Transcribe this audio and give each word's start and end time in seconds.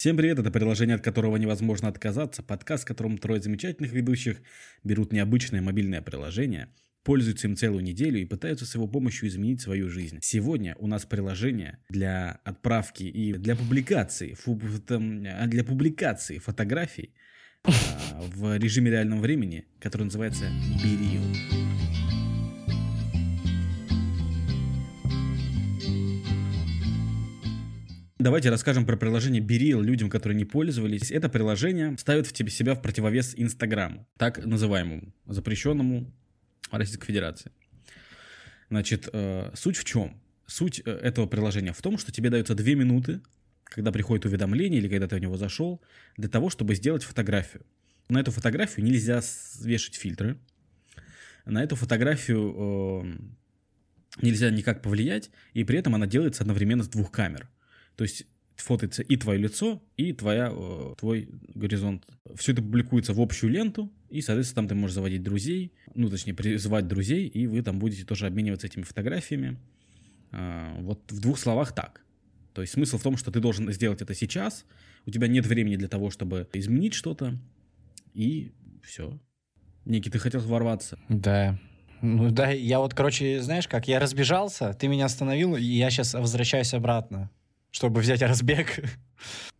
Всем 0.00 0.16
привет, 0.16 0.38
это 0.38 0.50
приложение, 0.50 0.96
от 0.96 1.04
которого 1.04 1.36
невозможно 1.36 1.86
отказаться, 1.86 2.42
подкаст, 2.42 2.84
в 2.84 2.86
котором 2.86 3.18
трое 3.18 3.42
замечательных 3.42 3.92
ведущих 3.92 4.38
берут 4.82 5.12
необычное 5.12 5.60
мобильное 5.60 6.00
приложение, 6.00 6.70
пользуются 7.04 7.48
им 7.48 7.54
целую 7.54 7.84
неделю 7.84 8.18
и 8.18 8.24
пытаются 8.24 8.64
с 8.64 8.74
его 8.74 8.88
помощью 8.88 9.28
изменить 9.28 9.60
свою 9.60 9.90
жизнь. 9.90 10.20
Сегодня 10.22 10.74
у 10.78 10.86
нас 10.86 11.04
приложение 11.04 11.80
для 11.90 12.40
отправки 12.44 13.02
и 13.02 13.34
для 13.34 13.54
публикации, 13.54 14.32
фу, 14.32 14.58
там, 14.86 15.22
а, 15.26 15.46
для 15.46 15.64
публикации 15.64 16.38
фотографий 16.38 17.12
а, 17.64 17.70
в 18.22 18.56
режиме 18.56 18.92
реального 18.92 19.20
времени, 19.20 19.66
который 19.80 20.04
называется 20.04 20.46
Берил. 20.82 21.20
Давайте 28.20 28.50
расскажем 28.50 28.84
про 28.84 28.98
приложение 28.98 29.40
Берил 29.40 29.80
людям, 29.80 30.10
которые 30.10 30.36
не 30.36 30.44
пользовались. 30.44 31.10
Это 31.10 31.30
приложение 31.30 31.96
ставит 31.96 32.26
в 32.26 32.34
тебе 32.34 32.50
себя 32.50 32.74
в 32.74 32.82
противовес 32.82 33.32
Инстаграму, 33.34 34.06
так 34.18 34.44
называемому, 34.44 35.14
запрещенному 35.24 36.12
Российской 36.70 37.06
Федерации. 37.06 37.50
Значит, 38.68 39.08
э, 39.10 39.50
суть 39.54 39.78
в 39.78 39.84
чем? 39.84 40.20
Суть 40.46 40.82
э, 40.84 40.90
этого 40.90 41.26
приложения 41.28 41.72
в 41.72 41.80
том, 41.80 41.96
что 41.96 42.12
тебе 42.12 42.28
дается 42.28 42.54
две 42.54 42.74
минуты, 42.74 43.22
когда 43.64 43.90
приходит 43.90 44.26
уведомление 44.26 44.80
или 44.82 44.88
когда 44.90 45.08
ты 45.08 45.16
в 45.16 45.20
него 45.20 45.38
зашел, 45.38 45.80
для 46.18 46.28
того, 46.28 46.50
чтобы 46.50 46.74
сделать 46.74 47.04
фотографию. 47.04 47.64
На 48.10 48.20
эту 48.20 48.32
фотографию 48.32 48.84
нельзя 48.84 49.22
вешать 49.62 49.94
фильтры. 49.94 50.36
На 51.46 51.64
эту 51.64 51.74
фотографию 51.74 52.54
э, 52.54 54.20
нельзя 54.20 54.50
никак 54.50 54.82
повлиять, 54.82 55.30
и 55.54 55.64
при 55.64 55.78
этом 55.78 55.94
она 55.94 56.06
делается 56.06 56.42
одновременно 56.42 56.82
с 56.82 56.88
двух 56.88 57.10
камер– 57.10 57.48
то 58.00 58.04
есть 58.04 58.24
фотается 58.56 59.02
и 59.02 59.16
твое 59.16 59.38
лицо, 59.38 59.82
и 59.98 60.14
твоя, 60.14 60.50
э, 60.50 60.94
твой 60.96 61.28
горизонт. 61.54 62.06
Все 62.34 62.52
это 62.52 62.62
публикуется 62.62 63.12
в 63.12 63.20
общую 63.20 63.52
ленту, 63.52 63.92
и, 64.08 64.22
соответственно, 64.22 64.62
там 64.62 64.68
ты 64.68 64.74
можешь 64.74 64.94
заводить 64.94 65.22
друзей, 65.22 65.74
ну, 65.94 66.08
точнее, 66.08 66.32
призывать 66.32 66.86
друзей, 66.86 67.26
и 67.26 67.46
вы 67.46 67.60
там 67.60 67.78
будете 67.78 68.06
тоже 68.06 68.26
обмениваться 68.26 68.68
этими 68.68 68.84
фотографиями. 68.84 69.58
А, 70.32 70.80
вот 70.80 71.12
в 71.12 71.20
двух 71.20 71.38
словах 71.38 71.74
так. 71.74 72.00
То 72.54 72.62
есть 72.62 72.72
смысл 72.72 72.96
в 72.96 73.02
том, 73.02 73.18
что 73.18 73.30
ты 73.30 73.38
должен 73.38 73.70
сделать 73.70 74.00
это 74.00 74.14
сейчас, 74.14 74.64
у 75.04 75.10
тебя 75.10 75.26
нет 75.26 75.44
времени 75.44 75.76
для 75.76 75.88
того, 75.88 76.08
чтобы 76.08 76.48
изменить 76.54 76.94
что-то, 76.94 77.38
и 78.14 78.50
все. 78.82 79.20
Ники, 79.84 80.08
ты 80.08 80.18
хотел 80.18 80.40
ворваться? 80.40 80.98
Да. 81.10 81.60
Ну 82.00 82.30
да, 82.30 82.48
я 82.48 82.78
вот, 82.78 82.94
короче, 82.94 83.42
знаешь 83.42 83.68
как, 83.68 83.88
я 83.88 84.00
разбежался, 84.00 84.72
ты 84.72 84.88
меня 84.88 85.04
остановил, 85.04 85.54
и 85.54 85.62
я 85.62 85.90
сейчас 85.90 86.14
возвращаюсь 86.14 86.72
обратно 86.72 87.30
чтобы 87.70 88.00
взять 88.00 88.22
разбег. 88.22 88.80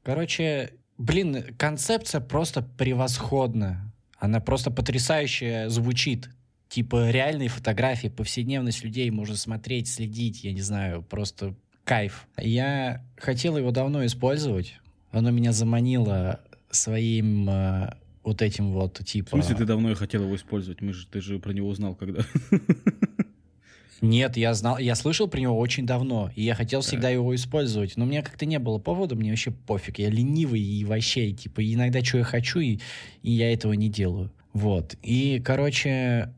Короче, 0.02 0.74
блин, 0.98 1.54
концепция 1.56 2.20
просто 2.20 2.62
превосходная. 2.62 3.92
Она 4.18 4.40
просто 4.40 4.70
потрясающе 4.70 5.68
звучит. 5.68 6.28
Типа 6.68 7.10
реальные 7.10 7.48
фотографии, 7.48 8.08
повседневность 8.08 8.84
людей 8.84 9.10
можно 9.10 9.36
смотреть, 9.36 9.88
следить, 9.88 10.44
я 10.44 10.52
не 10.52 10.60
знаю, 10.60 11.02
просто 11.02 11.54
кайф. 11.84 12.28
Я 12.36 13.04
хотел 13.16 13.56
его 13.56 13.72
давно 13.72 14.06
использовать. 14.06 14.78
Оно 15.10 15.30
меня 15.30 15.52
заманило 15.52 16.40
своим 16.70 17.50
э, 17.50 17.94
вот 18.22 18.42
этим 18.42 18.70
вот 18.70 19.04
типа... 19.04 19.30
В 19.30 19.30
смысле 19.30 19.56
ты 19.56 19.64
давно 19.64 19.90
и 19.90 19.94
хотел 19.94 20.22
его 20.22 20.36
использовать? 20.36 20.80
Мы 20.80 20.92
же, 20.92 21.06
ты 21.08 21.20
же 21.20 21.40
про 21.40 21.52
него 21.52 21.68
узнал 21.68 21.96
когда? 21.96 22.22
Нет, 24.00 24.36
я 24.36 24.54
знал, 24.54 24.78
я 24.78 24.94
слышал 24.94 25.28
про 25.28 25.40
него 25.40 25.58
очень 25.58 25.86
давно, 25.86 26.30
и 26.34 26.42
я 26.42 26.54
хотел 26.54 26.80
всегда 26.80 27.10
его 27.10 27.34
использовать, 27.34 27.96
но 27.96 28.04
у 28.04 28.08
меня 28.08 28.22
как-то 28.22 28.46
не 28.46 28.58
было 28.58 28.78
повода, 28.78 29.14
мне 29.14 29.30
вообще 29.30 29.50
пофиг, 29.50 29.98
я 29.98 30.08
ленивый 30.08 30.60
и 30.60 30.84
вообще, 30.84 31.32
типа, 31.32 31.60
иногда 31.62 32.02
что 32.02 32.18
я 32.18 32.24
хочу, 32.24 32.60
и, 32.60 32.78
и 33.22 33.30
я 33.32 33.52
этого 33.52 33.74
не 33.74 33.90
делаю. 33.90 34.32
Вот, 34.52 34.96
и, 35.02 35.40
короче, 35.44 36.32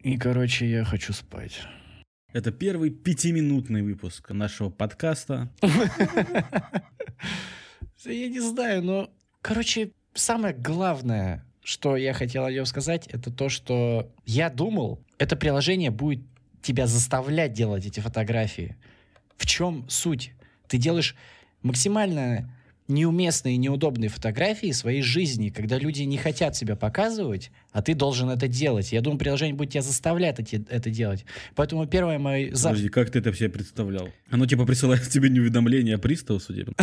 и, 0.00 0.16
короче, 0.16 0.68
я 0.68 0.84
хочу 0.84 1.12
спать. 1.12 1.60
Это 2.32 2.50
первый 2.50 2.90
пятиминутный 2.90 3.82
выпуск 3.82 4.30
нашего 4.30 4.68
подкаста. 4.68 5.48
Я 8.04 8.28
не 8.28 8.40
знаю, 8.40 8.82
но, 8.82 9.08
короче, 9.40 9.92
самое 10.14 10.52
главное, 10.52 11.44
что 11.62 11.96
я 11.96 12.12
хотел 12.12 12.44
о 12.44 12.52
нем 12.52 12.66
сказать, 12.66 13.06
это 13.06 13.30
то, 13.32 13.48
что 13.48 14.10
я 14.26 14.50
думал, 14.50 15.00
это 15.16 15.36
приложение 15.36 15.90
будет 15.90 16.20
тебя 16.64 16.86
заставлять 16.86 17.52
делать 17.52 17.86
эти 17.86 18.00
фотографии. 18.00 18.76
В 19.36 19.46
чем 19.46 19.84
суть? 19.88 20.32
Ты 20.66 20.78
делаешь 20.78 21.14
максимально 21.62 22.50
неуместные 22.88 23.54
и 23.54 23.58
неудобные 23.58 24.10
фотографии 24.10 24.70
своей 24.72 25.02
жизни, 25.02 25.48
когда 25.48 25.78
люди 25.78 26.02
не 26.02 26.18
хотят 26.18 26.54
себя 26.54 26.76
показывать, 26.76 27.50
а 27.72 27.82
ты 27.82 27.94
должен 27.94 28.28
это 28.28 28.46
делать. 28.46 28.92
Я 28.92 29.00
думаю, 29.00 29.18
приложение 29.18 29.54
будет 29.54 29.70
тебя 29.70 29.82
заставлять 29.82 30.38
это, 30.38 30.64
это 30.68 30.90
делать. 30.90 31.24
Поэтому 31.54 31.86
первое 31.86 32.18
мое... 32.18 32.50
Подожди, 32.50 32.88
как 32.88 33.10
ты 33.10 33.20
это 33.20 33.32
себе 33.32 33.48
представлял? 33.48 34.08
Оно 34.30 34.46
типа 34.46 34.66
присылает 34.66 35.08
тебе 35.08 35.30
не 35.30 35.40
уведомление, 35.40 35.96
а 35.96 35.98
пристав 35.98 36.42
судебный? 36.42 36.74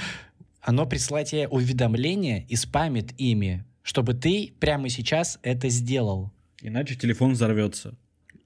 Оно 0.60 0.84
присылает 0.84 1.28
тебе 1.28 1.48
уведомления 1.48 2.44
и 2.48 2.56
спамит 2.56 3.12
ими, 3.18 3.64
чтобы 3.82 4.14
ты 4.14 4.52
прямо 4.58 4.88
сейчас 4.88 5.38
это 5.42 5.68
сделал. 5.68 6.32
Иначе 6.60 6.96
телефон 6.96 7.32
взорвется. 7.32 7.96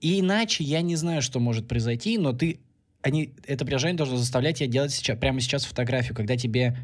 И 0.01 0.21
иначе 0.21 0.65
я 0.65 0.81
не 0.81 0.97
знаю, 0.97 1.23
что 1.23 1.41
может 1.41 1.69
произойти, 1.69 2.19
но 2.19 2.33
ты, 2.33 2.61
они, 3.03 3.33
это 3.47 3.65
приложение 3.65 3.97
должно 3.97 4.17
заставлять 4.17 4.59
тебя 4.59 4.69
делать 4.69 4.93
сейчас, 4.93 5.19
прямо 5.19 5.41
сейчас 5.41 5.65
фотографию, 5.65 6.15
когда 6.15 6.37
тебе 6.37 6.77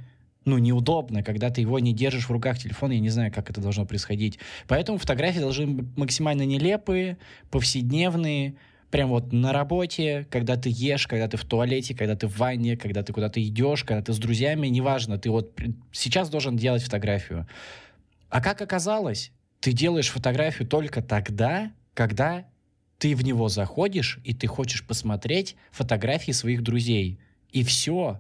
ну, 0.45 0.59
неудобно, 0.59 1.23
когда 1.23 1.51
ты 1.51 1.61
его 1.61 1.79
не 1.81 1.93
держишь 1.93 2.29
в 2.29 2.31
руках 2.31 2.59
телефона, 2.59 2.93
я 2.93 3.01
не 3.01 3.09
знаю, 3.09 3.33
как 3.33 3.51
это 3.51 3.61
должно 3.61 3.85
происходить. 3.85 4.39
Поэтому 4.69 4.97
фотографии 4.97 5.41
должны 5.41 5.67
быть 5.67 5.97
максимально 5.97 6.43
нелепые, 6.43 7.19
повседневные, 7.51 8.55
прям 8.91 9.09
вот 9.09 9.33
на 9.33 9.53
работе, 9.53 10.27
когда 10.31 10.57
ты 10.57 10.71
ешь, 10.73 11.09
когда 11.09 11.27
ты 11.27 11.37
в 11.37 11.45
туалете, 11.45 11.97
когда 11.97 12.15
ты 12.15 12.29
в 12.29 12.39
ванне, 12.39 12.77
когда 12.77 13.03
ты 13.03 13.13
куда-то 13.13 13.43
идешь, 13.43 13.83
когда 13.83 14.03
ты 14.03 14.13
с 14.13 14.19
друзьями, 14.19 14.69
неважно, 14.69 15.19
ты 15.19 15.31
вот 15.31 15.53
сейчас 15.91 16.29
должен 16.31 16.57
делать 16.57 16.83
фотографию. 16.83 17.49
А 18.29 18.41
как 18.41 18.63
оказалось, 18.63 19.33
ты 19.61 19.73
делаешь 19.73 20.11
фотографию 20.11 20.69
только 20.69 21.03
тогда, 21.03 21.73
когда 21.93 22.45
ты 23.07 23.15
в 23.15 23.23
него 23.23 23.49
заходишь, 23.49 24.19
и 24.25 24.35
ты 24.35 24.49
хочешь 24.49 24.85
посмотреть 24.85 25.55
фотографии 25.71 26.33
своих 26.33 26.65
друзей. 26.65 27.21
И 27.53 27.63
все. 27.63 28.19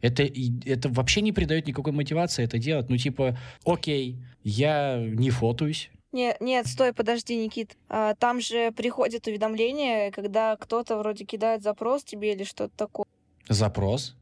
Это, 0.00 0.22
это 0.64 0.88
вообще 0.90 1.22
не 1.22 1.32
придает 1.32 1.66
никакой 1.66 1.92
мотивации 1.92 2.44
это 2.44 2.56
делать. 2.56 2.88
Ну, 2.88 2.96
типа, 2.96 3.36
окей, 3.64 4.16
я 4.44 4.96
не 4.96 5.30
фотуюсь, 5.30 5.90
нет, 6.12 6.40
нет, 6.40 6.68
стой, 6.68 6.94
подожди, 6.94 7.36
Никит. 7.36 7.76
А, 7.88 8.14
там 8.14 8.40
же 8.40 8.70
приходит 8.70 9.26
уведомление, 9.26 10.12
когда 10.12 10.56
кто-то 10.56 10.96
вроде 10.96 11.24
кидает 11.24 11.62
запрос 11.62 12.04
тебе 12.04 12.32
или 12.32 12.44
что-то 12.44 12.72
такое. 12.76 13.06
Запрос? 13.48 14.14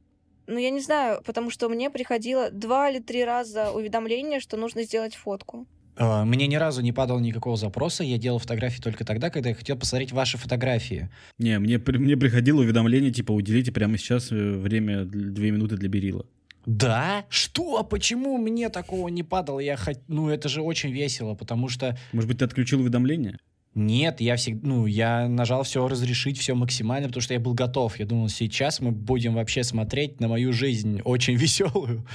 Ну, 0.47 0.59
я 0.59 0.71
не 0.71 0.81
знаю, 0.81 1.23
потому 1.25 1.51
что 1.51 1.69
мне 1.69 1.91
приходило 1.91 2.51
два 2.51 2.89
или 2.91 3.01
три 3.01 3.23
раза 3.23 3.71
уведомление, 3.71 4.41
что 4.41 4.57
нужно 4.57 4.83
сделать 4.83 5.15
фотку. 5.15 5.67
А, 5.97 6.25
мне 6.25 6.47
ни 6.47 6.57
разу 6.57 6.83
не 6.83 6.93
падало 6.93 7.19
никакого 7.19 7.57
запроса. 7.57 8.05
Я 8.05 8.19
делал 8.19 8.39
фотографии 8.39 8.81
только 8.81 9.05
тогда, 9.05 9.31
когда 9.31 9.51
я 9.51 9.55
хотел 9.55 9.77
посмотреть 9.77 10.13
ваши 10.13 10.39
фотографии. 10.39 11.09
Не, 11.39 11.59
мне, 11.59 11.79
мне 11.79 12.17
приходило 12.17 12.61
уведомление, 12.61 13.13
типа, 13.13 13.33
уделите 13.33 13.73
прямо 13.73 13.97
сейчас 13.99 14.31
э, 14.31 14.35
время, 14.35 15.05
две 15.05 15.51
минуты 15.51 15.77
для 15.77 15.89
Берила. 15.89 16.27
Да? 16.67 17.25
Что? 17.29 17.85
Почему 17.85 18.37
мне 18.39 18.69
такого 18.69 19.09
не 19.09 19.23
падало? 19.23 19.61
Я 19.61 19.77
хот... 19.77 20.01
Ну, 20.09 20.29
это 20.29 20.49
же 20.49 20.63
очень 20.63 20.91
весело, 20.91 21.35
потому 21.35 21.69
что... 21.69 21.97
Может 22.13 22.29
быть, 22.29 22.39
ты 22.39 22.45
отключил 22.45 22.81
уведомления? 22.81 23.39
Нет, 23.77 24.23
я 24.23 24.37
всегда, 24.37 24.67
ну, 24.67 24.87
я 24.87 25.29
нажал 25.29 25.63
все 25.63 25.87
разрешить, 25.87 26.39
все 26.39 26.55
максимально, 26.55 27.09
потому 27.09 27.21
что 27.21 27.35
я 27.35 27.41
был 27.41 27.53
готов. 27.53 27.99
Я 27.99 28.07
думал, 28.07 28.31
сейчас 28.31 28.81
мы 28.81 28.91
будем 28.91 29.35
вообще 29.35 29.63
смотреть 29.63 30.19
на 30.19 30.29
мою 30.29 30.53
жизнь 30.53 31.01
очень 31.05 31.35
веселую. 31.37 32.07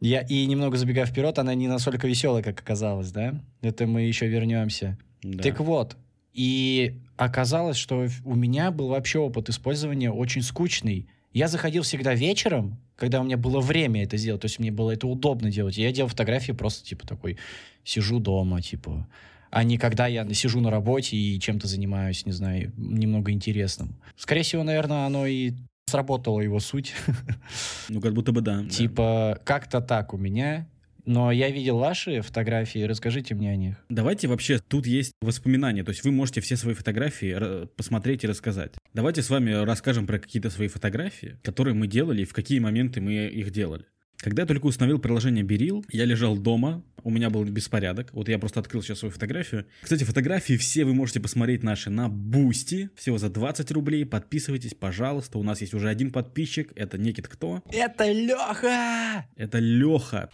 Я, 0.00 0.22
и 0.22 0.46
немного 0.46 0.78
забегая 0.78 1.06
вперед, 1.06 1.38
она 1.38 1.54
не 1.54 1.68
настолько 1.68 2.08
веселая, 2.08 2.42
как 2.42 2.58
оказалось, 2.58 3.12
да? 3.12 3.40
Это 3.60 3.86
мы 3.86 4.02
еще 4.02 4.26
вернемся. 4.28 4.98
Да. 5.22 5.42
Так 5.42 5.60
вот, 5.60 5.96
и 6.32 7.00
оказалось, 7.16 7.76
что 7.76 8.08
у 8.24 8.34
меня 8.34 8.70
был 8.70 8.88
вообще 8.88 9.18
опыт 9.18 9.50
использования 9.50 10.10
очень 10.10 10.42
скучный. 10.42 11.08
Я 11.32 11.48
заходил 11.48 11.82
всегда 11.82 12.14
вечером, 12.14 12.78
когда 12.96 13.20
у 13.20 13.24
меня 13.24 13.36
было 13.36 13.60
время 13.60 14.02
это 14.02 14.16
сделать, 14.16 14.40
то 14.40 14.46
есть 14.46 14.58
мне 14.58 14.72
было 14.72 14.90
это 14.92 15.06
удобно 15.06 15.50
делать. 15.50 15.76
Я 15.76 15.92
делал 15.92 16.08
фотографии 16.08 16.52
просто, 16.52 16.84
типа, 16.84 17.06
такой, 17.06 17.36
сижу 17.84 18.20
дома, 18.20 18.62
типа, 18.62 19.06
а 19.50 19.64
не 19.64 19.78
когда 19.78 20.06
я 20.06 20.26
сижу 20.32 20.60
на 20.60 20.70
работе 20.70 21.16
и 21.16 21.38
чем-то 21.38 21.66
занимаюсь, 21.66 22.24
не 22.24 22.32
знаю, 22.32 22.72
немного 22.76 23.32
интересным. 23.32 23.96
Скорее 24.16 24.42
всего, 24.42 24.62
наверное, 24.62 25.06
оно 25.06 25.26
и 25.26 25.52
сработала 25.90 26.40
его 26.40 26.60
суть. 26.60 26.94
Ну, 27.88 28.00
как 28.00 28.14
будто 28.14 28.32
бы 28.32 28.40
да. 28.40 28.64
Типа, 28.66 29.34
да. 29.36 29.44
как-то 29.44 29.80
так 29.80 30.14
у 30.14 30.16
меня. 30.16 30.68
Но 31.06 31.32
я 31.32 31.50
видел 31.50 31.78
ваши 31.78 32.20
фотографии, 32.20 32.80
расскажите 32.80 33.34
мне 33.34 33.50
о 33.50 33.56
них. 33.56 33.76
Давайте 33.88 34.28
вообще, 34.28 34.58
тут 34.58 34.86
есть 34.86 35.12
воспоминания, 35.20 35.82
то 35.82 35.90
есть 35.90 36.04
вы 36.04 36.12
можете 36.12 36.40
все 36.40 36.56
свои 36.56 36.74
фотографии 36.74 37.66
посмотреть 37.76 38.22
и 38.24 38.28
рассказать. 38.28 38.74
Давайте 38.94 39.22
с 39.22 39.30
вами 39.30 39.50
расскажем 39.50 40.06
про 40.06 40.18
какие-то 40.18 40.50
свои 40.50 40.68
фотографии, 40.68 41.38
которые 41.42 41.74
мы 41.74 41.86
делали 41.86 42.22
и 42.22 42.24
в 42.24 42.32
какие 42.32 42.60
моменты 42.60 43.00
мы 43.00 43.26
их 43.26 43.50
делали. 43.50 43.86
Когда 44.20 44.42
я 44.42 44.46
только 44.46 44.66
установил 44.66 44.98
приложение 44.98 45.42
BeReal, 45.42 45.82
я 45.88 46.04
лежал 46.04 46.36
дома, 46.36 46.84
у 47.04 47.10
меня 47.10 47.30
был 47.30 47.42
беспорядок. 47.44 48.12
Вот 48.12 48.28
я 48.28 48.38
просто 48.38 48.60
открыл 48.60 48.82
сейчас 48.82 48.98
свою 48.98 49.12
фотографию. 49.12 49.66
Кстати, 49.80 50.04
фотографии 50.04 50.58
все 50.58 50.84
вы 50.84 50.92
можете 50.92 51.20
посмотреть 51.20 51.62
наши 51.62 51.88
на 51.88 52.10
Бусти. 52.10 52.90
Всего 52.96 53.16
за 53.16 53.30
20 53.30 53.70
рублей. 53.72 54.04
Подписывайтесь, 54.04 54.74
пожалуйста. 54.74 55.38
У 55.38 55.42
нас 55.42 55.62
есть 55.62 55.72
уже 55.72 55.88
один 55.88 56.12
подписчик. 56.12 56.70
Это 56.76 56.98
Некит 56.98 57.28
кто? 57.28 57.62
Это 57.72 58.12
Леха! 58.12 59.26
Это 59.36 59.58
Леха. 59.58 60.28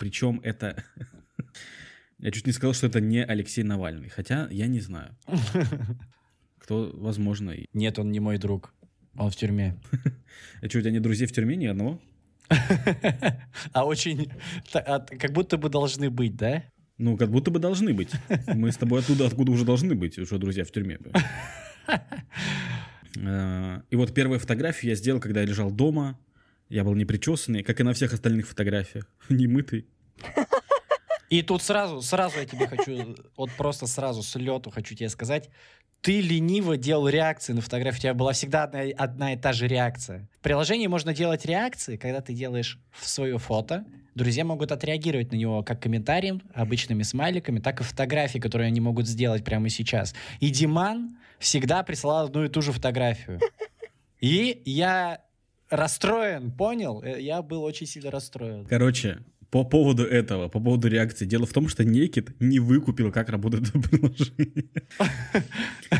Причем 0.00 0.40
это... 0.42 0.82
Я 2.18 2.32
чуть 2.32 2.46
не 2.48 2.52
сказал, 2.52 2.74
что 2.74 2.88
это 2.88 3.00
не 3.00 3.24
Алексей 3.24 3.62
Навальный. 3.62 4.08
Хотя 4.08 4.48
я 4.50 4.66
не 4.66 4.80
знаю. 4.80 5.16
Кто, 6.58 6.90
возможно, 6.92 7.50
и... 7.52 7.66
Нет, 7.72 7.98
он 7.98 8.10
не 8.10 8.20
мой 8.20 8.36
друг. 8.36 8.74
Он 9.16 9.30
в 9.30 9.36
тюрьме. 9.36 9.76
А 10.62 10.68
что, 10.68 10.78
у 10.78 10.80
тебя 10.82 10.90
нет 10.90 11.02
друзей 11.02 11.26
в 11.26 11.32
тюрьме 11.32 11.56
ни 11.56 11.66
одного? 11.66 11.98
А 13.72 13.84
очень... 13.84 14.30
а, 14.74 15.00
Как 15.00 15.32
будто 15.32 15.56
бы 15.56 15.68
должны 15.68 16.10
быть, 16.10 16.36
да? 16.36 16.64
Ну, 16.98 17.16
как 17.16 17.30
будто 17.30 17.50
бы 17.50 17.58
должны 17.58 17.94
быть. 17.94 18.10
Мы 18.46 18.70
с 18.70 18.76
тобой 18.76 19.00
оттуда, 19.00 19.26
откуда 19.26 19.52
уже 19.52 19.64
должны 19.64 19.94
быть, 19.94 20.14
что 20.26 20.36
друзья 20.36 20.64
в 20.64 20.70
тюрьме. 20.70 20.98
Э, 23.16 23.80
И 23.90 23.96
вот 23.96 24.12
первую 24.12 24.38
фотографию 24.38 24.90
я 24.90 24.96
сделал, 24.96 25.18
когда 25.18 25.40
я 25.40 25.46
лежал 25.46 25.70
дома. 25.70 26.18
Я 26.68 26.84
был 26.84 26.94
непричесанный, 26.94 27.62
как 27.62 27.80
и 27.80 27.84
на 27.84 27.94
всех 27.94 28.12
остальных 28.12 28.46
фотографиях. 28.46 29.08
Немытый. 29.30 29.86
И 31.30 31.42
тут 31.42 31.62
сразу, 31.62 32.02
сразу 32.02 32.38
я 32.38 32.44
тебе 32.44 32.66
хочу, 32.66 33.14
вот 33.36 33.50
просто 33.56 33.86
сразу 33.86 34.22
с 34.22 34.34
лету 34.34 34.70
хочу 34.70 34.94
тебе 34.94 35.08
сказать, 35.08 35.48
ты 36.02 36.20
лениво 36.20 36.76
делал 36.76 37.08
реакции 37.08 37.52
на 37.52 37.60
фотографии, 37.60 37.98
у 37.98 38.00
тебя 38.02 38.14
была 38.14 38.32
всегда 38.32 38.64
одна, 38.64 38.80
одна 38.96 39.32
и 39.34 39.36
та 39.36 39.52
же 39.52 39.68
реакция. 39.68 40.28
В 40.40 40.42
приложении 40.42 40.86
можно 40.86 41.14
делать 41.14 41.44
реакции, 41.44 41.96
когда 41.96 42.20
ты 42.20 42.32
делаешь 42.32 42.78
свое 43.00 43.38
фото, 43.38 43.84
друзья 44.14 44.44
могут 44.44 44.72
отреагировать 44.72 45.30
на 45.30 45.36
него 45.36 45.62
как 45.62 45.80
комментарием, 45.80 46.42
обычными 46.54 47.02
смайликами, 47.02 47.60
так 47.60 47.80
и 47.80 47.84
фотографии, 47.84 48.38
которые 48.38 48.68
они 48.68 48.80
могут 48.80 49.06
сделать 49.06 49.44
прямо 49.44 49.68
сейчас. 49.68 50.14
И 50.40 50.50
Диман 50.50 51.18
всегда 51.38 51.82
присылал 51.82 52.26
одну 52.26 52.44
и 52.44 52.48
ту 52.48 52.62
же 52.62 52.72
фотографию. 52.72 53.40
И 54.20 54.62
я 54.64 55.20
расстроен, 55.68 56.50
понял? 56.50 57.02
Э, 57.02 57.20
Я 57.20 57.42
был 57.42 57.62
очень 57.62 57.86
сильно 57.86 58.10
расстроен. 58.10 58.66
Короче, 58.66 59.18
по 59.50 59.64
поводу 59.64 60.04
этого, 60.04 60.48
по 60.48 60.60
поводу 60.60 60.88
реакции. 60.88 61.24
Дело 61.26 61.46
в 61.46 61.52
том, 61.52 61.68
что 61.68 61.84
Некит 61.84 62.40
не 62.40 62.60
выкупил, 62.60 63.10
как 63.10 63.28
работает 63.28 63.68
это 63.68 63.80
приложение. 63.80 64.70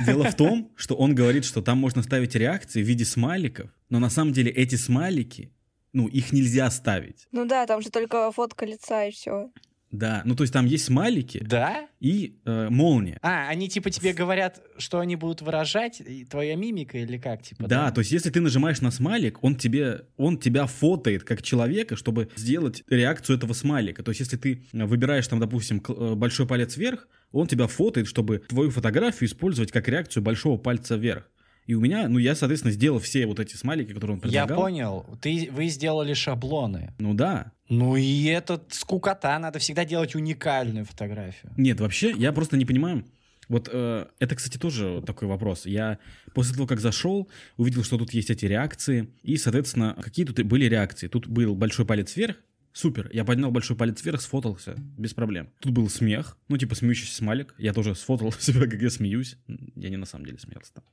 Дело 0.06 0.24
в 0.24 0.34
том, 0.34 0.70
что 0.76 0.94
он 0.94 1.14
говорит, 1.14 1.44
что 1.44 1.60
там 1.62 1.78
можно 1.78 2.02
ставить 2.02 2.34
реакции 2.34 2.82
в 2.82 2.86
виде 2.86 3.04
смайликов, 3.04 3.70
но 3.88 3.98
на 3.98 4.10
самом 4.10 4.32
деле 4.32 4.50
эти 4.50 4.76
смайлики, 4.76 5.52
ну, 5.92 6.06
их 6.06 6.32
нельзя 6.32 6.70
ставить. 6.70 7.26
Ну 7.32 7.44
да, 7.44 7.66
там 7.66 7.82
же 7.82 7.90
только 7.90 8.30
фотка 8.30 8.64
лица 8.64 9.06
и 9.06 9.10
все. 9.10 9.50
Да, 9.90 10.22
ну 10.24 10.36
то 10.36 10.44
есть 10.44 10.52
там 10.52 10.66
есть 10.66 10.84
смайлики 10.84 11.42
Да? 11.44 11.88
и 11.98 12.38
э, 12.44 12.68
молния. 12.70 13.18
А, 13.22 13.48
они 13.48 13.68
типа 13.68 13.90
тебе 13.90 14.12
говорят, 14.12 14.60
что 14.78 15.00
они 15.00 15.16
будут 15.16 15.42
выражать, 15.42 16.00
твоя 16.30 16.54
мимика 16.54 16.98
или 16.98 17.18
как, 17.18 17.42
типа? 17.42 17.66
Да, 17.66 17.90
то 17.90 18.00
есть 18.00 18.12
если 18.12 18.30
ты 18.30 18.40
нажимаешь 18.40 18.80
на 18.80 18.90
смайлик, 18.90 19.42
он 19.42 19.56
тебе, 19.56 20.06
он 20.16 20.38
тебя 20.38 20.66
фотоет 20.66 21.24
как 21.24 21.42
человека, 21.42 21.96
чтобы 21.96 22.30
сделать 22.36 22.84
реакцию 22.88 23.36
этого 23.36 23.52
смайлика. 23.52 24.02
То 24.02 24.10
есть 24.10 24.20
если 24.20 24.36
ты 24.36 24.62
выбираешь 24.72 25.26
там, 25.26 25.40
допустим, 25.40 25.82
э, 25.86 26.14
большой 26.14 26.46
палец 26.46 26.76
вверх, 26.76 27.08
он 27.32 27.46
тебя 27.46 27.66
фотоет, 27.66 28.06
чтобы 28.06 28.38
твою 28.48 28.70
фотографию 28.70 29.28
использовать 29.28 29.72
как 29.72 29.88
реакцию 29.88 30.22
большого 30.22 30.56
пальца 30.56 30.96
вверх. 30.96 31.28
И 31.70 31.74
у 31.74 31.80
меня, 31.80 32.08
ну 32.08 32.18
я, 32.18 32.34
соответственно, 32.34 32.72
сделал 32.72 32.98
все 32.98 33.26
вот 33.26 33.38
эти 33.38 33.54
смайлики, 33.54 33.92
которые 33.92 34.16
он 34.16 34.22
Я 34.24 34.42
предлагал. 34.42 34.60
понял. 34.64 35.06
Ты, 35.22 35.48
вы 35.52 35.68
сделали 35.68 36.14
шаблоны. 36.14 36.92
Ну 36.98 37.14
да. 37.14 37.52
Ну 37.68 37.94
и 37.94 38.24
это 38.24 38.60
скукота, 38.70 39.38
надо 39.38 39.60
всегда 39.60 39.84
делать 39.84 40.16
уникальную 40.16 40.84
фотографию. 40.84 41.52
Нет, 41.56 41.78
вообще, 41.78 42.10
я 42.10 42.32
просто 42.32 42.56
не 42.56 42.64
понимаю. 42.64 43.04
Вот 43.48 43.68
э, 43.72 44.06
это, 44.18 44.34
кстати, 44.34 44.58
тоже 44.58 45.00
такой 45.06 45.28
вопрос. 45.28 45.64
Я 45.64 46.00
после 46.34 46.54
того, 46.54 46.66
как 46.66 46.80
зашел, 46.80 47.28
увидел, 47.56 47.84
что 47.84 47.98
тут 47.98 48.12
есть 48.14 48.30
эти 48.30 48.46
реакции. 48.46 49.08
И, 49.22 49.36
соответственно, 49.36 49.96
какие 50.02 50.26
тут 50.26 50.44
были 50.44 50.64
реакции? 50.64 51.06
Тут 51.06 51.28
был 51.28 51.54
большой 51.54 51.86
палец 51.86 52.16
вверх. 52.16 52.34
Супер. 52.72 53.08
Я 53.12 53.24
поднял 53.24 53.52
большой 53.52 53.76
палец 53.76 54.04
вверх, 54.04 54.20
сфотался. 54.22 54.74
Без 54.98 55.14
проблем. 55.14 55.50
Тут 55.60 55.70
был 55.70 55.88
смех. 55.88 56.36
Ну, 56.48 56.56
типа 56.58 56.74
смеющийся 56.74 57.14
смайлик. 57.14 57.54
Я 57.58 57.72
тоже 57.72 57.94
сфотал 57.94 58.32
себя, 58.32 58.62
как 58.68 58.82
я 58.82 58.90
смеюсь. 58.90 59.36
Я 59.76 59.88
не 59.88 59.96
на 59.98 60.06
самом 60.06 60.26
деле 60.26 60.40
смеялся 60.40 60.74
там. 60.74 60.84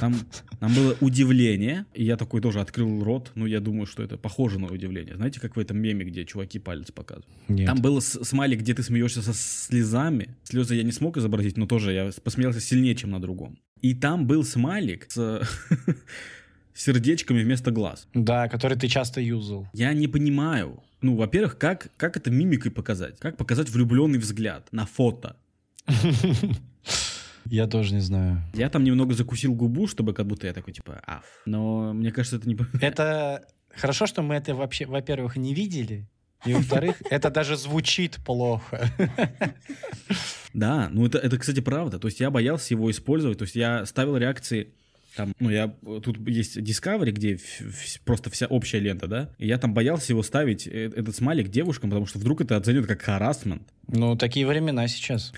Там, 0.00 0.14
там 0.58 0.74
было 0.74 0.96
удивление, 1.00 1.86
и 1.94 2.04
я 2.04 2.16
такой 2.16 2.40
тоже 2.40 2.60
открыл 2.60 3.04
рот, 3.04 3.30
ну, 3.36 3.46
я 3.46 3.60
думаю, 3.60 3.86
что 3.86 4.02
это 4.02 4.16
похоже 4.18 4.58
на 4.58 4.66
удивление. 4.66 5.14
Знаете, 5.14 5.38
как 5.40 5.54
в 5.56 5.60
этом 5.60 5.78
меме, 5.78 6.04
где 6.04 6.24
чуваки 6.24 6.58
палец 6.58 6.90
показывают? 6.90 7.28
Нет. 7.48 7.66
Там 7.66 7.80
был 7.80 8.00
с- 8.00 8.24
смайлик, 8.24 8.58
где 8.60 8.74
ты 8.74 8.82
смеешься 8.82 9.22
со 9.22 9.32
слезами. 9.34 10.34
Слезы 10.42 10.74
я 10.74 10.82
не 10.82 10.90
смог 10.92 11.16
изобразить, 11.16 11.56
но 11.56 11.66
тоже 11.66 11.92
я 11.92 12.10
посмеялся 12.24 12.60
сильнее, 12.60 12.96
чем 12.96 13.10
на 13.10 13.20
другом. 13.20 13.58
И 13.80 13.94
там 13.94 14.26
был 14.26 14.42
смайлик 14.42 15.06
с 15.10 15.42
сердечками 16.74 17.42
вместо 17.42 17.70
глаз. 17.70 18.08
Да, 18.14 18.48
который 18.48 18.76
ты 18.76 18.88
часто 18.88 19.20
юзал. 19.20 19.68
Я 19.72 19.92
не 19.92 20.08
понимаю. 20.08 20.82
Ну, 21.02 21.14
во-первых, 21.16 21.56
как, 21.58 21.92
как 21.96 22.16
это 22.16 22.30
мимикой 22.30 22.72
показать? 22.72 23.18
Как 23.20 23.36
показать 23.36 23.68
влюбленный 23.70 24.18
взгляд 24.18 24.66
на 24.72 24.86
фото? 24.86 25.36
Я 27.50 27.66
тоже 27.66 27.94
не 27.94 28.00
знаю. 28.00 28.42
Я 28.54 28.68
там 28.68 28.84
немного 28.84 29.14
закусил 29.14 29.54
губу, 29.54 29.86
чтобы 29.86 30.12
как 30.14 30.26
будто 30.26 30.46
я 30.46 30.52
такой, 30.52 30.72
типа, 30.74 31.00
аф. 31.06 31.24
Но 31.46 31.92
мне 31.92 32.10
кажется, 32.12 32.36
это 32.36 32.48
не... 32.48 32.56
Это 32.80 33.46
хорошо, 33.74 34.06
что 34.06 34.22
мы 34.22 34.34
это 34.34 34.54
вообще, 34.54 34.86
во-первых, 34.86 35.36
не 35.36 35.54
видели. 35.54 36.06
И 36.46 36.52
во-вторых, 36.54 37.02
это 37.10 37.30
даже 37.30 37.56
звучит 37.56 38.18
плохо. 38.24 38.90
Да, 40.54 40.88
ну 40.90 41.06
это, 41.06 41.18
это, 41.18 41.36
кстати, 41.38 41.60
правда. 41.60 41.98
То 41.98 42.08
есть 42.08 42.20
я 42.20 42.30
боялся 42.30 42.72
его 42.74 42.90
использовать. 42.90 43.38
То 43.38 43.44
есть 43.44 43.54
я 43.54 43.84
ставил 43.86 44.16
реакции 44.16 44.72
там, 45.14 45.34
ну, 45.40 45.50
я, 45.50 45.68
тут 46.02 46.16
есть 46.28 46.56
Discovery, 46.58 47.10
где 47.10 47.34
ф- 47.34 47.60
ф- 47.60 48.00
просто 48.04 48.30
вся 48.30 48.46
общая 48.46 48.78
лента, 48.78 49.08
да, 49.08 49.30
и 49.38 49.48
я 49.48 49.58
там 49.58 49.74
боялся 49.74 50.12
его 50.12 50.22
ставить, 50.22 50.66
э, 50.68 50.92
этот 50.94 51.16
смайлик 51.16 51.48
девушкам, 51.48 51.90
потому 51.90 52.06
что 52.06 52.20
вдруг 52.20 52.40
это 52.40 52.56
оценят 52.56 52.86
как 52.86 53.02
харасмент. 53.02 53.62
Ну, 53.88 54.16
такие 54.16 54.46
времена 54.46 54.86
сейчас. 54.86 55.32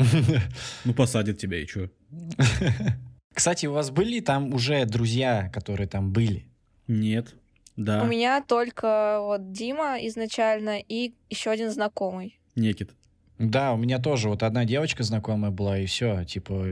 Ну, 0.84 0.94
посадят 0.94 1.38
тебя 1.38 1.58
и 1.62 1.66
чё? 1.66 1.88
Кстати, 3.34 3.66
у 3.66 3.72
вас 3.72 3.90
были 3.90 4.20
там 4.20 4.52
уже 4.54 4.84
друзья, 4.86 5.48
которые 5.52 5.86
там 5.88 6.12
были? 6.12 6.46
Нет, 6.88 7.34
да, 7.76 8.02
У 8.02 8.06
меня 8.06 8.42
только 8.42 9.18
вот 9.20 9.52
Дима 9.52 9.96
изначально 10.02 10.78
и 10.80 11.14
еще 11.30 11.50
один 11.50 11.70
знакомый. 11.70 12.38
некит. 12.56 12.90
Да, 13.38 13.72
у 13.72 13.78
меня 13.78 13.98
тоже 13.98 14.28
вот 14.28 14.42
одна 14.42 14.66
девочка 14.66 15.02
знакомая 15.02 15.50
была, 15.50 15.78
и 15.78 15.86
все. 15.86 16.24
Типа, 16.24 16.66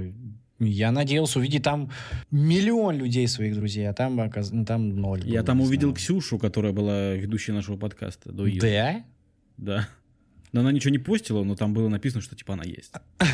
я 0.58 0.90
надеялся 0.92 1.38
увидеть 1.38 1.62
там 1.62 1.90
миллион 2.30 2.96
людей 2.98 3.26
своих 3.26 3.54
друзей, 3.54 3.88
а 3.88 3.94
там, 3.94 4.20
оказ- 4.20 4.50
ну, 4.52 4.66
там 4.66 4.90
ноль. 5.00 5.22
Я 5.24 5.38
было, 5.38 5.46
там 5.46 5.60
увидел 5.62 5.88
знаю. 5.88 5.94
Ксюшу, 5.96 6.38
которая 6.38 6.72
была 6.74 7.12
ведущей 7.14 7.52
нашего 7.52 7.78
подкаста 7.78 8.32
до 8.32 8.46
Иры. 8.46 8.60
Да? 8.60 9.04
Да. 9.56 9.88
Но 10.52 10.60
она 10.60 10.72
ничего 10.72 10.90
не 10.90 10.98
постила, 10.98 11.44
но 11.44 11.56
там 11.56 11.74
было 11.74 11.88
написано, 11.88 12.22
что 12.22 12.36
типа 12.36 12.54
она 12.54 12.64
есть. 12.64 12.92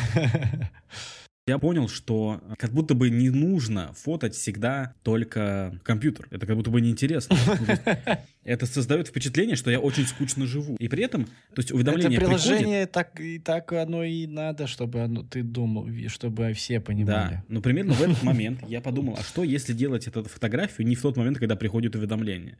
Я 1.47 1.59
понял, 1.59 1.87
что 1.87 2.41
как 2.57 2.71
будто 2.71 2.95
бы 2.95 3.11
не 3.11 3.29
нужно 3.29 3.93
фотать 3.93 4.33
всегда 4.33 4.95
только 5.03 5.79
компьютер. 5.83 6.27
Это 6.31 6.47
как 6.47 6.55
будто 6.55 6.71
бы 6.71 6.81
неинтересно. 6.81 7.37
Ну, 7.67 8.17
Это 8.43 8.65
создает 8.65 9.07
впечатление, 9.07 9.55
что 9.55 9.69
я 9.69 9.79
очень 9.79 10.05
скучно 10.05 10.45
живу. 10.47 10.75
И 10.77 10.87
при 10.87 11.03
этом, 11.03 11.25
то 11.25 11.57
есть 11.57 11.69
Это 11.69 11.75
уведомление 11.75 12.19
приходит... 12.19 12.43
приложение 12.43 12.87
так 12.87 13.19
и 13.19 13.39
так 13.39 13.71
оно 13.73 14.03
и 14.03 14.25
надо, 14.25 14.65
чтобы 14.67 15.01
оно, 15.01 15.23
ты 15.23 15.43
думал, 15.43 15.87
чтобы 16.07 16.53
все 16.53 16.79
понимали. 16.79 17.35
Да, 17.35 17.43
но 17.47 17.61
примерно 17.61 17.93
в 17.93 18.01
этот 18.01 18.23
момент 18.23 18.61
я 18.67 18.81
подумал, 18.81 19.15
а 19.19 19.23
что 19.23 19.43
если 19.43 19.73
делать 19.73 20.07
эту 20.07 20.23
фотографию 20.23 20.87
не 20.87 20.95
в 20.95 21.01
тот 21.01 21.15
момент, 21.15 21.37
когда 21.37 21.55
приходит 21.55 21.95
уведомление? 21.95 22.57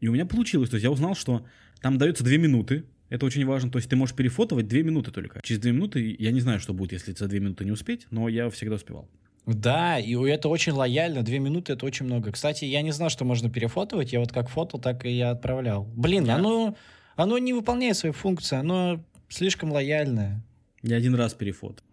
И 0.00 0.08
у 0.08 0.12
меня 0.12 0.26
получилось, 0.26 0.70
то 0.70 0.76
есть 0.76 0.84
я 0.84 0.90
узнал, 0.90 1.14
что 1.14 1.46
там 1.80 1.98
дается 1.98 2.24
две 2.24 2.38
минуты, 2.38 2.84
это 3.08 3.26
очень 3.26 3.44
важно, 3.46 3.70
то 3.70 3.78
есть 3.78 3.88
ты 3.88 3.96
можешь 3.96 4.14
перефотовать 4.14 4.68
две 4.68 4.82
минуты 4.82 5.10
только. 5.10 5.40
Через 5.42 5.60
две 5.60 5.72
минуты, 5.72 6.16
я 6.18 6.32
не 6.32 6.40
знаю, 6.40 6.60
что 6.60 6.72
будет, 6.74 6.92
если 6.92 7.12
за 7.12 7.28
две 7.28 7.40
минуты 7.40 7.64
не 7.64 7.70
успеть, 7.72 8.06
но 8.10 8.28
я 8.28 8.50
всегда 8.50 8.76
успевал. 8.76 9.08
Да, 9.46 9.98
и 10.00 10.14
это 10.28 10.48
очень 10.48 10.72
лояльно. 10.72 11.22
Две 11.22 11.38
минуты 11.38 11.72
это 11.74 11.86
очень 11.86 12.04
много. 12.04 12.32
Кстати, 12.32 12.64
я 12.64 12.82
не 12.82 12.90
знал, 12.90 13.10
что 13.10 13.24
можно 13.24 13.48
перефотовать. 13.48 14.12
Я 14.12 14.18
вот 14.18 14.32
как 14.32 14.48
фотал, 14.48 14.80
так 14.80 15.04
и 15.06 15.10
я 15.12 15.30
отправлял. 15.30 15.84
Блин, 15.94 16.24
Да? 16.24 16.34
оно, 16.34 16.76
оно 17.14 17.38
не 17.38 17.52
выполняет 17.52 17.96
свои 17.96 18.10
функции, 18.10 18.56
оно 18.56 19.04
слишком 19.28 19.70
лояльное. 19.70 20.44
Я 20.82 20.96
один 20.96 21.14
раз 21.14 21.34
перефот. 21.34 21.84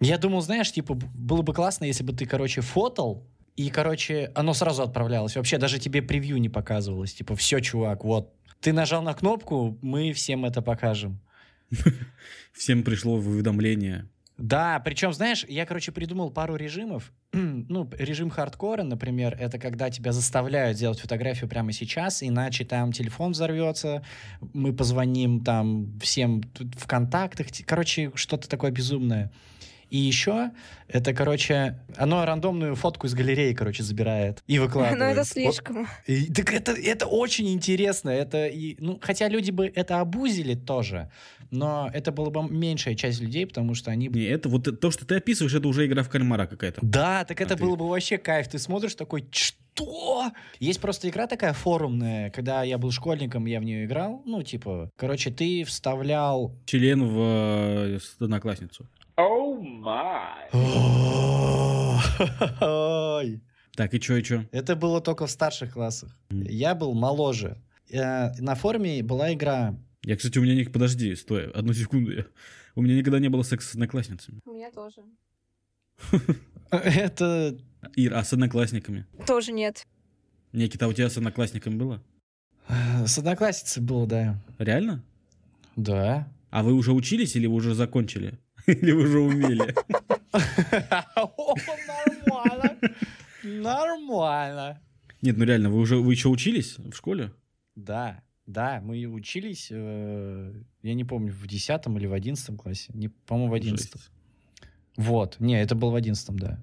Я 0.00 0.18
думал, 0.18 0.40
знаешь, 0.40 0.72
типа, 0.72 0.94
было 0.94 1.42
бы 1.42 1.54
классно, 1.54 1.84
если 1.84 2.02
бы 2.02 2.12
ты, 2.12 2.26
короче, 2.26 2.60
фотал, 2.60 3.24
и, 3.54 3.70
короче, 3.70 4.30
оно 4.34 4.52
сразу 4.52 4.82
отправлялось. 4.82 5.36
Вообще 5.36 5.58
даже 5.58 5.78
тебе 5.78 6.02
превью 6.02 6.36
не 6.38 6.48
показывалось. 6.48 7.14
Типа, 7.14 7.34
все, 7.36 7.60
чувак, 7.60 8.04
вот. 8.04 8.34
Ты 8.60 8.72
нажал 8.72 9.02
на 9.02 9.14
кнопку, 9.14 9.78
мы 9.82 10.12
всем 10.12 10.44
это 10.44 10.62
покажем. 10.62 11.20
Всем 12.52 12.82
пришло 12.82 13.16
в 13.18 13.28
уведомление 13.28 14.06
Да, 14.38 14.80
причем, 14.80 15.12
знаешь, 15.12 15.44
я, 15.48 15.66
короче, 15.66 15.92
придумал 15.92 16.30
пару 16.30 16.56
режимов. 16.56 17.12
ну, 17.32 17.90
режим 17.98 18.30
хардкора, 18.30 18.82
например, 18.82 19.36
это 19.38 19.58
когда 19.58 19.90
тебя 19.90 20.12
заставляют 20.12 20.76
сделать 20.76 21.00
фотографию 21.00 21.48
прямо 21.48 21.72
сейчас, 21.72 22.22
иначе 22.22 22.64
там 22.64 22.92
телефон 22.92 23.32
взорвется, 23.32 24.04
мы 24.52 24.72
позвоним 24.72 25.42
там 25.42 25.98
всем 26.00 26.42
в 26.54 26.86
контактах, 26.86 27.48
короче, 27.66 28.12
что-то 28.14 28.48
такое 28.48 28.70
безумное. 28.70 29.32
И 29.90 29.98
еще 29.98 30.50
это, 30.88 31.12
короче, 31.14 31.78
оно 31.96 32.24
рандомную 32.24 32.74
фотку 32.74 33.06
из 33.06 33.14
галереи, 33.14 33.52
короче, 33.54 33.82
забирает 33.82 34.42
и 34.46 34.58
выкладывает. 34.58 34.98
Ну, 34.98 35.04
это 35.04 35.20
Вот- 35.20 35.28
слишком. 35.28 35.86
и- 36.06 36.32
так 36.32 36.52
это, 36.52 36.72
это 36.72 37.06
очень 37.06 37.48
интересно. 37.52 38.10
Это 38.10 38.46
и, 38.46 38.76
ну, 38.80 38.98
хотя 39.00 39.28
люди 39.28 39.50
бы 39.52 39.66
это 39.74 40.00
обузили 40.00 40.54
тоже, 40.54 41.10
но 41.50 41.88
это 41.94 42.10
была 42.12 42.30
бы 42.30 42.48
меньшая 42.52 42.94
часть 42.96 43.20
людей, 43.20 43.46
потому 43.46 43.74
что 43.74 43.90
они... 43.92 44.08
Не, 44.08 44.24
это 44.24 44.48
вот 44.48 44.80
то, 44.80 44.90
что 44.90 45.06
ты 45.06 45.16
описываешь, 45.16 45.54
это 45.54 45.68
уже 45.68 45.86
игра 45.86 46.02
в 46.02 46.08
кальмара 46.08 46.46
какая-то. 46.46 46.80
Да, 46.82 47.24
так 47.24 47.40
это 47.40 47.54
ты- 47.56 47.62
было 47.62 47.76
бы 47.76 47.88
вообще 47.88 48.18
кайф. 48.18 48.48
Ты 48.48 48.58
смотришь 48.58 48.94
такой, 48.96 49.24
что? 49.30 50.32
Есть 50.58 50.80
просто 50.80 51.08
игра 51.08 51.26
такая 51.26 51.52
форумная, 51.52 52.30
когда 52.30 52.62
я 52.64 52.78
был 52.78 52.90
школьником, 52.90 53.46
я 53.46 53.60
в 53.60 53.64
нее 53.64 53.84
играл. 53.84 54.22
Ну, 54.24 54.42
типа, 54.42 54.90
короче, 54.96 55.30
ты 55.30 55.64
вставлял... 55.64 56.56
Член 56.66 57.06
в 57.06 57.18
э, 57.20 57.98
одноклассницу. 59.16 60.48
Ой. 62.60 63.40
Так, 63.74 63.94
и 63.94 64.00
чё, 64.00 64.16
и 64.16 64.22
чё? 64.22 64.44
Это 64.52 64.76
было 64.76 65.00
только 65.00 65.26
в 65.26 65.30
старших 65.30 65.72
классах. 65.72 66.16
Мгм. 66.30 66.42
Я 66.48 66.74
был 66.74 66.94
моложе. 66.94 67.58
Э, 67.90 68.30
На 68.40 68.54
форуме 68.54 69.02
была 69.02 69.32
игра 69.32 69.74
Я, 70.02 70.16
кстати, 70.16 70.38
у 70.38 70.42
меня 70.42 70.54
не... 70.54 70.64
Подожди, 70.64 71.14
стой, 71.14 71.50
одну 71.50 71.72
секунду. 71.72 72.12
Я- 72.12 72.26
У 72.74 72.82
меня 72.82 72.96
никогда 72.96 73.18
не 73.18 73.28
было 73.28 73.42
секса 73.42 73.68
с 73.70 73.72
одноклассницами. 73.74 74.40
У 74.44 74.52
меня 74.52 74.70
тоже. 74.70 75.02
Это 76.70 77.56
Ир, 77.96 78.14
а 78.14 78.24
с 78.24 78.32
одноклассниками? 78.32 79.06
Тоже 79.26 79.52
нет. 79.52 79.86
Никита, 80.52 80.86
а 80.86 80.88
у 80.88 80.92
тебя 80.92 81.08
с 81.08 81.16
одноклассниками 81.16 81.76
было? 81.76 82.02
с 83.06 83.18
одноклассницей 83.18 83.82
было, 83.82 84.06
да. 84.06 84.42
Реально? 84.58 85.02
Да. 85.76 86.28
А 86.50 86.62
вы 86.62 86.72
уже 86.72 86.92
учились 86.92 87.36
или 87.36 87.46
вы 87.46 87.54
уже 87.54 87.74
закончили? 87.74 88.38
Или 88.66 88.92
вы 88.92 89.02
уже 89.04 89.20
умели? 89.20 89.74
Нормально. 91.86 92.76
Нормально. 93.42 94.80
Нет, 95.22 95.36
ну 95.36 95.44
реально, 95.44 95.70
вы 95.70 95.78
уже 95.78 95.96
вы 95.96 96.12
еще 96.12 96.28
учились 96.28 96.76
в 96.78 96.92
школе? 96.92 97.32
Да, 97.74 98.22
да, 98.46 98.80
мы 98.82 99.06
учились, 99.06 99.68
э, 99.70 100.52
я 100.82 100.94
не 100.94 101.04
помню, 101.04 101.32
в 101.32 101.46
10 101.46 101.86
или 101.86 102.06
в 102.06 102.12
11 102.12 102.56
классе. 102.56 102.90
Не, 102.94 103.08
по-моему, 103.08 103.50
в 103.50 103.54
11. 103.54 103.92
Жесть. 103.92 104.10
Вот. 104.96 105.36
Не, 105.40 105.60
это 105.60 105.74
был 105.74 105.90
в 105.90 105.94
11, 105.94 106.34
да. 106.36 106.62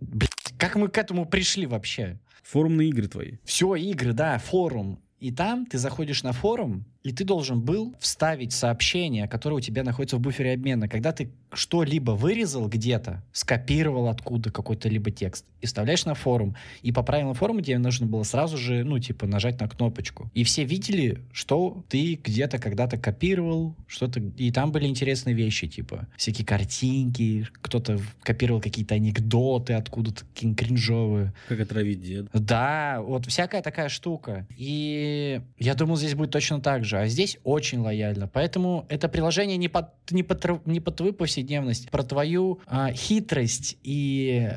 Блядь, 0.00 0.30
как 0.58 0.76
мы 0.76 0.88
к 0.88 0.98
этому 0.98 1.26
пришли 1.26 1.66
вообще? 1.66 2.18
Форумные 2.42 2.88
игры 2.88 3.06
твои. 3.06 3.36
Все, 3.44 3.74
игры, 3.76 4.12
да, 4.12 4.38
форум. 4.38 5.00
И 5.18 5.30
там 5.30 5.66
ты 5.66 5.78
заходишь 5.78 6.22
на 6.22 6.32
форум, 6.32 6.84
и 7.02 7.12
ты 7.12 7.24
должен 7.24 7.60
был 7.60 7.94
вставить 7.98 8.52
сообщение, 8.52 9.26
которое 9.26 9.56
у 9.56 9.60
тебя 9.60 9.82
находится 9.82 10.16
в 10.16 10.20
буфере 10.20 10.52
обмена. 10.52 10.88
Когда 10.88 11.12
ты 11.12 11.30
что-либо 11.52 12.12
вырезал 12.12 12.68
где-то, 12.68 13.22
скопировал 13.32 14.08
откуда 14.08 14.50
какой-то 14.50 14.88
либо 14.88 15.10
текст, 15.10 15.44
и 15.60 15.66
вставляешь 15.66 16.04
на 16.04 16.14
форум. 16.14 16.56
И 16.82 16.92
по 16.92 17.02
правилам 17.02 17.34
форума 17.34 17.62
тебе 17.62 17.78
нужно 17.78 18.06
было 18.06 18.22
сразу 18.22 18.56
же, 18.56 18.84
ну, 18.84 18.98
типа, 18.98 19.26
нажать 19.26 19.60
на 19.60 19.68
кнопочку. 19.68 20.30
И 20.34 20.44
все 20.44 20.64
видели, 20.64 21.20
что 21.32 21.84
ты 21.88 22.20
где-то 22.22 22.58
когда-то 22.58 22.98
копировал, 22.98 23.74
что-то... 23.86 24.20
И 24.36 24.50
там 24.52 24.72
были 24.72 24.86
интересные 24.86 25.34
вещи, 25.34 25.66
типа, 25.66 26.06
всякие 26.16 26.46
картинки, 26.46 27.48
кто-то 27.60 27.98
копировал 28.22 28.60
какие-то 28.60 28.94
анекдоты 28.94 29.74
откуда-то, 29.74 30.24
какие 30.26 30.54
кринжовые. 30.54 31.32
Как 31.48 31.60
отравить 31.60 32.02
дед. 32.02 32.28
Да, 32.32 33.00
вот 33.02 33.26
всякая 33.26 33.62
такая 33.62 33.88
штука. 33.88 34.46
И 34.56 35.40
я 35.58 35.74
думал, 35.74 35.96
здесь 35.96 36.14
будет 36.14 36.30
точно 36.30 36.60
так 36.60 36.84
же. 36.84 36.89
А 36.98 37.06
здесь 37.08 37.38
очень 37.44 37.80
лояльно. 37.80 38.28
Поэтому 38.28 38.86
это 38.88 39.08
приложение 39.08 39.56
не 39.56 39.68
под, 39.68 39.86
не 40.10 40.22
под, 40.22 40.66
не 40.66 40.80
под 40.80 40.96
твою 40.96 41.12
повседневность, 41.12 41.90
про 41.90 42.02
твою 42.02 42.60
а, 42.66 42.92
хитрость 42.92 43.78
и 43.82 44.50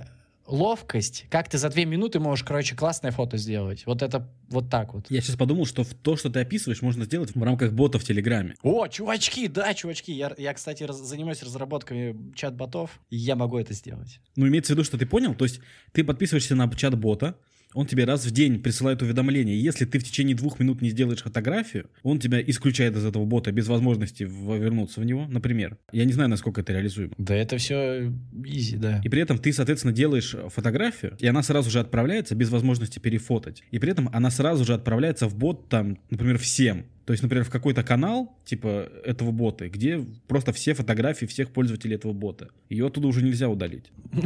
ловкость, 0.46 1.26
как 1.30 1.50
ты 1.50 1.58
за 1.58 1.70
две 1.70 1.86
минуты 1.86 2.20
можешь, 2.20 2.44
короче, 2.44 2.76
классное 2.76 3.12
фото 3.12 3.38
сделать. 3.38 3.86
Вот 3.86 4.02
это 4.02 4.30
вот 4.50 4.70
так 4.70 4.94
вот. 4.94 5.06
Я 5.10 5.22
сейчас 5.22 5.36
подумал, 5.38 5.66
что 5.66 5.84
то, 5.84 6.16
что 6.18 6.30
ты 6.30 6.42
описываешь, 6.42 6.82
можно 6.82 7.06
сделать 7.06 7.34
в 7.34 7.42
рамках 7.42 7.72
бота 7.72 7.98
в 7.98 8.04
Телеграме. 8.04 8.56
О, 8.62 8.88
чувачки, 8.88 9.48
да, 9.48 9.74
чувачки. 9.74 10.12
Я, 10.12 10.34
я 10.38 10.54
кстати, 10.54 10.84
раз- 10.84 11.02
занимаюсь 11.02 11.42
разработкой 11.44 12.16
чат-ботов, 12.36 13.00
и 13.10 13.18
я 13.18 13.36
могу 13.36 13.58
это 13.58 13.74
сделать. 13.74 14.20
Ну, 14.36 14.48
имеется 14.48 14.74
в 14.74 14.76
виду, 14.76 14.84
что 14.84 14.98
ты 14.98 15.06
понял? 15.06 15.34
То 15.34 15.46
есть 15.46 15.62
ты 15.92 16.04
подписываешься 16.04 16.56
на 16.56 16.70
чат-бота, 16.70 17.36
он 17.74 17.86
тебе 17.86 18.06
раз 18.06 18.26
в 18.26 18.32
день 18.32 18.62
присылает 18.62 19.02
уведомление. 19.02 19.60
Если 19.60 19.86
ты 19.86 20.00
в 20.00 20.04
течение 20.04 20.36
двух 20.36 20.60
минут 20.60 20.82
не 20.82 20.90
сделаешь 20.90 21.24
фотографию, 21.24 21.90
он 22.04 22.20
тебя 22.20 22.42
исключает 22.42 22.96
из 22.96 23.06
этого 23.06 23.26
бота 23.26 23.52
без 23.52 23.68
возможности 23.68 24.24
вернуться 24.24 25.02
в 25.02 25.06
него, 25.06 25.28
например. 25.28 25.78
Я 25.92 26.06
не 26.06 26.14
знаю, 26.14 26.30
насколько 26.30 26.62
это 26.62 26.74
реализуемо. 26.74 27.14
Да 27.18 27.36
это 27.36 27.58
все 27.58 28.12
изи, 28.46 28.78
да. 28.78 29.02
И 29.04 29.10
при 29.10 29.22
этом 29.22 29.38
ты, 29.38 29.54
соответственно, 29.54 29.94
делаешь 29.94 30.36
фотографию, 30.50 31.16
и 31.20 31.28
она 31.28 31.44
сразу 31.44 31.70
же 31.70 31.80
отправляется 31.80 32.36
без 32.36 32.50
возможности 32.50 33.00
перефотать. 33.00 33.64
И 33.72 33.80
при 33.80 33.92
этом 33.92 34.10
она 34.14 34.30
сразу 34.30 34.66
же 34.66 34.74
отправляется 34.74 35.28
в 35.28 35.36
бот, 35.36 35.70
там, 35.70 36.00
например, 36.10 36.38
всем. 36.38 36.86
То 37.06 37.12
есть, 37.12 37.22
например, 37.22 37.44
в 37.44 37.50
какой-то 37.50 37.84
канал, 37.84 38.38
типа, 38.46 38.90
этого 39.04 39.32
бота, 39.32 39.68
где 39.68 40.00
просто 40.28 40.54
все 40.54 40.74
фотографии 40.74 41.26
всех 41.26 41.52
пользователей 41.52 41.96
этого 41.96 42.14
бота. 42.14 42.50
Ее 42.70 42.88
оттуда 42.88 43.08
уже 43.08 43.22
нельзя 43.24 43.50
удалить. 43.50 43.92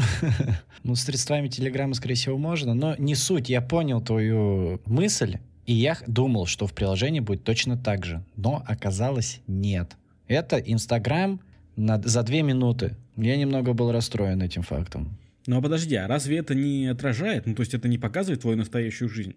Ну, 0.83 0.95
с 0.95 1.01
средствами 1.01 1.49
Телеграма, 1.49 1.95
скорее 1.95 2.13
всего, 2.15 2.37
можно, 2.37 2.73
но 2.73 2.95
не 2.97 3.15
суть. 3.15 3.49
Я 3.49 3.61
понял 3.61 3.99
твою 3.99 4.79
мысль, 4.85 5.39
и 5.65 5.73
я 5.73 5.97
думал, 6.07 6.45
что 6.45 6.65
в 6.65 6.73
приложении 6.73 7.19
будет 7.19 7.43
точно 7.43 7.77
так 7.77 8.05
же. 8.05 8.23
Но 8.37 8.63
оказалось 8.65 9.41
нет. 9.47 9.97
Это 10.27 10.57
Инстаграм 10.57 11.41
за 11.75 12.23
две 12.23 12.41
минуты. 12.41 12.95
Я 13.17 13.35
немного 13.35 13.73
был 13.73 13.91
расстроен 13.91 14.41
этим 14.41 14.61
фактом. 14.61 15.17
Ну 15.45 15.57
а 15.57 15.61
подожди, 15.61 15.95
а 15.95 16.07
разве 16.07 16.37
это 16.37 16.55
не 16.55 16.87
отражает, 16.87 17.45
ну 17.45 17.55
то 17.55 17.61
есть 17.61 17.73
это 17.73 17.87
не 17.87 17.97
показывает 17.97 18.41
твою 18.41 18.57
настоящую 18.57 19.09
жизнь? 19.09 19.35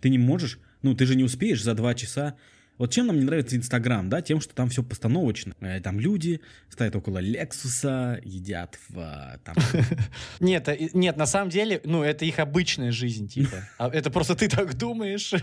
Ты 0.00 0.08
не 0.08 0.18
можешь, 0.18 0.58
ну 0.82 0.94
ты 0.94 1.06
же 1.06 1.14
не 1.14 1.24
успеешь 1.24 1.62
за 1.62 1.74
два 1.74 1.94
часа. 1.94 2.34
Вот 2.78 2.92
чем 2.92 3.06
нам 3.06 3.18
не 3.18 3.24
нравится 3.24 3.56
Инстаграм, 3.56 4.08
да, 4.08 4.22
тем, 4.22 4.40
что 4.40 4.54
там 4.54 4.68
все 4.68 4.82
постановочно. 4.82 5.54
Э, 5.60 5.80
Там 5.80 6.00
люди 6.00 6.40
стоят 6.68 6.96
около 6.96 7.18
Лексуса, 7.18 8.20
едят 8.24 8.78
в, 8.88 8.98
а, 8.98 9.38
там, 9.44 9.54
Нет, 10.40 10.68
э, 10.68 10.88
нет, 10.92 11.16
на 11.16 11.26
самом 11.26 11.50
деле, 11.50 11.80
ну, 11.84 12.02
это 12.02 12.24
их 12.24 12.38
обычная 12.38 12.90
жизнь, 12.90 13.28
типа. 13.28 13.56
А 13.78 13.88
это 13.88 14.10
просто 14.10 14.34
ты 14.34 14.48
так 14.48 14.76
думаешь. 14.76 15.32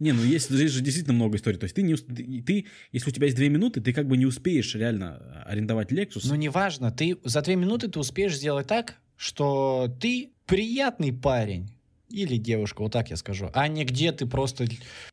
Не, 0.00 0.12
ну 0.12 0.22
есть, 0.22 0.50
здесь 0.50 0.72
же 0.72 0.80
действительно 0.80 1.14
много 1.14 1.36
историй. 1.36 1.56
То 1.58 1.64
есть 1.64 1.76
ты, 1.76 1.82
не, 1.82 1.94
ты, 1.94 2.66
если 2.90 3.10
у 3.10 3.12
тебя 3.12 3.26
есть 3.26 3.36
две 3.36 3.48
минуты, 3.48 3.80
ты 3.80 3.92
как 3.92 4.08
бы 4.08 4.16
не 4.16 4.26
успеешь 4.26 4.74
реально 4.74 5.44
арендовать 5.46 5.92
Lexus. 5.92 6.22
Ну, 6.24 6.34
неважно, 6.34 6.90
ты 6.90 7.16
за 7.22 7.42
две 7.42 7.54
минуты 7.54 7.88
ты 7.88 8.00
успеешь 8.00 8.36
сделать 8.36 8.66
так, 8.66 8.96
что 9.16 9.88
ты 10.00 10.32
приятный 10.46 11.12
парень. 11.12 11.70
Или 12.14 12.36
девушка, 12.36 12.82
вот 12.82 12.92
так 12.92 13.10
я 13.10 13.16
скажу. 13.16 13.50
А 13.54 13.66
не 13.66 13.84
где 13.84 14.12
ты 14.12 14.24
просто... 14.26 14.66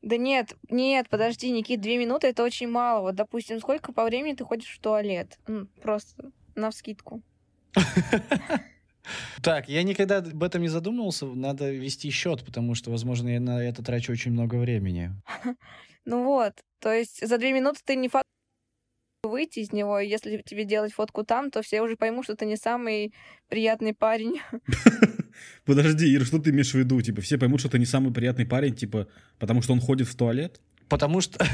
Да 0.04 0.18
нет, 0.18 0.56
нет, 0.70 1.10
подожди, 1.10 1.50
Никит, 1.50 1.82
две 1.82 1.98
минуты 1.98 2.28
это 2.28 2.44
очень 2.44 2.68
мало. 2.68 3.02
Вот, 3.02 3.16
допустим, 3.16 3.60
сколько 3.60 3.92
по 3.92 4.06
времени 4.06 4.36
ты 4.36 4.44
ходишь 4.44 4.70
в 4.70 4.80
туалет? 4.80 5.40
Просто 5.82 6.32
на 6.56 6.70
вскидку. 6.70 7.22
Так, 9.42 9.68
я 9.68 9.82
никогда 9.82 10.20
об 10.20 10.44
этом 10.44 10.62
не 10.62 10.68
задумывался. 10.68 11.26
Надо 11.26 11.72
вести 11.72 12.12
счет, 12.12 12.46
потому 12.46 12.76
что, 12.76 12.92
возможно, 12.92 13.30
я 13.30 13.40
на 13.40 13.60
это 13.60 13.84
трачу 13.84 14.12
очень 14.12 14.32
много 14.32 14.56
времени. 14.56 15.12
Ну 16.06 16.24
вот, 16.24 16.54
то 16.80 16.92
есть 16.92 17.28
за 17.28 17.38
две 17.38 17.54
минуты 17.54 17.80
ты 17.86 17.96
не 17.96 18.10
факт 18.10 18.28
выйти 19.24 19.60
из 19.60 19.72
него. 19.72 20.00
и 20.00 20.08
Если 20.08 20.42
тебе 20.46 20.66
делать 20.66 20.94
фотку 20.94 21.24
там, 21.24 21.52
то 21.52 21.62
все 21.62 21.82
уже 21.82 21.96
поймут, 21.96 22.26
что 22.26 22.36
ты 22.36 22.46
не 22.46 22.56
самый 22.56 23.14
приятный 23.50 23.94
парень. 23.94 24.42
Подожди, 25.66 26.14
Ира, 26.16 26.26
что 26.26 26.40
ты 26.40 26.50
имеешь 26.50 26.72
в 26.72 26.76
виду? 26.76 27.02
Типа 27.02 27.22
все 27.22 27.38
поймут, 27.38 27.60
что 27.60 27.70
ты 27.70 27.80
не 27.80 27.86
самый 27.86 28.14
приятный 28.14 28.46
парень, 28.46 28.76
типа, 28.76 29.08
потому 29.40 29.62
что 29.62 29.74
он 29.74 29.82
ходит 29.82 30.08
в 30.08 30.16
туалет? 30.16 30.60
Потому 30.90 31.22
что 31.22 31.44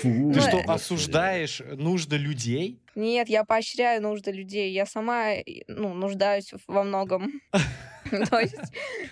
Фу. 0.00 0.08
Ну, 0.08 0.32
ты 0.32 0.40
что, 0.40 0.58
э, 0.58 0.64
осуждаешь 0.64 1.62
нужды 1.76 2.16
людей? 2.16 2.80
Нет, 2.94 3.28
я 3.28 3.44
поощряю 3.44 4.02
нужды 4.02 4.30
людей. 4.30 4.72
Я 4.72 4.86
сама, 4.86 5.32
ну, 5.66 5.94
нуждаюсь 5.94 6.52
во 6.66 6.84
многом. 6.84 7.40
То 8.30 8.38
есть, 8.38 8.54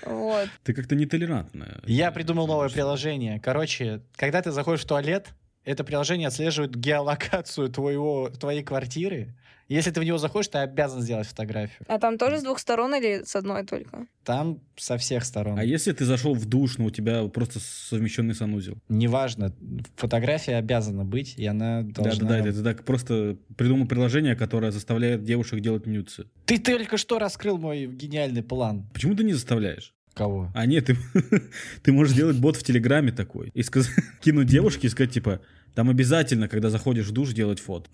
вот. 0.05 0.49
Ты 0.65 0.73
как-то 0.73 0.95
нетолерантная. 0.95 1.81
Я 1.87 2.11
придумал 2.11 2.47
новое 2.47 2.69
приложение. 2.69 3.41
Короче, 3.41 4.01
когда 4.17 4.41
ты 4.41 4.51
заходишь 4.51 4.85
в 4.85 4.87
туалет, 4.87 5.29
это 5.67 5.85
приложение 5.85 6.29
отслеживает 6.29 6.75
геолокацию 6.77 7.69
твоего, 7.69 8.31
твоей 8.31 8.63
квартиры. 8.63 9.35
Если 9.69 9.91
ты 9.91 10.01
в 10.01 10.05
него 10.05 10.17
заходишь, 10.17 10.47
ты 10.47 10.59
обязан 10.59 11.03
сделать 11.03 11.27
фотографию. 11.27 11.85
А 11.89 11.99
там 11.99 12.19
тоже 12.19 12.39
с 12.39 12.45
двух 12.45 12.61
сторон 12.61 12.95
или 12.95 13.25
с 13.25 13.35
одной 13.35 13.67
только? 13.67 14.07
Там 14.23 14.61
со 14.77 14.97
всех 14.97 15.25
сторон. 15.25 15.59
А 15.59 15.65
если 15.65 15.91
ты 15.91 16.05
зашел 16.05 16.35
в 16.35 16.47
душ, 16.47 16.79
но 16.79 16.85
у 16.85 16.91
тебя 16.91 17.27
просто 17.27 17.59
совмещенный 17.59 18.37
санузел? 18.37 18.79
Неважно, 18.89 19.53
фотография 19.97 20.55
обязана 20.55 21.05
быть, 21.05 21.35
и 21.37 21.45
она 21.47 21.83
должна... 21.83 22.29
Да-да-да, 22.29 22.53
ты 22.53 22.63
так 22.63 22.85
просто 22.85 23.37
придумал 23.57 23.89
приложение, 23.89 24.37
которое 24.37 24.71
заставляет 24.71 25.25
девушек 25.25 25.59
делать 25.59 25.87
нюцы. 25.87 26.27
Ты 26.45 26.59
только 26.59 26.97
что 26.97 27.19
раскрыл 27.19 27.59
мой 27.59 27.87
гениальный 27.87 28.45
план. 28.45 28.89
Почему 28.95 29.17
ты 29.17 29.25
не 29.25 29.33
заставляешь? 29.33 29.96
Кого? 30.17 30.51
А 30.55 30.65
нет, 30.65 30.87
ты, 30.87 30.97
ты 31.83 31.93
можешь 31.93 32.15
сделать 32.15 32.39
бот 32.39 32.57
в 32.57 32.63
Телеграме 32.63 33.13
такой 33.13 33.51
и 33.53 33.63
сказ... 33.63 33.91
кинуть 34.23 34.47
девушке 34.47 34.87
и 34.87 34.91
сказать, 34.91 35.13
типа, 35.13 35.43
там 35.75 35.91
обязательно, 35.91 36.49
когда 36.49 36.71
заходишь 36.71 37.07
в 37.07 37.13
душ, 37.13 37.35
делать 37.35 37.61
фото. 37.61 37.91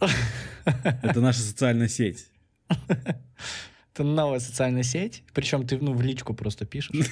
Это 1.02 1.20
наша 1.20 1.40
социальная 1.40 1.88
сеть. 1.88 2.28
Это 3.92 4.04
новая 4.04 4.38
социальная 4.38 4.84
сеть, 4.84 5.24
причем 5.34 5.66
ты 5.66 5.76
ну, 5.78 5.94
в 5.94 6.00
личку 6.00 6.32
просто 6.32 6.64
пишешь. 6.64 7.10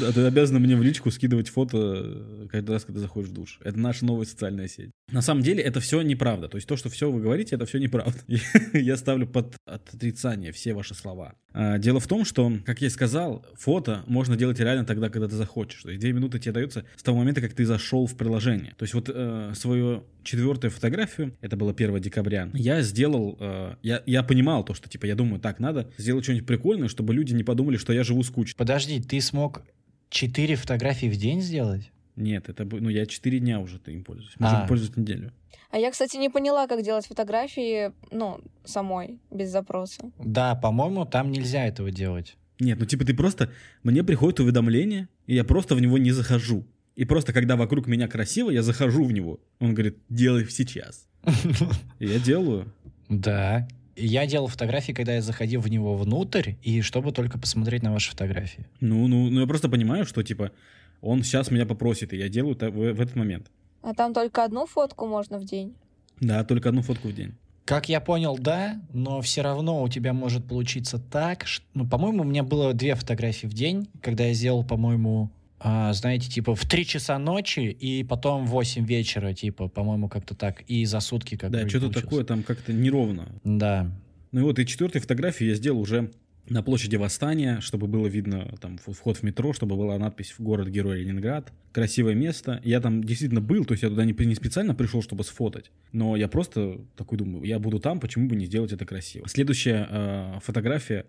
Да, 0.00 0.12
ты 0.12 0.22
обязан 0.22 0.56
мне 0.60 0.74
в 0.74 0.82
личку 0.82 1.10
скидывать 1.10 1.50
фото 1.50 1.78
э, 1.78 2.46
каждый 2.50 2.70
раз, 2.70 2.84
когда 2.84 3.00
заходишь 3.00 3.28
в 3.28 3.34
душ. 3.34 3.60
Это 3.62 3.78
наша 3.78 4.06
новая 4.06 4.24
социальная 4.24 4.68
сеть. 4.68 4.90
На 5.10 5.22
самом 5.22 5.42
деле 5.42 5.62
это 5.62 5.80
все 5.80 6.02
неправда. 6.02 6.48
То 6.48 6.56
есть 6.56 6.68
то, 6.68 6.76
что 6.76 6.90
все 6.90 7.10
вы 7.10 7.20
говорите, 7.20 7.56
это 7.56 7.64
все 7.64 7.78
неправда. 7.78 8.18
Я 8.74 8.96
ставлю 8.96 9.26
под 9.26 9.56
отрицание 9.64 10.52
все 10.52 10.74
ваши 10.74 10.94
слова. 10.94 11.34
А, 11.52 11.78
дело 11.78 11.98
в 11.98 12.06
том, 12.06 12.24
что, 12.24 12.52
как 12.66 12.80
я 12.82 12.88
и 12.88 12.90
сказал, 12.90 13.44
фото 13.54 14.04
можно 14.06 14.36
делать 14.36 14.60
реально 14.60 14.84
тогда, 14.84 15.08
когда 15.08 15.26
ты 15.28 15.34
захочешь. 15.34 15.82
То 15.82 15.88
есть 15.88 16.00
две 16.00 16.12
минуты 16.12 16.38
тебе 16.38 16.52
даются 16.52 16.84
с 16.94 17.02
того 17.02 17.18
момента, 17.18 17.40
как 17.40 17.54
ты 17.54 17.64
зашел 17.64 18.06
в 18.06 18.16
приложение. 18.16 18.74
То 18.76 18.82
есть 18.82 18.94
вот 18.94 19.10
э, 19.12 19.52
свою 19.54 20.04
четвертую 20.22 20.70
фотографию, 20.70 21.34
это 21.40 21.56
было 21.56 21.72
1 21.72 22.00
декабря, 22.00 22.50
я 22.52 22.82
сделал, 22.82 23.36
э, 23.40 23.76
я, 23.82 24.02
я 24.04 24.22
понимал 24.22 24.62
то, 24.62 24.74
что 24.74 24.88
типа 24.88 25.06
я 25.06 25.14
думаю, 25.14 25.40
так, 25.40 25.58
надо 25.58 25.90
сделать 25.96 26.24
что-нибудь 26.24 26.46
прикольное, 26.46 26.88
чтобы 26.88 27.14
люди 27.14 27.32
не 27.32 27.44
подумали, 27.44 27.78
что 27.78 27.92
я 27.92 28.04
живу 28.04 28.22
скучно. 28.22 28.54
Подожди, 28.58 29.00
ты 29.00 29.20
смог 29.20 29.62
четыре 30.10 30.56
фотографии 30.56 31.06
в 31.06 31.16
день 31.16 31.40
сделать? 31.40 31.90
Нет, 32.18 32.48
это, 32.48 32.64
ну, 32.64 32.88
я 32.88 33.06
4 33.06 33.38
дня 33.38 33.60
уже 33.60 33.80
им 33.86 34.04
пользуюсь. 34.04 34.34
Можем 34.38 34.58
А. 34.58 34.66
пользоваться 34.66 35.00
неделю. 35.00 35.32
А 35.70 35.78
я, 35.78 35.90
кстати, 35.90 36.16
не 36.16 36.28
поняла, 36.28 36.66
как 36.66 36.82
делать 36.82 37.06
фотографии, 37.06 37.92
ну, 38.10 38.40
самой, 38.64 39.18
без 39.30 39.50
запроса. 39.50 40.10
Да, 40.18 40.54
по-моему, 40.54 41.04
там 41.04 41.30
нельзя 41.30 41.66
этого 41.66 41.90
делать. 41.90 42.36
Нет, 42.60 42.78
ну 42.80 42.86
типа 42.86 43.04
ты 43.04 43.14
просто... 43.14 43.50
Мне 43.82 44.02
приходит 44.02 44.40
уведомление, 44.40 45.08
и 45.26 45.34
я 45.34 45.44
просто 45.44 45.74
в 45.74 45.80
него 45.80 45.96
не 45.98 46.10
захожу. 46.10 46.66
И 46.96 47.04
просто 47.04 47.32
когда 47.32 47.54
вокруг 47.54 47.86
меня 47.86 48.08
красиво, 48.08 48.50
я 48.50 48.62
захожу 48.62 49.04
в 49.04 49.12
него. 49.12 49.38
Он 49.60 49.74
говорит, 49.74 49.98
делай 50.08 50.44
сейчас. 50.48 51.06
Я 52.00 52.18
делаю. 52.18 52.72
Да. 53.08 53.68
Я 53.94 54.26
делал 54.26 54.48
фотографии, 54.48 54.92
когда 54.92 55.14
я 55.14 55.22
заходил 55.22 55.60
в 55.60 55.68
него 55.68 55.96
внутрь, 55.96 56.52
и 56.62 56.82
чтобы 56.82 57.10
только 57.12 57.38
посмотреть 57.38 57.82
на 57.82 57.92
ваши 57.92 58.10
фотографии. 58.10 58.66
Ну, 58.80 59.08
ну, 59.08 59.28
ну 59.28 59.40
я 59.40 59.46
просто 59.46 59.68
понимаю, 59.68 60.04
что 60.04 60.22
типа 60.22 60.52
он 61.00 61.22
сейчас 61.22 61.50
меня 61.50 61.66
попросит, 61.66 62.12
и 62.12 62.16
я 62.16 62.28
делаю 62.28 62.56
это 62.56 62.70
в, 62.70 62.92
в 62.92 63.00
этот 63.00 63.16
момент. 63.16 63.50
А 63.82 63.94
там 63.94 64.12
только 64.12 64.44
одну 64.44 64.66
фотку 64.66 65.06
можно 65.06 65.38
в 65.38 65.44
день. 65.44 65.74
Да, 66.20 66.44
только 66.44 66.68
одну 66.68 66.82
фотку 66.82 67.08
в 67.08 67.14
день. 67.14 67.34
Как 67.64 67.88
я 67.88 68.00
понял, 68.00 68.38
да, 68.38 68.80
но 68.94 69.20
все 69.20 69.42
равно 69.42 69.82
у 69.82 69.88
тебя 69.88 70.12
может 70.14 70.44
получиться 70.46 70.98
так, 70.98 71.46
что, 71.46 71.66
ну, 71.74 71.86
по-моему, 71.86 72.22
у 72.22 72.24
меня 72.24 72.42
было 72.42 72.72
две 72.72 72.94
фотографии 72.94 73.46
в 73.46 73.52
день, 73.52 73.88
когда 74.00 74.24
я 74.24 74.32
сделал, 74.32 74.64
по-моему, 74.64 75.30
а, 75.60 75.92
знаете, 75.92 76.30
типа 76.30 76.54
в 76.54 76.64
3 76.64 76.86
часа 76.86 77.18
ночи 77.18 77.60
и 77.60 78.04
потом 78.04 78.46
в 78.46 78.50
8 78.50 78.86
вечера, 78.86 79.34
типа, 79.34 79.68
по-моему, 79.68 80.08
как-то 80.08 80.34
так, 80.34 80.62
и 80.62 80.84
за 80.86 81.00
сутки 81.00 81.36
как 81.36 81.50
Да, 81.50 81.68
что-то 81.68 82.00
такое 82.00 82.24
там 82.24 82.42
как-то 82.42 82.72
неровно. 82.72 83.28
Да. 83.44 83.90
Ну 84.32 84.40
и 84.40 84.42
вот, 84.44 84.58
и 84.58 84.66
четвертую 84.66 85.02
фотографию 85.02 85.50
я 85.50 85.54
сделал 85.54 85.80
уже 85.80 86.10
на 86.48 86.62
площади 86.62 86.96
Восстания, 86.96 87.60
чтобы 87.60 87.86
было 87.86 88.06
видно 88.06 88.54
там 88.60 88.78
вход 88.78 89.18
в 89.18 89.22
метро, 89.22 89.52
чтобы 89.52 89.76
была 89.76 89.98
надпись 89.98 90.34
в 90.36 90.40
город-герой 90.40 91.00
Ленинград. 91.00 91.52
Красивое 91.72 92.14
место. 92.14 92.60
Я 92.64 92.80
там 92.80 93.04
действительно 93.04 93.40
был, 93.40 93.64
то 93.64 93.72
есть 93.72 93.82
я 93.82 93.88
туда 93.88 94.04
не, 94.04 94.12
не 94.12 94.34
специально 94.34 94.74
пришел, 94.74 95.02
чтобы 95.02 95.24
сфотать, 95.24 95.70
но 95.92 96.16
я 96.16 96.28
просто 96.28 96.80
такой 96.96 97.18
думаю, 97.18 97.44
я 97.44 97.58
буду 97.58 97.78
там, 97.78 98.00
почему 98.00 98.28
бы 98.28 98.36
не 98.36 98.46
сделать 98.46 98.72
это 98.72 98.84
красиво. 98.86 99.28
Следующая 99.28 99.86
э, 99.90 100.38
фотография 100.42 101.06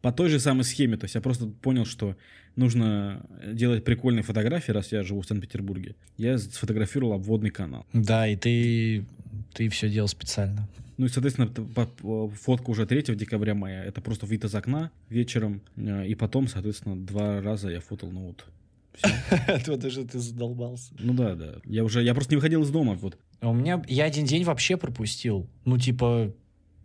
по 0.00 0.12
той 0.12 0.28
же 0.28 0.38
самой 0.38 0.64
схеме, 0.64 0.96
то 0.96 1.04
есть 1.04 1.14
я 1.14 1.20
просто 1.20 1.46
понял, 1.46 1.84
что 1.84 2.16
нужно 2.56 3.26
делать 3.52 3.84
прикольные 3.84 4.22
фотографии, 4.22 4.70
раз 4.72 4.92
я 4.92 5.02
живу 5.02 5.22
в 5.22 5.26
Санкт-Петербурге. 5.26 5.96
Я 6.16 6.38
сфотографировал 6.38 7.14
обводный 7.14 7.50
канал. 7.50 7.86
Да, 7.92 8.28
и 8.28 8.36
ты, 8.36 9.04
ты 9.54 9.68
все 9.68 9.88
делал 9.88 10.08
специально. 10.08 10.68
Ну 10.98 11.06
и, 11.06 11.08
соответственно, 11.08 11.48
фотка 12.34 12.70
уже 12.70 12.84
3 12.84 13.14
декабря 13.14 13.54
моя. 13.54 13.84
Это 13.84 14.00
просто 14.00 14.26
вид 14.26 14.44
из 14.44 14.54
окна 14.54 14.90
вечером. 15.08 15.62
э, 15.76 16.06
И 16.08 16.14
потом, 16.14 16.48
соответственно, 16.48 16.96
два 16.96 17.40
раза 17.40 17.70
я 17.70 17.80
фотал, 17.80 18.10
ну 18.10 18.34
вот. 19.66 19.84
Уже 19.84 20.04
ты 20.04 20.18
задолбался. 20.18 20.92
Ну 20.98 21.14
да, 21.14 21.34
да. 21.36 21.54
Я 21.64 21.84
уже, 21.84 22.02
я 22.02 22.14
просто 22.14 22.32
не 22.32 22.36
выходил 22.36 22.62
из 22.62 22.70
дома. 22.70 22.94
Вот. 22.94 23.16
А 23.40 23.48
у 23.50 23.54
меня, 23.54 23.82
я 23.88 24.04
один 24.04 24.26
день 24.26 24.42
вообще 24.42 24.76
пропустил. 24.76 25.48
Ну, 25.64 25.78
типа, 25.78 26.32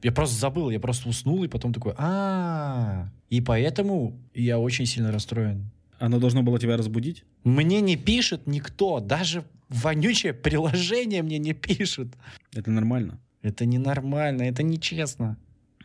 я 0.03 0.11
просто 0.11 0.35
забыл, 0.39 0.69
я 0.69 0.79
просто 0.79 1.09
уснул, 1.09 1.43
и 1.43 1.47
потом 1.47 1.73
такой, 1.73 1.93
а 1.97 3.09
И 3.29 3.41
поэтому 3.41 4.15
я 4.35 4.59
очень 4.59 4.85
сильно 4.85 5.11
расстроен. 5.11 5.71
Оно 5.97 6.19
должно 6.19 6.43
было 6.43 6.59
тебя 6.59 6.77
разбудить. 6.77 7.23
Мне 7.43 7.81
не 7.81 7.95
пишет 7.97 8.45
никто, 8.45 8.99
даже 8.99 9.43
вонючее 9.69 10.33
приложение 10.33 11.23
мне 11.23 11.39
не 11.39 11.53
пишет. 11.53 12.09
Это 12.53 12.69
нормально. 12.69 13.19
Это 13.43 13.65
ненормально, 13.65 14.43
это 14.43 14.63
нечестно. 14.63 15.37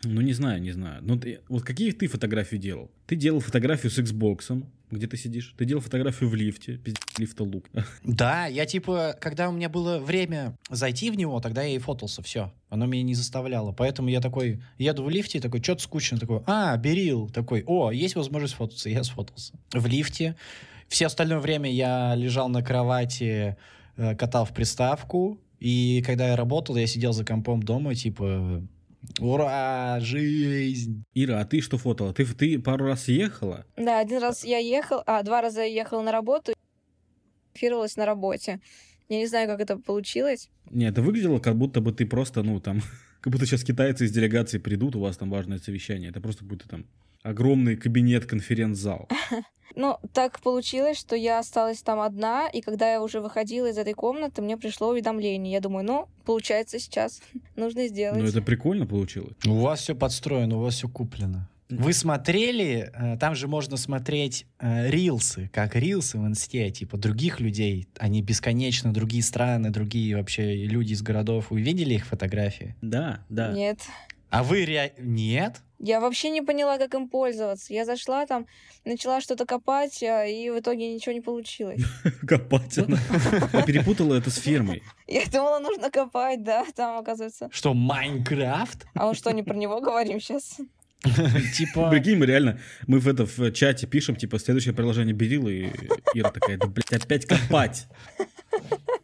Ну, 0.04 0.20
не 0.20 0.32
знаю, 0.32 0.62
не 0.62 0.70
знаю. 0.70 1.02
Ну, 1.02 1.18
ты- 1.18 1.40
вот 1.48 1.64
какие 1.64 1.90
ты 1.90 2.06
фотографии 2.06 2.56
делал? 2.56 2.88
Ты 3.06 3.16
делал 3.16 3.40
фотографию 3.40 3.90
с 3.90 3.98
Xbox, 3.98 4.64
где 4.92 5.08
ты 5.08 5.16
сидишь. 5.16 5.54
Ты 5.58 5.64
делал 5.64 5.82
фотографию 5.82 6.30
в 6.30 6.36
лифте. 6.36 6.76
Пиздец, 6.76 7.02
лифта 7.18 7.42
лук. 7.42 7.64
Да, 8.04 8.46
я 8.46 8.64
типа, 8.64 9.16
когда 9.20 9.48
у 9.48 9.52
меня 9.52 9.68
было 9.68 9.98
время 9.98 10.56
зайти 10.70 11.10
в 11.10 11.16
него, 11.16 11.40
тогда 11.40 11.62
я 11.64 11.74
и 11.74 11.78
фотался, 11.78 12.22
все. 12.22 12.52
Оно 12.70 12.86
меня 12.86 13.02
не 13.02 13.14
заставляло. 13.14 13.72
Поэтому 13.72 14.08
я 14.08 14.20
такой, 14.20 14.62
еду 14.78 15.02
в 15.02 15.10
лифте, 15.10 15.40
такой, 15.40 15.60
что-то 15.62 15.82
скучно, 15.82 16.16
такой, 16.18 16.42
а, 16.46 16.76
Берил, 16.76 17.28
такой, 17.28 17.64
о, 17.66 17.90
есть 17.90 18.14
возможность 18.14 18.54
фототься, 18.54 18.88
я 18.88 19.02
сфотался. 19.02 19.54
В 19.72 19.84
лифте. 19.86 20.36
Все 20.86 21.06
остальное 21.06 21.40
время 21.40 21.70
я 21.72 22.14
лежал 22.14 22.48
на 22.48 22.62
кровати, 22.62 23.56
э, 23.96 24.14
катал 24.14 24.44
в 24.46 24.54
приставку, 24.54 25.38
и 25.60 26.02
когда 26.06 26.28
я 26.28 26.36
работал, 26.36 26.76
я 26.76 26.86
сидел 26.86 27.12
за 27.12 27.24
компом 27.24 27.62
дома, 27.62 27.94
типа, 27.94 28.62
ура, 29.18 29.98
жизнь. 30.00 31.04
Ира, 31.14 31.40
а 31.40 31.44
ты 31.44 31.60
что 31.60 31.78
фотала? 31.78 32.12
Ты, 32.12 32.24
ты 32.26 32.58
пару 32.58 32.86
раз 32.86 33.08
ехала? 33.08 33.64
Да, 33.76 33.98
один 33.98 34.22
раз 34.22 34.44
я 34.44 34.58
ехал, 34.58 35.02
а 35.06 35.22
два 35.22 35.40
раза 35.42 35.60
я 35.60 35.66
ехала 35.66 36.02
на 36.02 36.12
работу, 36.12 36.52
фотографировалась 37.58 37.96
на 37.96 38.06
работе. 38.06 38.60
Я 39.08 39.18
не 39.18 39.26
знаю, 39.26 39.48
как 39.48 39.60
это 39.60 39.78
получилось. 39.78 40.50
Нет, 40.70 40.92
это 40.92 41.02
выглядело, 41.02 41.38
как 41.38 41.56
будто 41.56 41.80
бы 41.80 41.92
ты 41.92 42.06
просто, 42.06 42.42
ну, 42.42 42.60
там, 42.60 42.80
как 43.20 43.32
будто 43.32 43.46
сейчас 43.46 43.64
китайцы 43.64 44.04
из 44.04 44.12
делегации 44.12 44.58
придут, 44.58 44.96
у 44.96 45.00
вас 45.00 45.16
там 45.16 45.30
важное 45.30 45.58
совещание. 45.58 46.10
Это 46.10 46.20
просто 46.20 46.44
будет 46.44 46.64
там 46.68 46.86
огромный 47.22 47.76
кабинет, 47.76 48.26
конференц-зал. 48.26 49.08
Ну, 49.74 49.96
так 50.12 50.40
получилось, 50.40 50.98
что 50.98 51.14
я 51.14 51.38
осталась 51.38 51.82
там 51.82 52.00
одна, 52.00 52.48
и 52.48 52.62
когда 52.62 52.90
я 52.90 53.00
уже 53.00 53.20
выходила 53.20 53.66
из 53.66 53.78
этой 53.78 53.92
комнаты, 53.92 54.42
мне 54.42 54.56
пришло 54.56 54.88
уведомление. 54.88 55.52
Я 55.52 55.60
думаю, 55.60 55.84
ну, 55.84 56.08
получается, 56.24 56.80
сейчас 56.80 57.20
нужно 57.56 57.86
сделать. 57.86 58.20
Ну, 58.20 58.26
это 58.26 58.42
прикольно 58.42 58.86
получилось. 58.86 59.36
У 59.46 59.54
вас 59.54 59.80
все 59.80 59.94
подстроено, 59.94 60.56
у 60.56 60.62
вас 60.62 60.74
все 60.74 60.88
куплено. 60.88 61.48
Вы 61.68 61.92
смотрели, 61.92 62.90
э, 62.94 63.18
там 63.18 63.34
же 63.34 63.46
можно 63.46 63.76
смотреть 63.76 64.46
э, 64.58 64.90
рилсы, 64.90 65.50
как 65.52 65.76
рилсы 65.76 66.18
в 66.18 66.26
инсте, 66.26 66.70
типа 66.70 66.96
других 66.96 67.40
людей, 67.40 67.88
они 67.98 68.22
бесконечно, 68.22 68.92
другие 68.92 69.22
страны, 69.22 69.68
другие 69.68 70.16
вообще 70.16 70.64
люди 70.64 70.94
из 70.94 71.02
городов. 71.02 71.50
Вы 71.50 71.60
видели 71.60 71.94
их 71.94 72.06
фотографии? 72.06 72.74
Да, 72.80 73.22
да. 73.28 73.52
Нет. 73.52 73.80
А 74.30 74.42
вы 74.42 74.64
ре... 74.64 74.94
Нет? 74.98 75.62
Я 75.78 76.00
вообще 76.00 76.30
не 76.30 76.42
поняла, 76.42 76.76
как 76.76 76.94
им 76.94 77.08
пользоваться. 77.08 77.72
Я 77.72 77.84
зашла 77.84 78.26
там, 78.26 78.46
начала 78.84 79.20
что-то 79.20 79.46
копать, 79.46 80.02
а, 80.02 80.26
и 80.26 80.50
в 80.50 80.58
итоге 80.58 80.92
ничего 80.92 81.12
не 81.12 81.20
получилось. 81.20 81.80
Копать 82.26 82.78
она. 82.78 82.98
Перепутала 83.64 84.14
это 84.14 84.30
с 84.30 84.38
фирмой. 84.38 84.82
Я 85.06 85.24
думала, 85.26 85.60
нужно 85.60 85.90
копать, 85.90 86.42
да, 86.42 86.66
там, 86.74 86.98
оказывается. 86.98 87.48
Что, 87.52 87.74
Майнкрафт? 87.74 88.86
А 88.94 89.06
мы 89.06 89.14
что, 89.14 89.30
не 89.30 89.42
про 89.42 89.54
него 89.54 89.80
говорим 89.80 90.20
сейчас? 90.20 90.58
Типа... 91.56 91.88
Прикинь, 91.90 92.18
мы 92.18 92.26
реально, 92.26 92.58
мы 92.88 92.98
в 92.98 93.06
это 93.06 93.24
в 93.24 93.52
чате 93.52 93.86
пишем, 93.86 94.16
типа, 94.16 94.40
следующее 94.40 94.74
приложение 94.74 95.14
Берила, 95.14 95.48
и 95.48 95.70
Ира 96.14 96.30
такая, 96.30 96.58
да, 96.58 96.66
блядь, 96.66 97.04
опять 97.04 97.24
копать. 97.24 97.86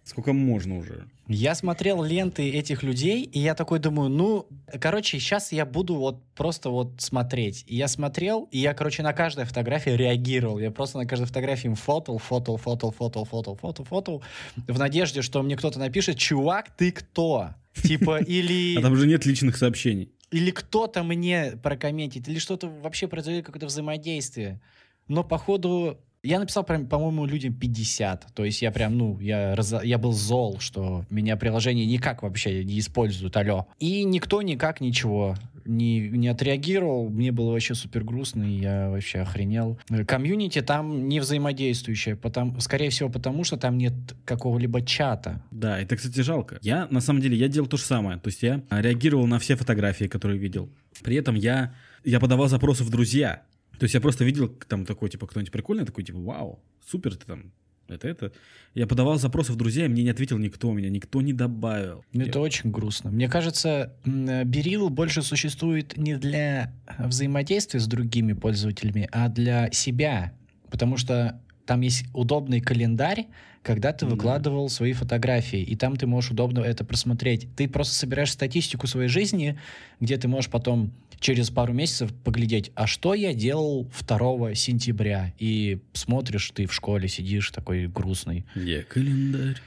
Сколько 0.05 0.35
можно 0.35 0.79
уже? 0.79 1.07
Я 1.29 1.55
смотрел 1.55 2.03
ленты 2.03 2.51
этих 2.51 2.83
людей, 2.83 3.23
и 3.23 3.38
я 3.38 3.55
такой 3.55 3.79
думаю, 3.79 4.11
ну, 4.11 4.47
короче, 4.79 5.19
сейчас 5.19 5.51
я 5.51 5.64
буду 5.64 5.95
вот 5.95 6.23
просто 6.35 6.69
вот 6.69 6.93
смотреть. 6.99 7.64
И 7.67 7.77
я 7.77 7.88
смотрел, 7.88 8.47
и 8.51 8.59
я, 8.59 8.75
короче, 8.75 9.03
на 9.03 9.14
каждой 9.14 9.47
фотографии 9.47 9.90
реагировал. 9.90 10.59
Я 10.59 10.71
просто 10.71 10.99
на 10.99 11.07
каждой 11.07 11.25
фотографии 11.25 11.69
им 11.69 11.75
фотал, 11.75 12.19
фотал, 12.19 12.59
фотал, 12.59 12.90
фотал, 12.90 13.25
фотал, 13.25 13.57
фотал, 13.57 13.87
фотал, 13.87 14.23
в 14.69 14.79
надежде, 14.79 15.23
что 15.23 15.43
мне 15.43 15.57
кто-то 15.57 15.79
напишет, 15.79 16.19
чувак, 16.19 16.69
ты 16.77 16.93
кто? 16.93 17.55
Типа, 17.83 18.19
или... 18.23 18.77
А 18.79 18.83
там 18.83 18.95
же 18.97 19.07
нет 19.07 19.25
личных 19.25 19.57
сообщений. 19.57 20.11
Или 20.31 20.51
кто-то 20.51 21.03
мне 21.03 21.53
прокомментит, 21.62 22.29
или 22.29 22.38
что-то 22.38 22.69
вообще 22.69 23.09
произойдет, 23.09 23.47
какое-то 23.47 23.67
взаимодействие. 23.67 24.61
Но, 25.09 25.25
походу, 25.25 25.99
я 26.25 26.41
написал, 26.41 26.65
прям, 26.65 26.87
по-моему, 26.87 27.27
людям 27.27 27.53
50. 27.53 28.29
То 28.35 28.45
есть 28.45 28.63
я 28.63 28.71
прям, 28.71 28.97
ну, 28.97 29.21
я, 29.21 29.55
раз... 29.55 29.75
я 29.85 29.99
был 29.99 30.13
зол, 30.13 30.59
что 30.59 31.05
меня 31.11 31.37
приложение 31.37 31.87
никак 31.87 32.23
вообще 32.23 32.65
не 32.65 32.79
используют, 32.79 33.37
алло. 33.37 33.69
И 33.79 34.05
никто 34.05 34.41
никак 34.41 34.81
ничего 34.81 35.37
не, 35.67 36.09
не 36.09 36.29
отреагировал. 36.29 37.11
Мне 37.11 37.31
было 37.31 37.53
вообще 37.53 37.75
супер 37.75 38.05
грустно, 38.05 38.43
и 38.43 38.61
я 38.61 38.91
вообще 38.91 39.21
охренел. 39.21 39.79
Комьюнити 40.07 40.63
там 40.63 41.09
не 41.09 41.21
взаимодействующее, 41.21 42.17
потому, 42.17 42.59
скорее 42.61 42.89
всего, 42.89 43.11
потому 43.11 43.45
что 43.45 43.59
там 43.59 43.77
нет 43.77 43.93
какого-либо 44.25 44.83
чата. 44.83 45.43
Да, 45.51 45.79
это, 45.79 45.97
кстати, 45.97 46.21
жалко. 46.21 46.59
Я, 46.63 46.89
на 46.91 47.01
самом 47.01 47.21
деле, 47.21 47.37
я 47.37 47.49
делал 47.49 47.69
то 47.69 47.77
же 47.77 47.83
самое. 47.83 48.19
То 48.19 48.29
есть 48.29 48.43
я 48.43 48.63
реагировал 48.71 49.27
на 49.27 49.39
все 49.39 49.57
фотографии, 49.57 50.07
которые 50.07 50.39
видел. 50.39 50.71
При 51.03 51.17
этом 51.17 51.35
я, 51.35 51.75
я 52.03 52.19
подавал 52.19 52.49
запросы 52.49 52.83
в 52.83 52.91
друзья. 52.91 53.43
То 53.79 53.85
есть 53.85 53.95
я 53.95 54.01
просто 54.01 54.25
видел 54.25 54.49
там 54.49 54.85
такой, 54.87 55.11
типа, 55.11 55.27
кто-нибудь 55.27 55.53
прикольный, 55.53 55.85
такой, 55.85 56.05
типа, 56.05 56.19
вау, 56.19 56.63
супер, 56.87 57.17
ты 57.17 57.27
там, 57.27 57.53
это, 57.89 58.09
это. 58.09 58.33
Я 58.75 58.87
подавал 58.87 59.19
запросы 59.19 59.53
в 59.53 59.57
друзья, 59.57 59.85
и 59.85 59.89
мне 59.89 60.03
не 60.03 60.11
ответил 60.11 60.39
никто, 60.39 60.73
меня 60.73 60.89
никто 60.89 61.21
не 61.21 61.33
добавил. 61.33 62.05
Ну, 62.13 62.25
это 62.25 62.41
очень 62.41 62.71
грустно. 62.71 63.11
Мне 63.11 63.29
кажется, 63.29 63.95
Берил 64.05 64.89
больше 64.89 65.23
существует 65.23 65.97
не 65.97 66.17
для 66.17 66.73
взаимодействия 66.99 67.81
с 67.81 67.87
другими 67.87 68.33
пользователями, 68.33 69.09
а 69.13 69.29
для 69.29 69.71
себя. 69.71 70.33
Потому 70.71 70.97
что 70.97 71.41
там 71.66 71.81
есть 71.81 72.05
удобный 72.12 72.61
календарь, 72.61 73.27
когда 73.62 73.92
ты 73.92 74.05
да. 74.05 74.12
выкладывал 74.12 74.68
свои 74.68 74.92
фотографии, 74.92 75.61
и 75.61 75.74
там 75.74 75.96
ты 75.96 76.07
можешь 76.07 76.31
удобно 76.31 76.61
это 76.61 76.85
просмотреть. 76.85 77.48
Ты 77.57 77.68
просто 77.68 77.94
собираешь 77.94 78.33
статистику 78.33 78.87
своей 78.87 79.09
жизни, 79.09 79.59
где 80.00 80.16
ты 80.18 80.29
можешь 80.29 80.50
потом 80.50 80.92
через 81.18 81.50
пару 81.50 81.72
месяцев 81.72 82.12
поглядеть, 82.22 82.70
а 82.74 82.87
что 82.87 83.14
я 83.14 83.33
делал 83.33 83.88
2 84.07 84.55
сентября, 84.55 85.33
и 85.38 85.79
смотришь, 85.94 86.50
ты 86.55 86.66
в 86.66 86.74
школе 86.74 87.09
сидишь 87.09 87.50
такой 87.50 87.87
грустный. 87.87 88.44
Я 88.55 88.83
календарь 88.83 89.61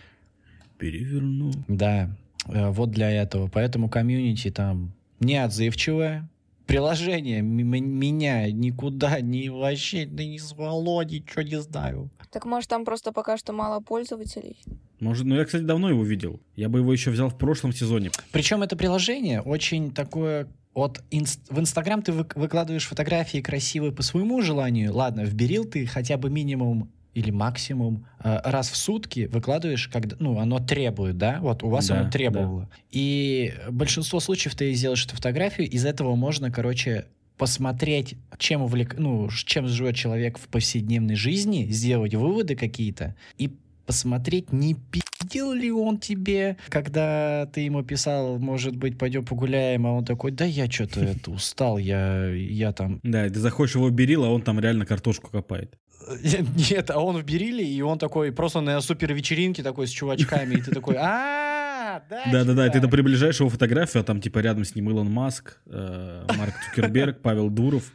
переверну. 0.77 1.51
Да, 1.67 2.15
э, 2.47 2.69
вот 2.69 2.91
для 2.91 3.09
этого. 3.09 3.47
Поэтому 3.47 3.89
комьюнити 3.89 4.51
там 4.51 4.93
неотзывчивое. 5.19 6.29
Приложение 6.67 7.41
меня 7.41 8.51
никуда 8.51 9.21
не 9.21 9.49
вообще 9.49 10.05
да 10.05 10.23
не 10.25 10.37
звало, 10.37 11.01
ничего 11.03 11.41
не 11.41 11.61
знаю. 11.61 12.09
Так 12.29 12.45
может 12.45 12.69
там 12.69 12.83
просто 12.83 13.11
пока 13.13 13.37
что 13.37 13.53
мало 13.53 13.79
пользователей? 13.79 14.57
Может, 14.99 15.25
ну 15.25 15.35
я, 15.35 15.45
кстати, 15.45 15.63
давно 15.63 15.89
его 15.89 16.03
видел. 16.03 16.41
Я 16.55 16.69
бы 16.69 16.79
его 16.79 16.91
еще 16.91 17.09
взял 17.11 17.29
в 17.29 17.37
прошлом 17.37 17.71
сезоне. 17.71 18.11
Причем 18.31 18.63
это 18.63 18.75
приложение 18.75 19.41
очень 19.41 19.91
такое... 19.91 20.47
Вот 20.73 21.01
инс- 21.09 21.39
в 21.49 21.59
Инстаграм 21.59 22.01
ты 22.03 22.11
вык- 22.11 22.33
выкладываешь 22.39 22.85
фотографии 22.85 23.39
красивые 23.41 23.91
по 23.91 24.03
своему 24.03 24.41
желанию. 24.41 24.93
Ладно, 24.93 25.23
в 25.25 25.33
Берил 25.33 25.65
ты 25.65 25.87
хотя 25.87 26.17
бы 26.17 26.29
минимум 26.29 26.91
или 27.17 27.31
максимум 27.31 28.05
э, 28.23 28.39
раз 28.43 28.69
в 28.69 28.75
сутки 28.75 29.27
выкладываешь, 29.31 29.87
когда, 29.87 30.15
ну, 30.19 30.37
оно 30.37 30.59
требует, 30.59 31.17
да? 31.17 31.39
Вот 31.41 31.63
у 31.63 31.69
вас 31.69 31.87
Да, 31.87 32.01
оно 32.01 32.11
требовало. 32.11 32.69
И 32.91 33.55
большинство 33.71 34.19
случаев 34.19 34.53
ты 34.53 34.71
сделаешь 34.73 35.03
эту 35.03 35.15
фотографию, 35.15 35.67
из 35.67 35.83
этого 35.83 36.15
можно, 36.15 36.51
короче, 36.51 37.07
посмотреть, 37.37 38.17
чем 38.37 38.61
увлек, 38.61 38.95
ну, 38.99 39.29
чем 39.31 39.67
живет 39.67 39.95
человек 39.95 40.37
в 40.37 40.47
повседневной 40.47 41.15
жизни, 41.15 41.65
сделать 41.71 42.13
выводы 42.13 42.55
какие-то 42.55 43.15
и 43.39 43.51
посмотреть, 43.87 44.51
не 44.51 44.75
пиздил 44.75 45.53
ли 45.53 45.71
он 45.71 45.97
тебе, 45.97 46.57
когда 46.69 47.49
ты 47.53 47.61
ему 47.61 47.83
писал, 47.83 48.37
может 48.37 48.75
быть, 48.75 48.97
пойдем 48.99 49.25
погуляем, 49.25 49.87
а 49.87 49.93
он 49.93 50.05
такой, 50.05 50.31
да 50.31 50.45
я 50.45 50.69
что-то 50.69 50.99
это 50.99 51.31
устал, 51.31 51.77
я, 51.77 52.27
я 52.27 52.73
там... 52.73 52.99
Да, 53.01 53.27
ты 53.27 53.39
заходишь 53.39 53.75
его 53.75 53.89
Берил, 53.89 54.25
а 54.25 54.29
он 54.29 54.41
там 54.41 54.59
реально 54.59 54.85
картошку 54.85 55.31
копает. 55.31 55.79
Нет, 56.69 56.89
а 56.89 56.99
он 56.99 57.17
в 57.17 57.23
Бериле, 57.23 57.65
и 57.65 57.81
он 57.81 57.97
такой 57.99 58.31
просто 58.31 58.61
на 58.61 58.79
супер 58.81 59.13
вечеринке 59.13 59.63
такой 59.63 59.87
с 59.87 59.91
чувачками, 59.91 60.55
и 60.55 60.61
ты 60.61 60.71
такой, 60.71 60.95
а 60.97 62.03
да, 62.09 62.23
Да-да-да, 62.31 62.65
и 62.65 62.69
ты 62.69 62.73
чувак». 62.73 62.75
это 62.75 62.87
приближаешь 62.87 63.39
его 63.39 63.49
фотографию, 63.49 64.01
а 64.01 64.03
там 64.03 64.21
типа 64.21 64.39
рядом 64.39 64.63
с 64.63 64.75
ним 64.75 64.89
Илон 64.89 65.09
Маск, 65.09 65.59
э, 65.65 66.25
Марк 66.37 66.53
Цукерберг, 66.65 67.21
Павел 67.21 67.49
Дуров. 67.49 67.91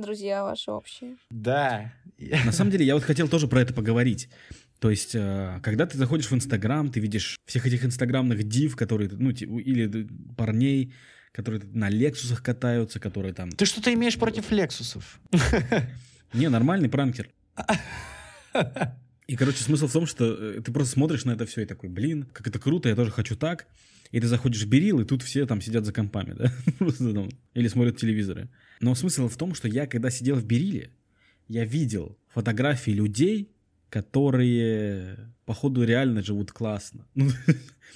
Друзья 0.00 0.42
ваши 0.44 0.70
общие. 0.70 1.16
Да. 1.30 1.92
На 2.44 2.52
самом 2.52 2.70
деле, 2.70 2.84
я 2.86 2.94
вот 2.94 3.04
хотел 3.04 3.28
тоже 3.28 3.48
про 3.48 3.60
это 3.60 3.74
поговорить. 3.74 4.28
То 4.78 4.90
есть, 4.90 5.14
э, 5.14 5.60
когда 5.62 5.86
ты 5.86 5.98
заходишь 5.98 6.30
в 6.30 6.34
Инстаграм, 6.34 6.90
ты 6.90 7.00
видишь 7.00 7.38
всех 7.46 7.66
этих 7.66 7.84
инстаграмных 7.84 8.44
див, 8.44 8.76
которые, 8.76 9.10
ну, 9.10 9.30
или 9.30 9.86
д- 9.86 10.08
парней, 10.36 10.94
которые 11.32 11.62
на 11.74 11.90
Лексусах 11.90 12.42
катаются, 12.42 12.98
которые 12.98 13.34
там... 13.34 13.50
Ты 13.50 13.66
что-то 13.66 13.92
имеешь 13.92 14.18
против 14.18 14.50
Лексусов? 14.50 15.20
Не, 16.32 16.48
нормальный 16.48 16.88
пранкер. 16.88 17.30
И, 19.26 19.36
короче, 19.36 19.62
смысл 19.62 19.86
в 19.86 19.92
том, 19.92 20.06
что 20.06 20.24
э, 20.24 20.60
ты 20.60 20.72
просто 20.72 20.94
смотришь 20.94 21.24
на 21.24 21.30
это 21.30 21.46
все 21.46 21.62
и 21.62 21.64
такой, 21.64 21.88
блин, 21.88 22.26
как 22.32 22.48
это 22.48 22.58
круто, 22.58 22.88
я 22.88 22.96
тоже 22.96 23.12
хочу 23.12 23.36
так. 23.36 23.68
И 24.10 24.18
ты 24.18 24.26
заходишь 24.26 24.62
в 24.62 24.68
Берил, 24.68 24.98
и 24.98 25.04
тут 25.04 25.22
все 25.22 25.46
там 25.46 25.60
сидят 25.60 25.84
за 25.84 25.92
компами, 25.92 26.32
да? 26.32 26.52
Или 27.54 27.68
смотрят 27.68 27.96
телевизоры. 27.96 28.48
Но 28.80 28.96
смысл 28.96 29.28
в 29.28 29.36
том, 29.36 29.54
что 29.54 29.68
я, 29.68 29.86
когда 29.86 30.10
сидел 30.10 30.34
в 30.34 30.44
Бериле, 30.44 30.90
я 31.46 31.64
видел 31.64 32.18
фотографии 32.28 32.90
людей, 32.90 33.52
которые, 33.90 35.18
походу, 35.44 35.84
реально 35.84 36.22
живут 36.22 36.52
классно. 36.52 37.06
Ну, 37.14 37.28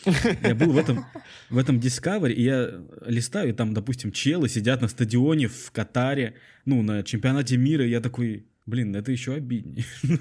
Я 0.43 0.55
был 0.55 0.73
в 0.73 0.77
этом, 0.77 1.07
в 1.51 1.57
этом 1.57 1.79
Discovery, 1.79 2.33
и 2.33 2.43
я 2.43 2.71
листаю, 3.07 3.51
и 3.51 3.53
там, 3.53 3.73
допустим, 3.73 4.13
челы 4.13 4.49
сидят 4.49 4.83
на 4.83 4.89
стадионе 4.89 5.49
в 5.49 5.71
Катаре, 5.71 6.35
ну, 6.67 6.83
на 6.83 7.03
чемпионате 7.03 7.57
мира, 7.57 7.87
и 7.87 7.91
я 7.91 8.01
такой, 8.01 8.47
блин, 8.67 8.95
это 8.95 9.13
еще 9.13 9.35
обиднее. 9.35 9.85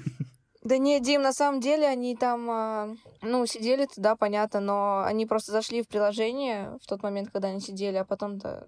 Да 0.62 0.78
не, 0.78 0.98
Дим, 0.98 1.20
на 1.20 1.34
самом 1.34 1.60
деле 1.60 1.86
они 1.86 2.16
там, 2.16 2.50
а, 2.50 2.96
ну, 3.20 3.44
сидели 3.44 3.86
да, 3.98 4.16
понятно, 4.16 4.60
но 4.60 5.04
они 5.04 5.26
просто 5.26 5.52
зашли 5.52 5.82
в 5.82 5.88
приложение 5.88 6.78
в 6.82 6.86
тот 6.86 7.02
момент, 7.02 7.28
когда 7.30 7.48
они 7.48 7.60
сидели, 7.60 7.96
а 7.96 8.04
потом-то 8.06 8.66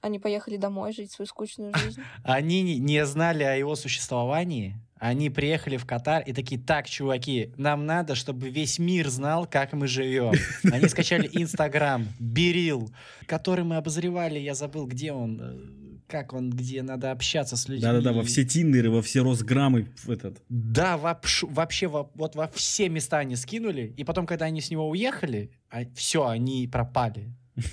они 0.00 0.18
поехали 0.18 0.56
домой 0.56 0.94
жить 0.94 1.12
свою 1.12 1.26
скучную 1.26 1.74
жизнь. 1.76 2.00
Они 2.24 2.78
не 2.78 3.04
знали 3.04 3.42
о 3.42 3.56
его 3.56 3.74
существовании. 3.74 4.76
Они 4.98 5.28
приехали 5.28 5.76
в 5.76 5.84
Катар 5.84 6.22
и 6.22 6.32
такие, 6.32 6.58
так, 6.60 6.88
чуваки, 6.88 7.52
нам 7.58 7.84
надо, 7.84 8.14
чтобы 8.14 8.48
весь 8.48 8.78
мир 8.78 9.08
знал, 9.10 9.46
как 9.46 9.74
мы 9.74 9.88
живем. 9.88 10.32
Они 10.72 10.88
скачали 10.88 11.28
Инстаграм, 11.32 12.06
Берил, 12.18 12.90
который 13.26 13.64
мы 13.64 13.76
обозревали, 13.76 14.38
я 14.38 14.54
забыл, 14.54 14.86
где 14.86 15.12
он, 15.12 15.38
э, 15.42 16.00
как 16.08 16.32
он, 16.32 16.48
где 16.50 16.82
надо 16.82 17.10
общаться 17.10 17.58
с 17.58 17.68
людьми. 17.68 17.82
Да-да-да, 17.82 18.14
во 18.14 18.22
все 18.22 18.44
тиндеры, 18.44 18.90
во 18.90 19.02
все 19.02 19.22
Росграммы 19.22 19.88
этот. 20.08 20.42
Да, 20.48 20.96
вообще, 20.96 21.46
вообще 21.46 21.88
во- 21.88 22.10
вот 22.14 22.34
во 22.34 22.48
все 22.48 22.88
места 22.88 23.18
они 23.18 23.36
скинули, 23.36 23.92
и 23.98 24.02
потом, 24.04 24.26
когда 24.26 24.46
они 24.46 24.62
с 24.62 24.70
него 24.70 24.88
уехали, 24.88 25.50
все, 25.94 26.26
они 26.26 26.66
пропали. 26.68 27.34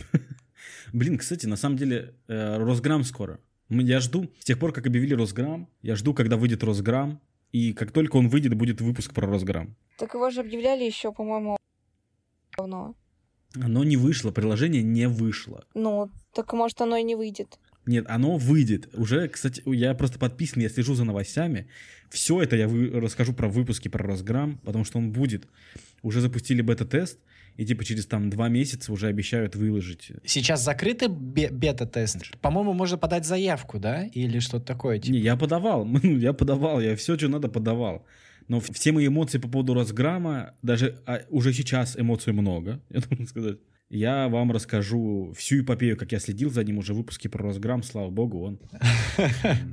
Блин, 0.92 1.18
кстати, 1.18 1.46
на 1.46 1.56
самом 1.56 1.78
деле, 1.78 2.16
э, 2.28 2.58
Росграм 2.58 3.04
скоро. 3.04 3.40
Я 3.82 4.00
жду, 4.00 4.30
с 4.40 4.46
тех 4.46 4.60
пор, 4.60 4.72
как 4.72 4.88
объявили 4.88 5.14
Росграм, 5.14 5.68
я 5.82 5.96
жду, 5.96 6.14
когда 6.14 6.38
выйдет 6.38 6.64
Росграм, 6.64 7.20
и 7.52 7.74
как 7.74 7.92
только 7.92 8.18
он 8.18 8.30
выйдет, 8.30 8.54
будет 8.56 8.82
выпуск 8.82 9.14
про 9.14 9.28
Росграм. 9.28 9.76
Так 9.98 10.14
его 10.14 10.30
же 10.30 10.42
объявляли 10.42 10.84
еще, 10.84 11.12
по-моему, 11.12 11.58
давно. 12.58 12.96
Оно 13.56 13.84
не 13.84 13.98
вышло, 13.98 14.32
приложение 14.32 14.82
не 14.82 15.08
вышло. 15.08 15.66
Ну, 15.76 16.10
так 16.34 16.54
может 16.54 16.82
оно 16.82 16.98
и 16.98 17.04
не 17.04 17.16
выйдет. 17.16 17.60
Нет, 17.86 18.06
оно 18.08 18.38
выйдет. 18.38 18.90
Уже, 18.96 19.28
кстати, 19.28 19.62
я 19.66 19.94
просто 19.94 20.18
подписан, 20.18 20.62
я 20.64 20.70
слежу 20.70 20.96
за 20.96 21.04
новостями. 21.04 21.68
Все 22.10 22.42
это 22.42 22.56
я 22.56 22.68
вы- 22.68 22.90
расскажу 23.00 23.34
про 23.34 23.48
выпуски 23.50 23.90
про 23.90 24.04
Росграм, 24.08 24.58
потому 24.60 24.86
что 24.86 24.98
он 24.98 25.12
будет. 25.12 25.48
Уже 26.02 26.22
запустили 26.22 26.62
бета-тест, 26.62 27.20
и 27.58 27.66
типа 27.66 27.84
через 27.84 28.06
там 28.06 28.30
два 28.30 28.50
месяца 28.50 28.92
уже 28.92 29.08
обещают 29.08 29.56
выложить. 29.56 30.12
Сейчас 30.26 30.63
закрыты 30.63 31.08
бе- 31.08 31.50
бета-тест. 31.50 32.38
По-моему, 32.39 32.74
можно 32.74 32.98
подать 32.98 33.26
заявку, 33.26 33.80
да? 33.80 34.06
Или 34.06 34.39
что-то 34.39 34.66
такое. 34.66 35.00
типа. 35.00 35.13
Не, 35.13 35.20
я 35.20 35.36
подавал, 35.36 35.86
ну, 35.86 36.00
я 36.18 36.34
подавал, 36.34 36.82
я 36.82 36.96
все, 36.96 37.18
что 37.18 37.28
надо, 37.28 37.48
подавал. 37.50 38.06
Но 38.48 38.60
в- 38.60 38.72
все 38.72 38.92
мои 38.92 39.08
эмоции 39.08 39.38
по 39.38 39.48
поводу 39.48 39.74
Росграма, 39.74 40.54
даже 40.62 41.02
а, 41.06 41.22
уже 41.30 41.54
сейчас 41.54 41.98
эмоций 41.98 42.34
много, 42.34 42.82
я 42.89 43.02
должен 43.02 43.28
сказать. 43.28 43.58
Я 43.89 44.28
вам 44.28 44.52
расскажу 44.52 45.34
всю 45.38 45.62
эпопею, 45.62 45.96
как 45.96 46.12
я 46.13 46.20
следил 46.20 46.50
за 46.50 46.63
ним, 46.63 46.80
уже 46.80 46.96
выпуски 46.96 47.28
про 47.28 47.44
Росграм, 47.44 47.84
слава 47.84 48.10
богу, 48.10 48.44
он 48.44 48.60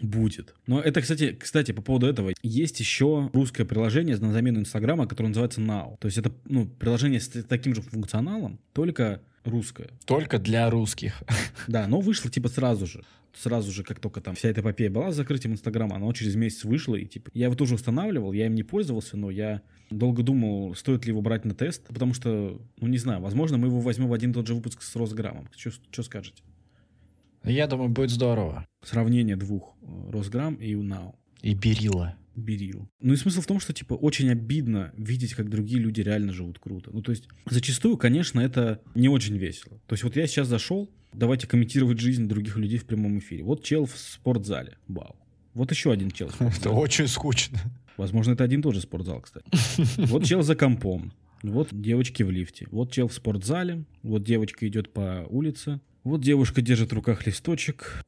Будет. 0.00 0.54
Но 0.66 0.80
это, 0.80 1.00
кстати, 1.00 1.36
кстати, 1.38 1.72
по 1.72 1.82
поводу 1.82 2.06
этого, 2.06 2.32
есть 2.42 2.78
еще 2.78 3.30
русское 3.32 3.64
приложение 3.64 4.16
на 4.16 4.32
замену 4.32 4.60
Инстаграма, 4.60 5.06
которое 5.06 5.28
называется 5.28 5.60
Now. 5.60 5.96
То 5.98 6.06
есть 6.06 6.18
это 6.18 6.32
ну, 6.44 6.66
приложение 6.66 7.20
с 7.20 7.28
таким 7.28 7.74
же 7.74 7.82
функционалом, 7.82 8.60
только 8.72 9.20
русское. 9.44 9.90
Только 10.04 10.38
для 10.38 10.70
русских. 10.70 11.22
Да, 11.66 11.86
но 11.86 12.00
вышло 12.00 12.30
типа 12.30 12.48
сразу 12.48 12.86
же. 12.86 13.04
Сразу 13.34 13.70
же, 13.70 13.84
как 13.84 14.00
только 14.00 14.20
там 14.20 14.34
вся 14.34 14.48
эта 14.48 14.62
эпопея 14.62 14.90
была 14.90 15.12
с 15.12 15.16
закрытием 15.16 15.52
Инстаграма, 15.52 15.96
оно 15.96 16.12
через 16.12 16.34
месяц 16.34 16.64
вышло, 16.64 16.94
и 16.94 17.04
типа 17.04 17.30
я 17.34 17.46
его 17.46 17.54
тоже 17.54 17.74
устанавливал, 17.74 18.32
я 18.32 18.46
им 18.46 18.54
не 18.54 18.62
пользовался, 18.62 19.16
но 19.16 19.30
я 19.30 19.60
долго 19.90 20.22
думал, 20.22 20.74
стоит 20.74 21.04
ли 21.04 21.10
его 21.10 21.20
брать 21.20 21.44
на 21.44 21.54
тест, 21.54 21.86
потому 21.88 22.14
что, 22.14 22.60
ну 22.80 22.88
не 22.88 22.98
знаю, 22.98 23.20
возможно, 23.20 23.58
мы 23.58 23.68
его 23.68 23.80
возьмем 23.80 24.08
в 24.08 24.12
один 24.12 24.30
и 24.30 24.34
тот 24.34 24.46
же 24.46 24.54
выпуск 24.54 24.82
с 24.82 24.96
Росграммом. 24.96 25.48
Что 25.54 26.02
скажете? 26.02 26.42
Я 27.44 27.66
думаю, 27.66 27.88
будет 27.90 28.10
здорово. 28.10 28.66
Сравнение 28.82 29.36
двух 29.36 29.76
э, 29.82 30.10
Росграмм 30.10 30.54
и 30.56 30.72
Now. 30.74 31.14
И 31.42 31.54
Берила. 31.54 32.16
Берил. 32.34 32.88
Ну 33.00 33.12
и 33.12 33.16
смысл 33.16 33.40
в 33.40 33.46
том, 33.46 33.58
что, 33.58 33.72
типа, 33.72 33.94
очень 33.94 34.30
обидно 34.30 34.92
видеть, 34.96 35.34
как 35.34 35.50
другие 35.50 35.80
люди 35.80 36.00
реально 36.00 36.32
живут 36.32 36.58
круто. 36.58 36.90
Ну, 36.92 37.02
то 37.02 37.10
есть, 37.10 37.28
зачастую, 37.50 37.96
конечно, 37.96 38.40
это 38.40 38.80
не 38.94 39.08
очень 39.08 39.36
весело. 39.36 39.80
То 39.86 39.94
есть, 39.94 40.04
вот 40.04 40.14
я 40.16 40.26
сейчас 40.26 40.46
зашел, 40.46 40.88
давайте 41.12 41.46
комментировать 41.46 41.98
жизнь 41.98 42.28
других 42.28 42.56
людей 42.56 42.78
в 42.78 42.86
прямом 42.86 43.18
эфире. 43.18 43.42
Вот 43.42 43.64
чел 43.64 43.86
в 43.86 43.96
спортзале. 43.96 44.78
Вау. 44.86 45.16
Вот 45.54 45.70
еще 45.72 45.90
один 45.90 46.10
чел. 46.10 46.30
Это 46.38 46.70
очень 46.70 47.08
скучно. 47.08 47.58
Возможно, 47.96 48.32
это 48.32 48.44
один 48.44 48.60
и 48.60 48.62
тот 48.62 48.74
же 48.76 48.80
спортзал, 48.80 49.20
кстати. 49.20 49.44
Вот 50.06 50.24
чел 50.24 50.42
за 50.42 50.54
компом. 50.54 51.12
Вот 51.42 51.68
девочки 51.72 52.22
в 52.22 52.30
лифте. 52.30 52.68
Вот 52.70 52.92
чел 52.92 53.08
в 53.08 53.12
спортзале. 53.12 53.84
Вот 54.04 54.22
девочка 54.22 54.68
идет 54.68 54.92
по 54.92 55.26
улице. 55.28 55.80
Вот 56.04 56.20
девушка 56.20 56.62
держит 56.62 56.90
в 56.90 56.94
руках 56.94 57.26
листочек. 57.26 58.04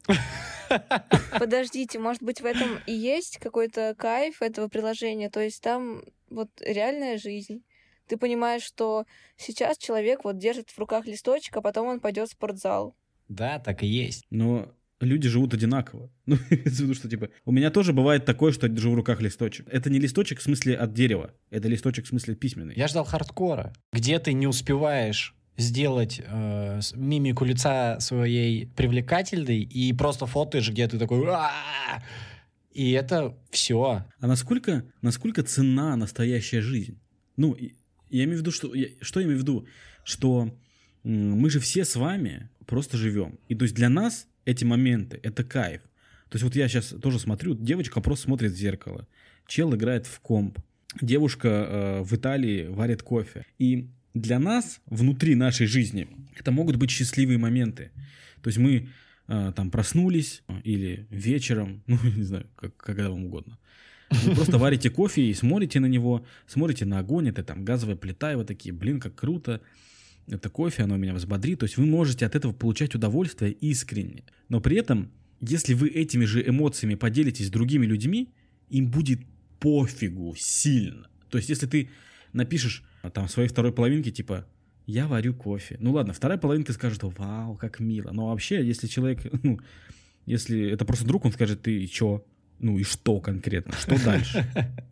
Подождите, 1.38 1.98
может 1.98 2.22
быть, 2.22 2.40
в 2.40 2.44
этом 2.44 2.78
и 2.86 2.92
есть 2.92 3.38
какой-то 3.38 3.94
кайф 3.98 4.42
этого 4.42 4.68
приложения? 4.68 5.30
То 5.30 5.40
есть 5.40 5.62
там 5.62 6.02
вот 6.28 6.50
реальная 6.60 7.18
жизнь. 7.18 7.62
Ты 8.06 8.16
понимаешь, 8.16 8.62
что 8.62 9.04
сейчас 9.36 9.78
человек 9.78 10.24
вот 10.24 10.38
держит 10.38 10.70
в 10.70 10.78
руках 10.78 11.06
листочек, 11.06 11.56
а 11.56 11.62
потом 11.62 11.88
он 11.88 12.00
пойдет 12.00 12.28
в 12.28 12.32
спортзал. 12.32 12.96
Да, 13.28 13.58
так 13.58 13.82
и 13.82 13.86
есть. 13.86 14.24
Но 14.30 14.72
люди 15.00 15.28
живут 15.28 15.54
одинаково. 15.54 16.10
Ну, 16.26 16.36
виду, 16.50 16.94
что 16.94 17.08
типа, 17.08 17.30
у 17.44 17.52
меня 17.52 17.70
тоже 17.70 17.92
бывает 17.92 18.24
такое, 18.24 18.52
что 18.52 18.66
я 18.66 18.72
держу 18.72 18.92
в 18.92 18.94
руках 18.94 19.20
листочек. 19.20 19.68
Это 19.68 19.90
не 19.90 19.98
листочек 19.98 20.38
в 20.38 20.42
смысле 20.42 20.76
от 20.76 20.92
дерева, 20.92 21.34
это 21.50 21.68
листочек 21.68 22.04
в 22.04 22.08
смысле 22.08 22.36
письменный. 22.36 22.74
Я 22.76 22.88
ждал 22.88 23.04
хардкора, 23.04 23.72
где 23.92 24.18
ты 24.18 24.32
не 24.32 24.46
успеваешь 24.46 25.34
сделать 25.60 26.20
э, 26.24 26.80
мимику 26.94 27.44
лица 27.44 28.00
своей 28.00 28.66
привлекательной 28.66 29.60
и 29.62 29.92
просто 29.92 30.26
фотоешь, 30.26 30.70
где 30.70 30.88
ты 30.88 30.98
такой... 30.98 31.26
И 32.72 32.92
это 32.92 33.36
все. 33.50 34.06
А 34.20 34.26
насколько, 34.26 34.84
насколько 35.02 35.42
цена 35.42 35.96
настоящая 35.96 36.60
жизнь? 36.60 36.98
Ну, 37.36 37.56
я 38.10 38.24
имею 38.24 38.38
в 38.38 38.40
виду, 38.40 38.52
что... 38.52 38.74
Я, 38.74 38.88
что 39.00 39.20
я 39.20 39.26
имею 39.26 39.38
в 39.38 39.42
виду? 39.42 39.66
Что 40.04 40.56
мы 41.02 41.50
же 41.50 41.60
все 41.60 41.84
с 41.84 41.96
вами 41.96 42.48
просто 42.66 42.96
живем. 42.96 43.38
И 43.48 43.54
то 43.54 43.64
есть 43.64 43.74
для 43.74 43.88
нас 43.88 44.26
эти 44.44 44.64
моменты— 44.64 45.18
это 45.22 45.44
кайф. 45.44 45.82
То 46.28 46.36
есть 46.36 46.44
вот 46.44 46.54
я 46.54 46.68
сейчас 46.68 46.94
тоже 47.02 47.18
смотрю, 47.18 47.54
девочка 47.54 48.00
просто 48.00 48.26
смотрит 48.26 48.52
в 48.52 48.56
зеркало, 48.56 49.08
чел 49.46 49.74
играет 49.74 50.06
в 50.06 50.20
комп, 50.20 50.60
девушка 51.00 51.48
э, 51.48 52.02
в 52.02 52.14
Италии 52.14 52.68
варит 52.68 53.02
кофе. 53.02 53.46
И 53.58 53.90
для 54.14 54.38
нас, 54.38 54.80
внутри 54.86 55.34
нашей 55.34 55.66
жизни, 55.66 56.08
это 56.36 56.50
могут 56.50 56.76
быть 56.76 56.90
счастливые 56.90 57.38
моменты. 57.38 57.92
То 58.42 58.48
есть 58.48 58.58
мы 58.58 58.88
э, 59.28 59.52
там 59.54 59.70
проснулись 59.70 60.42
или 60.64 61.06
вечером, 61.10 61.82
ну, 61.86 61.98
не 62.16 62.22
знаю, 62.22 62.46
как, 62.56 62.76
когда 62.76 63.10
вам 63.10 63.26
угодно. 63.26 63.58
Вы 64.10 64.34
просто 64.34 64.58
варите 64.58 64.90
кофе 64.90 65.22
и 65.22 65.34
смотрите 65.34 65.80
на 65.80 65.86
него, 65.86 66.24
смотрите 66.46 66.84
на 66.84 66.98
огонь, 66.98 67.28
это 67.28 67.44
там 67.44 67.64
газовая 67.64 67.96
плита, 67.96 68.32
и 68.32 68.36
вы 68.36 68.44
такие, 68.44 68.72
блин, 68.74 69.00
как 69.00 69.14
круто. 69.14 69.60
Это 70.26 70.48
кофе, 70.48 70.84
оно 70.84 70.96
меня 70.96 71.14
взбодрит. 71.14 71.60
То 71.60 71.64
есть 71.64 71.76
вы 71.76 71.86
можете 71.86 72.26
от 72.26 72.36
этого 72.36 72.52
получать 72.52 72.94
удовольствие 72.94 73.52
искренне. 73.52 74.24
Но 74.48 74.60
при 74.60 74.76
этом, 74.76 75.10
если 75.40 75.74
вы 75.74 75.88
этими 75.88 76.24
же 76.24 76.46
эмоциями 76.46 76.94
поделитесь 76.94 77.46
с 77.46 77.50
другими 77.50 77.86
людьми, 77.86 78.28
им 78.68 78.90
будет 78.90 79.20
пофигу 79.58 80.34
сильно. 80.36 81.08
То 81.30 81.38
есть 81.38 81.48
если 81.48 81.66
ты 81.66 81.90
напишешь 82.32 82.84
а 82.84 82.89
там 83.08 83.28
своей 83.28 83.48
второй 83.48 83.72
половинке, 83.72 84.10
типа, 84.10 84.44
я 84.86 85.06
варю 85.06 85.34
кофе. 85.34 85.76
Ну 85.80 85.92
ладно, 85.92 86.12
вторая 86.12 86.38
половинка 86.38 86.72
скажет, 86.72 87.02
вау, 87.02 87.56
как 87.56 87.80
мило. 87.80 88.10
Но 88.12 88.26
вообще, 88.28 88.64
если 88.64 88.86
человек, 88.86 89.20
ну, 89.42 89.60
если 90.26 90.70
это 90.70 90.84
просто 90.84 91.06
друг, 91.06 91.24
он 91.24 91.32
скажет, 91.32 91.62
ты 91.62 91.86
чё? 91.86 92.24
Ну 92.58 92.78
и 92.78 92.82
что 92.82 93.20
конкретно? 93.20 93.72
Что 93.74 94.02
дальше? 94.04 94.46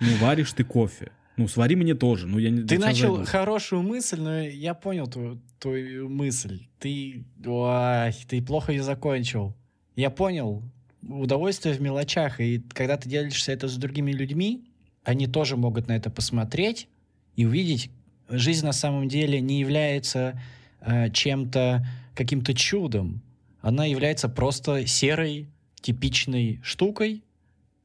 Ну, 0.00 0.16
варишь 0.16 0.52
ты 0.52 0.64
кофе. 0.64 1.12
Ну, 1.36 1.46
свари 1.46 1.76
мне 1.76 1.94
тоже. 1.94 2.26
Ну, 2.26 2.38
я 2.38 2.50
не, 2.50 2.62
ты 2.62 2.76
начал 2.76 3.14
зайду. 3.14 3.30
хорошую 3.30 3.82
мысль, 3.82 4.20
но 4.20 4.40
я 4.40 4.74
понял 4.74 5.06
твою, 5.06 5.40
твою 5.60 6.08
мысль. 6.08 6.66
Ты, 6.80 7.24
ой, 7.46 8.12
ты 8.26 8.42
плохо 8.42 8.72
ее 8.72 8.82
закончил. 8.82 9.54
Я 9.94 10.10
понял. 10.10 10.64
Удовольствие 11.08 11.76
в 11.76 11.80
мелочах. 11.80 12.40
И 12.40 12.64
когда 12.74 12.96
ты 12.96 13.08
делишься 13.08 13.52
это 13.52 13.68
с 13.68 13.76
другими 13.76 14.10
людьми, 14.10 14.64
они 15.04 15.28
тоже 15.28 15.56
могут 15.56 15.86
на 15.86 15.96
это 15.96 16.10
посмотреть 16.10 16.88
и 17.36 17.46
увидеть, 17.46 17.90
жизнь 18.28 18.64
на 18.64 18.72
самом 18.72 19.08
деле 19.08 19.40
не 19.40 19.60
является 19.60 20.40
э, 20.80 21.10
чем-то, 21.10 21.86
каким-то 22.14 22.54
чудом. 22.54 23.22
Она 23.60 23.84
является 23.84 24.28
просто 24.28 24.86
серой, 24.86 25.48
типичной 25.80 26.60
штукой, 26.62 27.24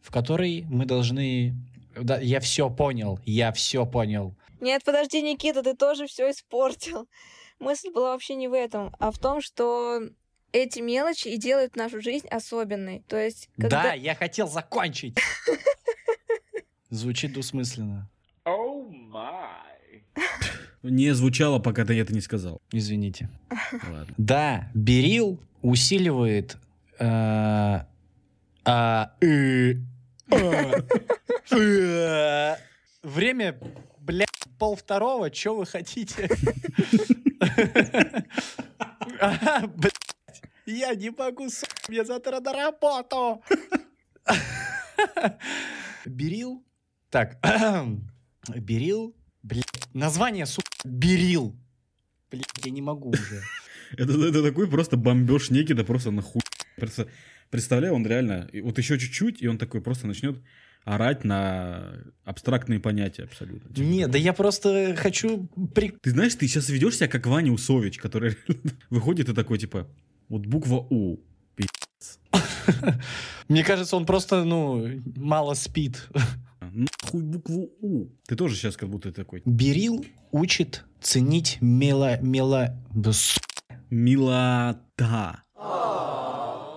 в 0.02 0.12
которой 0.12 0.66
мы 0.70 0.86
должны... 0.86 1.56
Да, 2.00 2.20
я 2.20 2.40
все 2.40 2.70
понял, 2.70 3.20
я 3.26 3.52
все 3.52 3.86
понял. 3.86 4.36
Нет, 4.60 4.84
подожди, 4.84 5.22
Никита, 5.22 5.64
ты 5.64 5.76
тоже 5.76 6.08
все 6.08 6.32
испортил. 6.32 7.08
Мысль 7.60 7.90
была 7.92 8.12
вообще 8.12 8.36
не 8.36 8.48
в 8.48 8.54
этом, 8.54 8.96
а 9.00 9.12
в 9.12 9.18
том, 9.18 9.42
что 9.42 10.02
эти 10.52 10.80
мелочи 10.80 11.28
и 11.28 11.38
делают 11.38 11.76
нашу 11.76 12.02
жизнь 12.02 12.28
особенной. 12.28 13.04
То 13.08 13.18
есть, 13.18 13.50
когда... 13.56 13.84
Да, 13.84 13.94
я 13.94 14.16
хотел 14.16 14.48
закончить. 14.48 15.18
Звучит 16.90 17.34
двусмысленно. 17.34 18.10
Не 20.84 21.14
звучало, 21.14 21.60
пока 21.60 21.86
ты 21.86 22.00
это 22.00 22.14
не 22.14 22.22
сказал. 22.22 22.62
Извините. 22.72 23.30
Ладно. 23.72 24.14
Да, 24.18 24.72
берил 24.74 25.40
усиливает 25.62 26.58
э, 27.00 27.82
а, 28.66 29.12
э, 29.22 29.74
э, 31.52 32.56
время, 33.04 33.60
блядь, 34.00 34.28
пол 34.60 34.76
второго, 34.76 35.34
что 35.34 35.56
вы 35.56 35.66
хотите? 35.66 36.30
Я 40.66 40.96
не 40.96 41.12
могу, 41.12 41.48
мне 41.88 42.04
завтра 42.04 42.40
на 42.40 42.54
работу. 42.54 43.44
Берил. 46.06 46.64
Так, 47.10 47.38
Берил? 48.56 49.16
Блядь, 49.44 49.66
название, 49.94 50.46
сука, 50.46 50.70
Берил. 50.84 51.56
Блядь, 52.32 52.46
я 52.64 52.72
не 52.72 52.82
могу 52.82 53.10
уже. 53.10 53.42
Это, 53.98 54.12
это 54.22 54.44
такой 54.44 54.68
просто 54.70 54.98
бомбеж 54.98 55.48
да 55.50 55.84
просто 55.86 56.12
нахуй. 56.12 56.42
Просто 56.76 57.08
представляю, 57.50 57.94
он 57.94 58.06
реально, 58.06 58.50
вот 58.62 58.78
еще 58.78 59.00
чуть-чуть, 59.00 59.42
и 59.42 59.48
он 59.48 59.58
такой 59.58 59.82
просто 59.82 60.08
начнет 60.08 60.42
орать 60.84 61.24
на 61.24 61.94
абстрактные 62.26 62.82
понятия 62.82 63.24
абсолютно. 63.24 63.74
Типа, 63.74 63.86
Нет, 63.86 64.12
да 64.12 64.18
я 64.18 64.34
просто 64.34 64.96
хочу... 64.98 65.48
При... 65.74 65.92
Ты 66.02 66.10
знаешь, 66.12 66.36
ты 66.36 66.48
сейчас 66.48 66.70
ведешь 66.70 66.96
себя 66.96 67.08
как 67.08 67.26
Ваня 67.28 67.52
Усович, 67.52 67.98
который 67.98 68.38
выходит 68.90 69.30
и 69.30 69.34
такой, 69.34 69.58
типа, 69.58 69.88
вот 70.30 70.46
буква 70.46 70.86
У. 70.90 71.20
Мне 73.48 73.64
кажется, 73.64 73.96
он 73.96 74.06
просто, 74.06 74.44
ну, 74.44 75.02
мало 75.16 75.54
спит. 75.54 76.10
Нахуй 76.74 77.24
букву 77.24 77.72
У. 77.82 78.08
Ты 78.28 78.36
тоже 78.36 78.56
сейчас 78.56 78.78
как 78.78 78.90
будто 78.90 79.12
такой. 79.12 79.42
Берил 79.46 80.06
учит 80.32 80.86
ценить 81.02 81.58
мело... 81.62 82.20
мело... 82.22 82.76
Милота. 83.90 85.44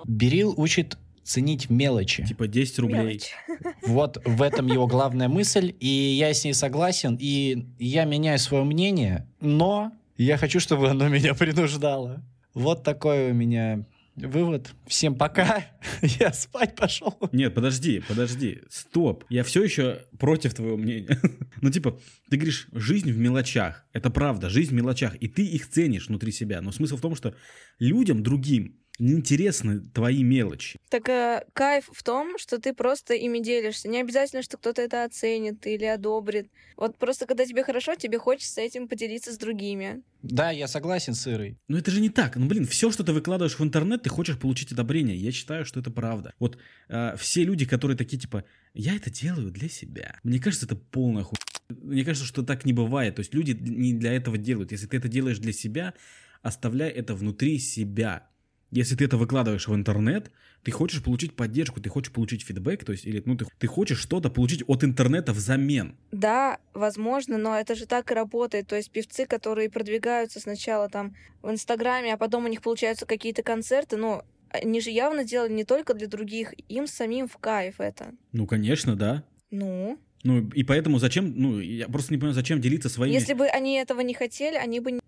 Берил 0.07 0.55
учит 0.57 0.99
ценить 1.23 1.71
мелочи. 1.71 2.25
Типа 2.27 2.49
10 2.49 2.79
рублей. 2.81 2.99
Мелочь. 2.99 3.31
Вот 3.87 4.21
в 4.25 4.43
этом 4.43 4.67
его 4.67 4.87
главная 4.87 5.29
мысль, 5.29 5.75
и 5.81 5.87
я 5.87 6.33
с 6.35 6.45
ней 6.45 6.53
согласен, 6.53 7.17
и 7.19 7.67
я 7.79 8.05
меняю 8.05 8.39
свое 8.39 8.63
мнение, 8.65 9.27
но 9.41 9.93
я 10.17 10.37
хочу, 10.37 10.61
чтобы 10.61 10.91
оно 10.91 11.09
меня 11.09 11.35
принуждало. 11.39 12.23
Вот 12.53 12.83
такое 12.83 13.31
у 13.31 13.35
меня 13.35 13.87
Вывод. 14.27 14.75
Всем 14.87 15.15
пока. 15.15 15.67
Я 16.03 16.33
спать 16.33 16.77
пошел. 16.77 17.19
Нет, 17.33 17.55
подожди, 17.55 18.03
подожди. 18.07 18.63
Стоп. 18.69 19.25
Я 19.29 19.45
все 19.45 19.63
еще 19.63 20.03
против 20.19 20.55
твоего 20.55 20.77
мнения. 20.77 21.19
ну, 21.61 21.71
типа, 21.71 21.99
ты 22.29 22.37
говоришь, 22.37 22.69
жизнь 22.73 23.11
в 23.13 23.19
мелочах. 23.19 23.87
Это 23.93 24.11
правда, 24.11 24.49
жизнь 24.49 24.71
в 24.71 24.75
мелочах. 24.75 25.17
И 25.17 25.29
ты 25.29 25.45
их 25.45 25.69
ценишь 25.69 26.09
внутри 26.09 26.33
себя. 26.33 26.61
Но 26.61 26.73
смысл 26.73 26.97
в 26.97 27.01
том, 27.01 27.15
что 27.15 27.35
людям 27.79 28.23
другим 28.23 28.80
неинтересны 29.01 29.81
твои 29.81 30.23
мелочи. 30.23 30.79
Так 30.89 31.09
э, 31.09 31.45
кайф 31.53 31.89
в 31.93 32.03
том, 32.03 32.39
что 32.39 32.59
ты 32.59 32.73
просто 32.73 33.15
ими 33.15 33.41
делишься. 33.41 33.89
Не 33.89 34.01
обязательно, 34.01 34.43
что 34.43 34.59
кто-то 34.59 34.83
это 34.83 35.05
оценит 35.05 35.67
или 35.67 35.85
одобрит. 35.85 36.49
Вот 36.77 36.97
просто 36.99 37.27
когда 37.27 37.45
тебе 37.45 37.65
хорошо, 37.65 37.95
тебе 37.95 38.19
хочется 38.19 38.61
этим 38.61 38.89
поделиться 38.89 39.33
с 39.33 39.39
другими. 39.39 40.03
Да, 40.23 40.51
я 40.51 40.69
согласен 40.69 41.15
с 41.15 41.27
Ирой. 41.27 41.57
Но 41.69 41.79
это 41.79 41.91
же 41.91 42.01
не 42.01 42.11
так. 42.11 42.37
Ну, 42.37 42.47
блин, 42.47 42.67
все, 42.67 42.91
что 42.91 43.03
ты 43.03 43.13
выкладываешь 43.13 43.59
в 43.59 43.65
интернет, 43.65 44.03
ты 44.03 44.11
хочешь 44.11 44.39
получить 44.39 44.73
одобрение. 44.73 45.17
Я 45.17 45.33
считаю, 45.33 45.65
что 45.65 45.81
это 45.81 45.91
правда. 45.91 46.35
Вот 46.39 46.59
э, 46.89 47.17
все 47.17 47.45
люди, 47.45 47.65
которые 47.65 47.97
такие, 47.97 48.19
типа, 48.19 48.45
я 48.75 48.95
это 48.95 49.11
делаю 49.11 49.51
для 49.51 49.69
себя. 49.69 50.17
Мне 50.23 50.39
кажется, 50.39 50.67
это 50.67 50.77
полная 50.77 51.23
хуйня. 51.23 51.41
Мне 51.83 52.05
кажется, 52.05 52.27
что 52.27 52.43
так 52.43 52.65
не 52.65 52.73
бывает. 52.73 53.17
То 53.17 53.21
есть 53.21 53.33
люди 53.33 53.53
не 53.53 53.95
для 53.95 54.13
этого 54.13 54.37
делают. 54.37 54.73
Если 54.73 54.87
ты 54.87 54.97
это 54.99 55.09
делаешь 55.09 55.39
для 55.39 55.53
себя, 55.53 55.95
оставляй 56.43 56.91
это 56.91 57.15
внутри 57.15 57.59
себя. 57.59 58.30
Если 58.71 58.95
ты 58.95 59.05
это 59.05 59.17
выкладываешь 59.17 59.67
в 59.67 59.75
интернет, 59.75 60.31
ты 60.63 60.71
хочешь 60.71 61.03
получить 61.03 61.35
поддержку, 61.35 61.81
ты 61.81 61.89
хочешь 61.89 62.13
получить 62.13 62.45
фидбэк, 62.45 62.85
то 62.85 62.93
есть, 62.93 63.05
или 63.05 63.23
ну, 63.25 63.37
ты, 63.37 63.47
ты 63.59 63.67
хочешь 63.67 63.99
что-то 63.99 64.31
получить 64.31 64.63
от 64.67 64.85
интернета 64.85 65.33
взамен. 65.33 65.97
Да, 66.13 66.59
возможно, 66.75 67.39
но 67.39 67.59
это 67.59 67.75
же 67.75 67.87
так 67.87 68.11
и 68.11 68.15
работает. 68.15 68.67
То 68.69 68.77
есть 68.77 68.91
певцы, 68.91 69.27
которые 69.27 69.71
продвигаются 69.71 70.39
сначала 70.41 70.89
там 70.89 71.17
в 71.43 71.51
Инстаграме, 71.51 72.15
а 72.15 72.17
потом 72.17 72.45
у 72.45 72.49
них 72.49 72.63
получаются 72.63 73.07
какие-то 73.07 73.43
концерты, 73.43 73.97
ну, 73.97 74.23
они 74.51 74.81
же 74.81 74.91
явно 74.91 75.25
делали 75.25 75.53
не 75.53 75.65
только 75.65 75.95
для 75.95 76.09
других, 76.09 76.53
им 76.69 76.87
самим 76.87 77.29
в 77.29 77.37
кайф 77.39 77.77
это. 77.81 78.13
Ну, 78.33 78.47
конечно, 78.47 78.97
да. 78.97 79.25
Ну, 79.51 79.99
Ну, 80.23 80.49
и 80.55 80.63
поэтому 80.65 80.99
зачем, 80.99 81.33
ну, 81.35 81.61
я 81.61 81.89
просто 81.89 82.13
не 82.13 82.19
понимаю, 82.19 82.35
зачем 82.35 82.61
делиться 82.61 82.89
своими... 82.89 83.15
если 83.15 83.35
бы 83.35 83.47
они 83.47 83.77
этого 83.77 84.01
не 84.01 84.15
хотели, 84.15 84.57
они 84.57 84.81
бы 84.81 84.93
не... 84.93 85.01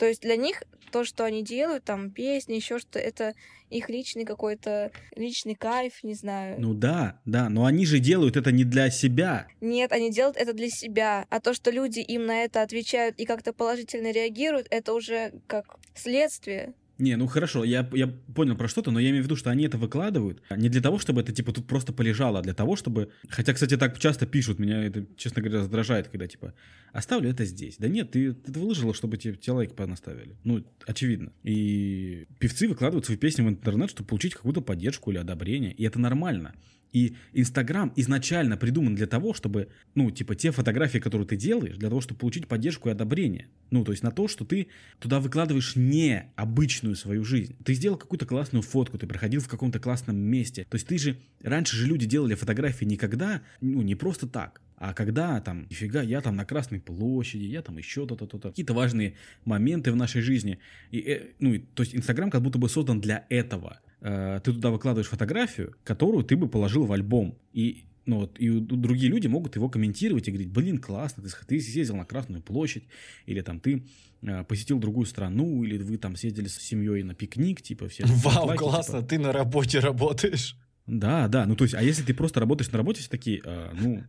То 0.00 0.06
есть 0.06 0.22
для 0.22 0.36
них 0.36 0.62
то, 0.92 1.04
что 1.04 1.24
они 1.24 1.44
делают, 1.44 1.84
там, 1.84 2.10
песни, 2.10 2.54
еще 2.54 2.78
что 2.78 2.98
это 2.98 3.34
их 3.68 3.90
личный 3.90 4.24
какой-то, 4.24 4.92
личный 5.14 5.54
кайф, 5.54 6.02
не 6.02 6.14
знаю. 6.14 6.58
Ну 6.58 6.72
да, 6.72 7.20
да, 7.26 7.50
но 7.50 7.66
они 7.66 7.84
же 7.84 7.98
делают 7.98 8.38
это 8.38 8.50
не 8.50 8.64
для 8.64 8.88
себя. 8.88 9.46
Нет, 9.60 9.92
они 9.92 10.10
делают 10.10 10.38
это 10.38 10.54
для 10.54 10.70
себя. 10.70 11.26
А 11.28 11.38
то, 11.38 11.52
что 11.52 11.70
люди 11.70 12.00
им 12.00 12.24
на 12.24 12.44
это 12.44 12.62
отвечают 12.62 13.18
и 13.18 13.26
как-то 13.26 13.52
положительно 13.52 14.10
реагируют, 14.10 14.68
это 14.70 14.94
уже 14.94 15.34
как 15.46 15.76
следствие. 15.94 16.72
Не, 17.00 17.16
ну 17.16 17.26
хорошо, 17.26 17.64
я, 17.64 17.88
я 17.94 18.06
понял 18.06 18.56
про 18.56 18.68
что-то, 18.68 18.90
но 18.90 19.00
я 19.00 19.08
имею 19.08 19.22
в 19.22 19.26
виду, 19.26 19.34
что 19.34 19.50
они 19.50 19.64
это 19.64 19.78
выкладывают 19.78 20.42
не 20.54 20.68
для 20.68 20.82
того, 20.82 20.98
чтобы 20.98 21.22
это, 21.22 21.32
типа, 21.32 21.52
тут 21.52 21.66
просто 21.66 21.92
полежало, 21.92 22.40
а 22.40 22.42
для 22.42 22.52
того, 22.52 22.76
чтобы... 22.76 23.10
Хотя, 23.28 23.54
кстати, 23.54 23.76
так 23.76 23.98
часто 23.98 24.26
пишут, 24.26 24.58
меня 24.58 24.84
это, 24.84 25.06
честно 25.16 25.40
говоря, 25.40 25.60
раздражает, 25.60 26.08
когда, 26.08 26.26
типа, 26.28 26.52
оставлю 26.92 27.30
это 27.30 27.46
здесь. 27.46 27.76
Да 27.78 27.88
нет, 27.88 28.10
ты, 28.10 28.34
ты 28.34 28.50
это 28.50 28.60
выложила, 28.60 28.92
чтобы 28.92 29.16
тебе, 29.16 29.34
тебе 29.34 29.54
лайк 29.54 29.74
понаставили. 29.74 30.36
Ну, 30.44 30.62
очевидно. 30.86 31.32
И 31.42 32.26
певцы 32.38 32.68
выкладывают 32.68 33.06
свои 33.06 33.16
песни 33.16 33.42
в 33.42 33.48
интернет, 33.48 33.90
чтобы 33.90 34.08
получить 34.08 34.34
какую-то 34.34 34.60
поддержку 34.60 35.10
или 35.10 35.18
одобрение, 35.18 35.72
и 35.72 35.84
это 35.84 35.98
нормально. 35.98 36.54
И 36.92 37.14
Инстаграм 37.32 37.92
изначально 37.96 38.56
придуман 38.56 38.94
для 38.94 39.06
того, 39.06 39.34
чтобы, 39.34 39.68
ну, 39.94 40.10
типа, 40.10 40.34
те 40.34 40.50
фотографии, 40.50 40.98
которые 40.98 41.26
ты 41.26 41.36
делаешь, 41.36 41.76
для 41.76 41.88
того, 41.88 42.00
чтобы 42.00 42.20
получить 42.20 42.48
поддержку 42.48 42.88
и 42.88 42.92
одобрение. 42.92 43.48
Ну, 43.70 43.84
то 43.84 43.92
есть 43.92 44.02
на 44.02 44.10
то, 44.10 44.28
что 44.28 44.44
ты 44.44 44.68
туда 44.98 45.20
выкладываешь 45.20 45.76
не 45.76 46.32
обычную 46.36 46.96
свою 46.96 47.24
жизнь. 47.24 47.56
Ты 47.64 47.74
сделал 47.74 47.96
какую-то 47.96 48.26
классную 48.26 48.62
фотку, 48.62 48.98
ты 48.98 49.06
проходил 49.06 49.40
в 49.40 49.48
каком-то 49.48 49.78
классном 49.78 50.16
месте. 50.16 50.66
То 50.68 50.76
есть 50.76 50.86
ты 50.86 50.98
же, 50.98 51.16
раньше 51.42 51.76
же 51.76 51.86
люди 51.86 52.06
делали 52.06 52.34
фотографии 52.34 52.84
никогда, 52.84 53.42
ну, 53.60 53.82
не 53.82 53.94
просто 53.94 54.26
так, 54.26 54.60
а 54.80 54.94
когда 54.94 55.38
там, 55.42 55.66
нифига, 55.68 56.00
я 56.00 56.22
там 56.22 56.36
на 56.36 56.46
Красной 56.46 56.80
площади, 56.80 57.44
я 57.44 57.60
там 57.60 57.76
еще 57.76 58.06
то-то, 58.06 58.26
то-то. 58.26 58.48
Какие-то 58.48 58.72
важные 58.72 59.14
моменты 59.44 59.92
в 59.92 59.96
нашей 59.96 60.22
жизни. 60.22 60.58
И, 60.90 61.00
э, 61.00 61.32
ну, 61.38 61.60
то 61.74 61.82
есть 61.82 61.94
Инстаграм 61.94 62.30
как 62.30 62.40
будто 62.40 62.58
бы 62.58 62.66
создан 62.70 62.98
для 62.98 63.26
этого. 63.28 63.78
Э, 64.00 64.40
ты 64.42 64.52
туда 64.52 64.70
выкладываешь 64.70 65.08
фотографию, 65.08 65.74
которую 65.84 66.24
ты 66.24 66.36
бы 66.36 66.48
положил 66.48 66.84
в 66.84 66.92
альбом. 66.92 67.38
И 67.52 67.84
ну 68.06 68.20
вот, 68.20 68.38
и 68.38 68.48
другие 68.60 69.10
люди 69.10 69.26
могут 69.26 69.56
его 69.56 69.68
комментировать 69.68 70.26
и 70.26 70.30
говорить, 70.30 70.50
блин, 70.50 70.78
классно, 70.78 71.22
ты, 71.22 71.30
ты 71.46 71.60
съездил 71.60 71.96
на 71.96 72.04
Красную 72.04 72.42
площадь, 72.42 72.84
или 73.26 73.40
там 73.40 73.60
ты 73.60 73.84
э, 74.22 74.44
посетил 74.44 74.78
другую 74.78 75.06
страну, 75.06 75.62
или 75.64 75.82
вы 75.82 75.98
там 75.98 76.16
съездили 76.16 76.48
с 76.48 76.56
семьей 76.56 77.02
на 77.02 77.14
пикник, 77.14 77.62
типа 77.62 77.88
все. 77.88 78.04
Вау, 78.06 78.46
лайки, 78.46 78.58
типа. 78.60 78.70
классно, 78.70 79.02
ты 79.02 79.18
на 79.18 79.32
работе 79.32 79.78
работаешь. 79.80 80.56
Да, 80.86 81.28
да, 81.28 81.46
ну 81.46 81.54
то 81.54 81.64
есть, 81.64 81.74
а 81.74 81.82
если 81.82 82.02
ты 82.02 82.14
просто 82.14 82.40
работаешь 82.40 82.72
на 82.72 82.78
работе, 82.78 83.00
все 83.00 83.10
такие, 83.10 83.42
«А, 83.44 83.72
ну, 83.74 84.02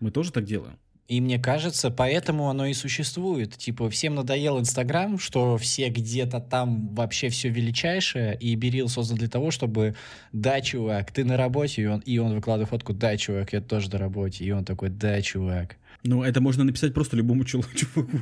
мы 0.00 0.10
тоже 0.10 0.32
так 0.32 0.44
делаем. 0.44 0.78
И 1.10 1.20
мне 1.20 1.40
кажется, 1.40 1.90
поэтому 1.90 2.48
оно 2.50 2.66
и 2.66 2.72
существует. 2.72 3.56
Типа, 3.56 3.90
всем 3.90 4.14
надоел 4.14 4.60
Инстаграм, 4.60 5.18
что 5.18 5.56
все 5.56 5.88
где-то 5.88 6.38
там 6.38 6.94
вообще 6.94 7.30
все 7.30 7.48
величайшее, 7.48 8.38
и 8.38 8.54
Берил 8.54 8.88
создан 8.88 9.18
для 9.18 9.26
того, 9.26 9.50
чтобы 9.50 9.96
да, 10.32 10.60
чувак, 10.60 11.10
ты 11.10 11.24
на 11.24 11.36
работе, 11.36 11.82
и 11.82 11.86
он, 11.86 11.98
и 11.98 12.18
он 12.18 12.32
выкладывает 12.36 12.70
фотку, 12.70 12.92
да, 12.92 13.16
чувак, 13.16 13.52
я 13.52 13.60
тоже 13.60 13.90
на 13.90 13.98
работе, 13.98 14.44
и 14.44 14.52
он 14.52 14.64
такой, 14.64 14.88
да, 14.88 15.20
чувак. 15.20 15.78
Ну, 16.04 16.22
это 16.22 16.40
можно 16.40 16.62
написать 16.62 16.94
просто 16.94 17.16
любому 17.16 17.44
чел- 17.44 17.64
чуваку. 17.74 18.20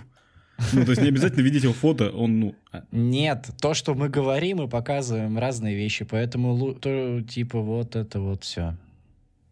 Ну, 0.73 0.85
то 0.87 0.93
есть 0.93 1.03
не 1.03 1.09
обязательно 1.09 1.43
видеть 1.43 1.65
его 1.65 1.75
фото, 1.75 2.09
он, 2.09 2.41
ну, 2.41 2.55
а, 2.73 2.85
Нет, 2.91 3.51
то, 3.61 3.75
что 3.75 3.95
мы 3.95 4.09
говорим 4.09 4.63
и 4.63 4.67
показываем 4.67 5.37
разные 5.37 5.77
вещи, 5.77 6.07
поэтому, 6.07 6.73
то, 6.73 7.21
типа, 7.21 7.61
вот 7.61 7.97
это 7.97 8.19
вот 8.19 8.45
все. 8.45 8.79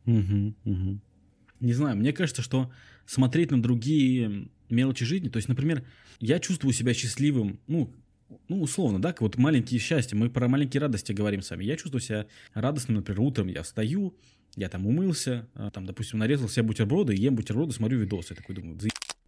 Мгм, 0.07 0.55
мгм. 0.65 1.03
Не 1.61 1.73
знаю, 1.75 1.97
мне 1.99 2.15
кажется, 2.15 2.41
что 2.41 2.71
смотреть 3.07 3.51
на 3.51 3.63
другие 3.63 4.49
мелочи 4.69 5.05
жизни, 5.05 5.29
то 5.29 5.37
есть, 5.37 5.49
например, 5.49 5.85
я 6.21 6.39
чувствую 6.39 6.73
себя 6.73 6.95
счастливым, 6.95 7.61
ну, 7.67 7.93
ну, 8.49 8.61
условно, 8.61 9.01
да, 9.01 9.15
вот 9.21 9.37
маленькие 9.37 9.79
счастья, 9.81 10.17
мы 10.17 10.31
про 10.31 10.49
маленькие 10.49 10.81
радости 10.81 11.13
говорим 11.13 11.43
с 11.43 11.51
вами. 11.51 11.65
Я 11.65 11.77
чувствую 11.77 12.01
себя 12.01 12.27
радостным, 12.55 12.97
например, 12.97 13.21
утром 13.21 13.47
я 13.49 13.63
встаю, 13.63 14.17
я 14.57 14.69
там 14.69 14.87
умылся, 14.87 15.49
а, 15.55 15.71
там, 15.71 15.87
допустим, 15.87 16.19
нарезал 16.19 16.49
себе 16.49 16.65
бутерброды, 16.65 17.15
ем 17.15 17.37
бутерброды, 17.37 17.73
смотрю 17.73 17.99
видосы, 17.99 18.33
я 18.33 18.37
такой 18.37 18.55
думаю. 18.55 18.79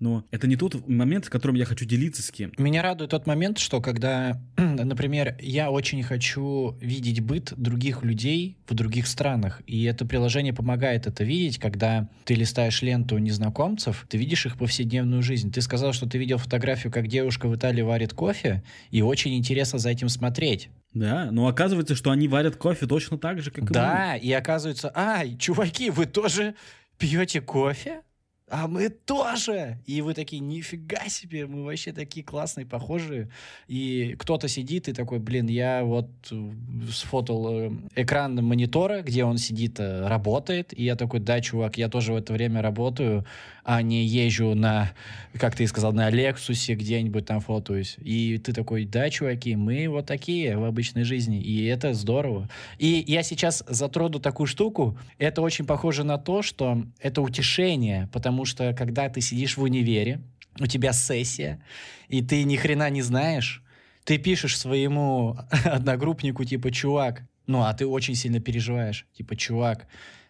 Но 0.01 0.25
это 0.31 0.47
не 0.47 0.57
тот 0.57 0.89
момент, 0.89 1.27
в 1.27 1.31
котором 1.31 1.55
я 1.55 1.65
хочу 1.65 1.85
делиться 1.85 2.23
с 2.23 2.31
кем. 2.31 2.53
Меня 2.59 2.83
радует 2.83 3.11
тот 3.11 3.27
момент, 3.27 3.59
что 3.59 3.81
когда, 3.81 4.41
например, 4.57 5.37
я 5.41 5.71
очень 5.71 6.03
хочу 6.03 6.77
видеть 6.81 7.21
быт 7.21 7.53
других 7.57 8.03
людей 8.03 8.59
в 8.69 8.75
других 8.75 9.07
странах, 9.07 9.63
и 9.67 9.85
это 9.85 10.05
приложение 10.07 10.53
помогает 10.53 11.07
это 11.07 11.25
видеть, 11.25 11.59
когда 11.59 12.09
ты 12.25 12.35
листаешь 12.35 12.83
ленту 12.83 13.19
незнакомцев, 13.19 14.07
ты 14.09 14.19
видишь 14.19 14.47
их 14.47 14.57
повседневную 14.57 15.23
жизнь. 15.23 15.53
Ты 15.53 15.61
сказал, 15.61 15.93
что 15.93 16.09
ты 16.09 16.19
видел 16.19 16.39
фотографию, 16.39 16.93
как 16.93 17.09
девушка 17.09 17.49
в 17.49 17.57
Италии 17.57 17.83
варит 17.83 18.13
кофе, 18.13 18.63
и 18.91 19.03
очень 19.03 19.37
интересно 19.37 19.79
за 19.79 19.91
этим 19.91 20.09
смотреть. 20.09 20.71
Да, 20.95 21.29
но 21.31 21.49
оказывается, 21.49 21.95
что 21.95 22.11
они 22.11 22.29
варят 22.29 22.57
кофе 22.57 22.87
точно 22.87 23.19
так 23.19 23.43
же, 23.43 23.51
как 23.51 23.59
и 23.59 23.67
мы. 23.67 23.71
Да, 23.71 24.17
и 24.17 24.33
оказывается, 24.33 24.91
ай, 24.95 25.37
чуваки, 25.37 25.91
вы 25.91 26.07
тоже 26.07 26.55
пьете 26.99 27.41
кофе? 27.41 28.03
А 28.51 28.67
мы 28.67 28.89
тоже! 28.89 29.79
И 29.87 30.01
вы 30.01 30.15
такие, 30.15 30.41
нифига 30.41 31.09
себе, 31.09 31.47
мы 31.47 31.65
вообще 31.65 31.93
такие 31.93 32.25
классные, 32.25 32.65
похожие. 32.65 33.29
И 33.67 34.17
кто-то 34.19 34.49
сидит 34.49 34.89
и 34.89 34.93
такой, 34.93 35.19
блин, 35.19 35.47
я 35.49 35.85
вот 35.85 36.09
э, 36.31 36.51
сфотал 36.91 37.47
э, 37.51 37.71
экран 37.95 38.37
монитора, 38.37 39.03
где 39.03 39.25
он 39.25 39.37
сидит, 39.37 39.79
э, 39.81 40.07
работает. 40.07 40.73
И 40.79 40.83
я 40.83 40.97
такой, 40.97 41.21
да, 41.21 41.41
чувак, 41.41 41.77
я 41.77 41.89
тоже 41.89 42.13
в 42.13 42.17
это 42.17 42.33
время 42.33 42.63
работаю, 42.63 43.27
а 43.71 43.83
не 43.83 44.03
езжу 44.07 44.55
на, 44.55 44.95
как 45.39 45.55
ты 45.55 45.67
сказал, 45.67 45.93
на 45.93 46.09
Лексусе 46.09 46.75
где-нибудь 46.75 47.27
там 47.27 47.43
фотоюсь. 47.43 47.99
И 48.01 48.39
ты 48.39 48.55
такой, 48.55 48.87
да, 48.87 49.11
чуваки, 49.11 49.57
мы 49.57 49.89
вот 49.89 50.07
такие 50.07 50.57
в 50.57 50.65
обычной 50.65 51.05
жизни. 51.05 51.39
И 51.39 51.67
это 51.67 51.93
здорово. 51.93 52.49
И 52.79 53.05
я 53.07 53.23
сейчас 53.23 53.63
затрону 53.69 54.21
такую 54.21 54.47
штуку. 54.47 54.99
Это 55.19 55.43
очень 55.43 55.67
похоже 55.67 56.03
на 56.03 56.17
то, 56.17 56.41
что 56.41 56.83
это 56.99 57.21
утешение, 57.21 58.09
потому 58.11 58.47
что 58.47 58.73
когда 58.73 59.11
ты 59.11 59.21
сидишь 59.21 59.59
в 59.59 59.63
универе, 59.63 60.23
у 60.59 60.67
тебя 60.67 60.95
сессия, 60.95 61.61
и 62.09 62.23
ты 62.23 62.45
ни 62.45 62.57
хрена 62.57 62.89
не 62.89 63.03
знаешь, 63.03 63.63
ты 64.05 64.17
пишешь 64.17 64.59
своему 64.59 65.37
одногруппнику, 65.67 66.43
типа, 66.43 66.71
чувак, 66.71 67.23
ну, 67.47 67.65
а 67.65 67.75
ты 67.75 67.87
очень 67.87 68.15
сильно 68.15 68.41
переживаешь, 68.41 69.07
типа, 69.13 69.37
чувак, 69.37 69.87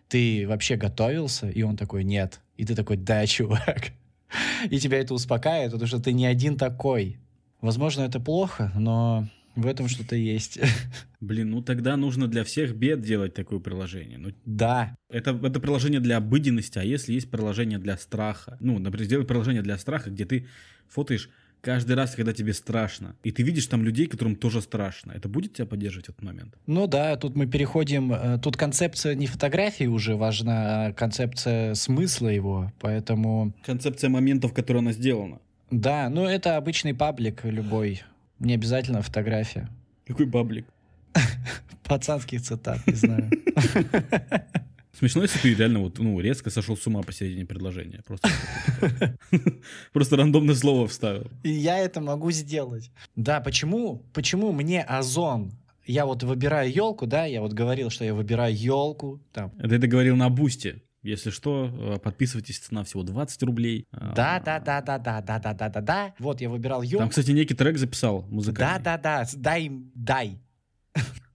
ты 0.09 0.45
вообще 0.49 0.75
готовился? 0.75 1.49
И 1.49 1.63
он 1.63 1.77
такой, 1.77 2.03
нет. 2.03 2.41
И 2.59 2.65
ты 2.67 2.75
такой, 2.75 2.99
да, 2.99 3.25
чувак. 3.27 3.93
И 4.69 4.79
тебя 4.79 4.99
это 4.99 5.15
успокаивает, 5.15 5.73
потому 5.73 5.89
что 5.89 6.01
ты 6.01 6.13
не 6.13 6.27
один 6.27 6.59
такой. 6.59 7.19
Возможно, 7.63 8.03
это 8.03 8.21
плохо, 8.21 8.73
но 8.75 9.27
в 9.57 9.67
этом 9.67 9.89
что-то 9.89 10.17
есть. 10.17 10.59
Блин, 11.21 11.51
ну 11.51 11.63
тогда 11.63 11.97
нужно 11.97 12.29
для 12.29 12.45
всех 12.45 12.75
бед 12.75 13.01
делать 13.01 13.35
такое 13.35 13.59
приложение. 13.59 14.19
Ну, 14.19 14.33
Да, 14.45 14.95
это, 15.09 15.31
это 15.31 15.61
приложение 15.61 16.01
для 16.01 16.19
обыденности, 16.19 16.79
а 16.79 16.85
если 16.85 17.13
есть 17.13 17.31
приложение 17.31 17.79
для 17.79 17.97
страха? 17.97 18.57
Ну, 18.61 18.79
например, 18.79 19.07
сделать 19.07 19.27
приложение 19.27 19.63
для 19.63 19.79
страха, 19.79 20.11
где 20.11 20.27
ты 20.27 20.47
фотоешь 20.89 21.31
каждый 21.61 21.97
раз, 21.97 22.15
когда 22.15 22.33
тебе 22.33 22.53
страшно, 22.53 23.15
и 23.23 23.31
ты 23.31 23.43
видишь 23.43 23.67
там 23.67 23.83
людей, 23.83 24.07
которым 24.07 24.37
тоже 24.37 24.61
страшно. 24.63 25.13
Это 25.13 25.29
будет 25.29 25.55
тебя 25.55 25.67
поддерживать 25.67 26.07
в 26.07 26.11
этот 26.11 26.23
момент? 26.23 26.55
Ну 26.67 26.87
да, 26.87 27.17
тут 27.17 27.37
мы 27.37 27.47
переходим, 27.47 28.13
э, 28.13 28.39
тут 28.39 28.57
концепция 28.57 29.15
не 29.15 29.27
фотографии 29.27 29.87
уже 29.87 30.17
важна, 30.17 30.87
а 30.87 30.93
концепция 30.93 31.75
смысла 31.75 32.29
его, 32.29 32.73
поэтому 32.81 33.53
Концепция 33.65 34.11
моментов, 34.11 34.53
в 34.53 34.55
которой 34.55 34.79
она 34.79 34.93
сделана. 34.93 35.39
да, 35.71 36.09
ну 36.09 36.25
это 36.25 36.57
обычный 36.57 36.95
паблик 36.95 37.45
любой, 37.45 38.03
не 38.39 38.55
обязательно 38.55 39.03
фотография. 39.03 39.69
Какой 40.07 40.27
баблик? 40.27 40.67
Пацанских 41.85 42.43
цитат, 42.43 42.87
не 42.87 42.95
знаю. 42.95 43.31
Смешно, 44.99 45.23
если 45.23 45.39
ты 45.39 45.55
реально 45.55 45.79
вот, 45.79 46.01
ну, 46.01 46.19
резко 46.19 46.51
сошел 46.51 46.77
с 46.77 46.85
ума 46.89 47.03
посередине 47.03 47.47
предложения. 47.47 48.03
Просто, 48.05 48.29
просто 49.93 50.17
рандомное 50.17 50.57
слово 50.57 50.89
вставил. 50.89 51.31
И 51.45 51.51
я 51.51 51.79
это 51.79 52.01
могу 52.01 52.33
сделать. 52.33 52.91
Да, 53.15 53.41
почему, 53.41 54.05
почему 54.13 54.51
мне 54.51 54.83
Озон 54.83 55.53
я 55.87 56.05
вот 56.05 56.25
выбираю 56.25 56.71
елку, 56.73 57.07
да, 57.07 57.27
я 57.27 57.41
вот 57.41 57.53
говорил, 57.53 57.91
что 57.91 58.05
я 58.05 58.13
выбираю 58.13 58.55
елку, 58.55 59.23
там. 59.33 59.53
Это 59.59 59.79
ты 59.79 59.87
говорил 59.87 60.17
на 60.17 60.31
бусте. 60.31 60.83
Если 61.03 61.31
что, 61.31 61.71
э, 61.73 61.99
подписывайтесь, 62.01 62.59
цена 62.59 62.83
всего 62.83 63.05
20 63.05 63.43
рублей. 63.45 63.87
Да, 63.93 64.43
да, 64.45 64.59
да, 64.59 64.83
да, 64.83 64.99
да, 64.99 65.23
да, 65.23 65.39
да, 65.39 65.55
да, 65.55 65.69
да, 65.69 65.81
да. 65.81 66.15
Вот 66.19 66.41
я 66.41 66.51
выбирал 66.51 66.83
елку. 66.83 66.99
Там, 66.99 67.09
кстати, 67.09 67.31
некий 67.31 67.55
трек 67.55 67.79
записал 67.79 68.23
музыкальный. 68.29 68.83
Да, 68.83 68.99
да, 68.99 69.23
да, 69.23 69.31
die, 69.37 69.71
die. 69.95 70.41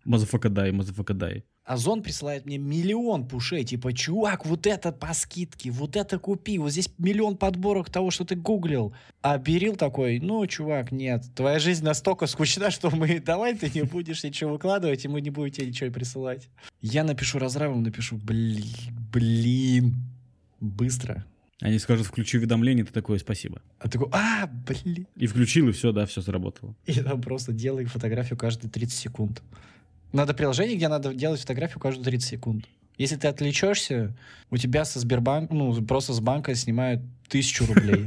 Motherfucker 0.03 0.49
die, 0.49 0.71
motherfucker 0.71 1.13
die. 1.13 1.45
Озон 1.65 2.03
присылает 2.03 2.45
мне 2.45 2.57
миллион 2.57 3.25
пушей, 3.25 3.63
типа, 3.63 3.93
чувак, 3.93 4.45
вот 4.45 4.67
это 4.67 4.91
по 4.91 5.13
скидке, 5.13 5.71
вот 5.71 5.95
это 5.95 6.19
купи, 6.19 6.57
вот 6.57 6.71
здесь 6.71 6.89
миллион 6.97 7.37
подборок 7.37 7.89
того, 7.89 8.11
что 8.11 8.25
ты 8.25 8.35
гуглил. 8.35 8.93
А 9.21 9.37
BeReal 9.37 9.77
такой, 9.77 10.19
ну, 10.19 10.45
чувак, 10.45 10.91
нет, 10.91 11.23
твоя 11.35 11.59
жизнь 11.59 11.85
настолько 11.85 12.27
скучна, 12.27 12.69
что 12.69 12.93
мы, 12.93 13.19
давай 13.25 13.55
ты 13.57 13.71
не 13.73 13.83
будешь 13.83 14.25
ничего 14.25 14.51
выкладывать, 14.51 15.05
и 15.05 15.07
мы 15.07 15.21
не 15.21 15.29
будем 15.29 15.53
тебе 15.53 15.67
ничего 15.67 15.89
присылать. 15.89 16.49
Я 16.81 17.05
напишу 17.05 17.39
разрабам, 17.39 17.81
напишу, 17.81 18.17
блин, 18.17 18.65
блин, 19.13 19.95
быстро. 20.59 21.25
Они 21.61 21.79
скажут, 21.79 22.07
включи 22.07 22.39
уведомление, 22.39 22.83
ты 22.83 22.91
такой, 22.91 23.19
спасибо. 23.19 23.61
А 23.79 23.87
такой, 23.87 24.09
а, 24.11 24.47
блин. 24.47 25.07
И 25.15 25.27
включил, 25.27 25.69
и 25.69 25.71
все, 25.71 25.93
да, 25.93 26.05
все 26.05 26.19
заработало. 26.19 26.75
И 26.85 26.99
там 26.99 27.21
просто 27.21 27.53
делай 27.53 27.85
фотографию 27.85 28.37
каждые 28.37 28.69
30 28.69 28.99
секунд. 28.99 29.41
Надо 30.13 30.35
приложение, 30.35 30.77
где 30.77 30.87
надо 30.87 31.13
делать 31.13 31.41
фотографию 31.41 31.79
каждые 31.79 32.05
30 32.05 32.29
секунд. 32.29 32.65
Если 32.97 33.15
ты 33.15 33.27
отвлечешься, 33.27 34.15
у 34.51 34.57
тебя 34.57 34.85
со 34.85 34.99
Сбербанк, 34.99 35.51
ну, 35.51 35.83
просто 35.83 36.13
с 36.13 36.19
банка 36.19 36.53
снимают 36.53 37.01
тысячу 37.27 37.65
рублей. 37.65 38.05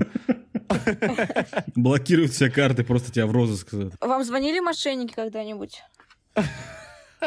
Блокируют 1.75 2.33
все 2.33 2.49
карты, 2.49 2.85
просто 2.85 3.11
тебя 3.11 3.27
в 3.27 3.33
розыск. 3.33 3.75
Вам 4.01 4.25
звонили 4.25 4.61
мошенники 4.61 5.13
когда-нибудь? 5.13 5.83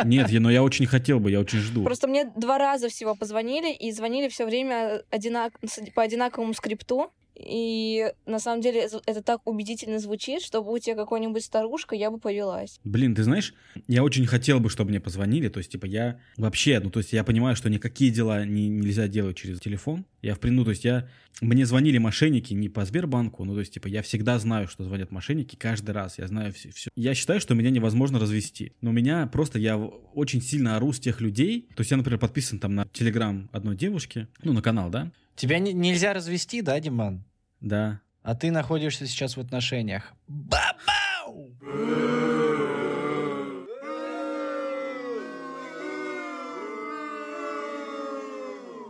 Нет, 0.06 0.30
я, 0.30 0.40
но 0.40 0.50
я 0.50 0.64
очень 0.64 0.86
хотел 0.86 1.20
бы, 1.20 1.32
я 1.32 1.42
очень 1.42 1.60
жду. 1.60 1.84
Просто 1.84 2.08
мне 2.08 2.32
два 2.36 2.58
раза 2.58 2.88
всего 2.88 3.16
позвонили, 3.16 3.74
и 3.74 3.92
звонили 3.92 4.30
все 4.30 4.46
время 4.46 5.02
одинак... 5.10 5.54
по 5.94 6.04
одинаковому 6.04 6.54
скрипту. 6.54 7.12
И 7.40 8.12
на 8.26 8.40
самом 8.40 8.62
деле 8.62 8.88
это 9.06 9.24
так 9.24 9.48
убедительно 9.48 10.00
звучит, 10.00 10.42
что 10.42 10.62
будь 10.62 10.88
я 10.88 10.96
какой-нибудь 10.96 11.44
старушка, 11.44 11.96
я 11.96 12.12
бы 12.12 12.20
повелась. 12.20 12.80
Блин, 12.84 13.16
ты 13.16 13.24
знаешь, 13.24 13.54
я 13.88 14.04
очень 14.04 14.26
хотел 14.26 14.60
бы, 14.60 14.70
чтобы 14.70 14.90
мне 14.90 15.00
позвонили. 15.00 15.48
То 15.48 15.60
есть, 15.60 15.72
типа, 15.72 15.86
я 15.86 16.20
вообще, 16.38 16.80
ну, 16.80 16.90
то 16.90 17.00
есть, 17.00 17.14
я 17.14 17.24
понимаю, 17.24 17.56
что 17.56 17.70
никакие 17.70 18.12
дела 18.12 18.46
не, 18.46 18.68
нельзя 18.68 19.08
делать 19.08 19.38
через 19.38 19.60
телефон. 19.60 20.06
Я 20.22 20.36
в 20.36 20.40
ну, 20.44 20.64
то 20.66 20.72
есть, 20.72 20.84
я... 20.84 21.08
Мне 21.42 21.66
звонили 21.66 21.98
мошенники 21.98 22.54
не 22.54 22.68
по 22.68 22.84
Сбербанку, 22.84 23.46
ну, 23.46 23.54
то 23.54 23.62
есть, 23.62 23.74
типа, 23.74 23.88
я 23.88 24.02
всегда 24.02 24.38
знаю, 24.40 24.68
что 24.68 24.84
звонят 24.84 25.12
мошенники 25.12 25.56
каждый 25.56 25.92
раз. 25.92 26.18
Я 26.18 26.28
знаю 26.28 26.52
все. 26.52 26.72
все. 26.72 26.90
Я 26.96 27.14
считаю, 27.14 27.40
что 27.40 27.56
меня 27.56 27.70
невозможно 27.70 28.20
развести. 28.20 28.74
Но 28.82 28.92
меня 28.92 29.26
просто, 29.28 29.60
я 29.60 29.78
очень 29.78 30.42
сильно 30.42 30.76
ору 30.76 30.92
с 30.92 31.00
тех 31.00 31.22
людей. 31.22 31.70
То 31.76 31.82
есть, 31.82 31.92
я, 31.92 31.98
например, 31.98 32.20
подписан 32.20 32.60
там 32.60 32.76
на 32.76 32.86
Телеграм 32.92 33.50
одной 33.54 33.78
девушки, 33.78 34.28
ну, 34.44 34.52
на 34.52 34.62
канал, 34.62 34.90
да? 34.90 35.12
Тебя 35.36 35.60
не, 35.60 35.72
нельзя 35.72 36.14
развести, 36.14 36.62
да, 36.62 36.78
Диман? 36.82 37.24
Да. 37.62 38.02
А 38.22 38.36
ты 38.36 38.52
находишься 38.52 39.08
сейчас 39.08 39.38
в 39.38 39.40
отношениях. 39.40 40.14
Бабау! 40.28 41.56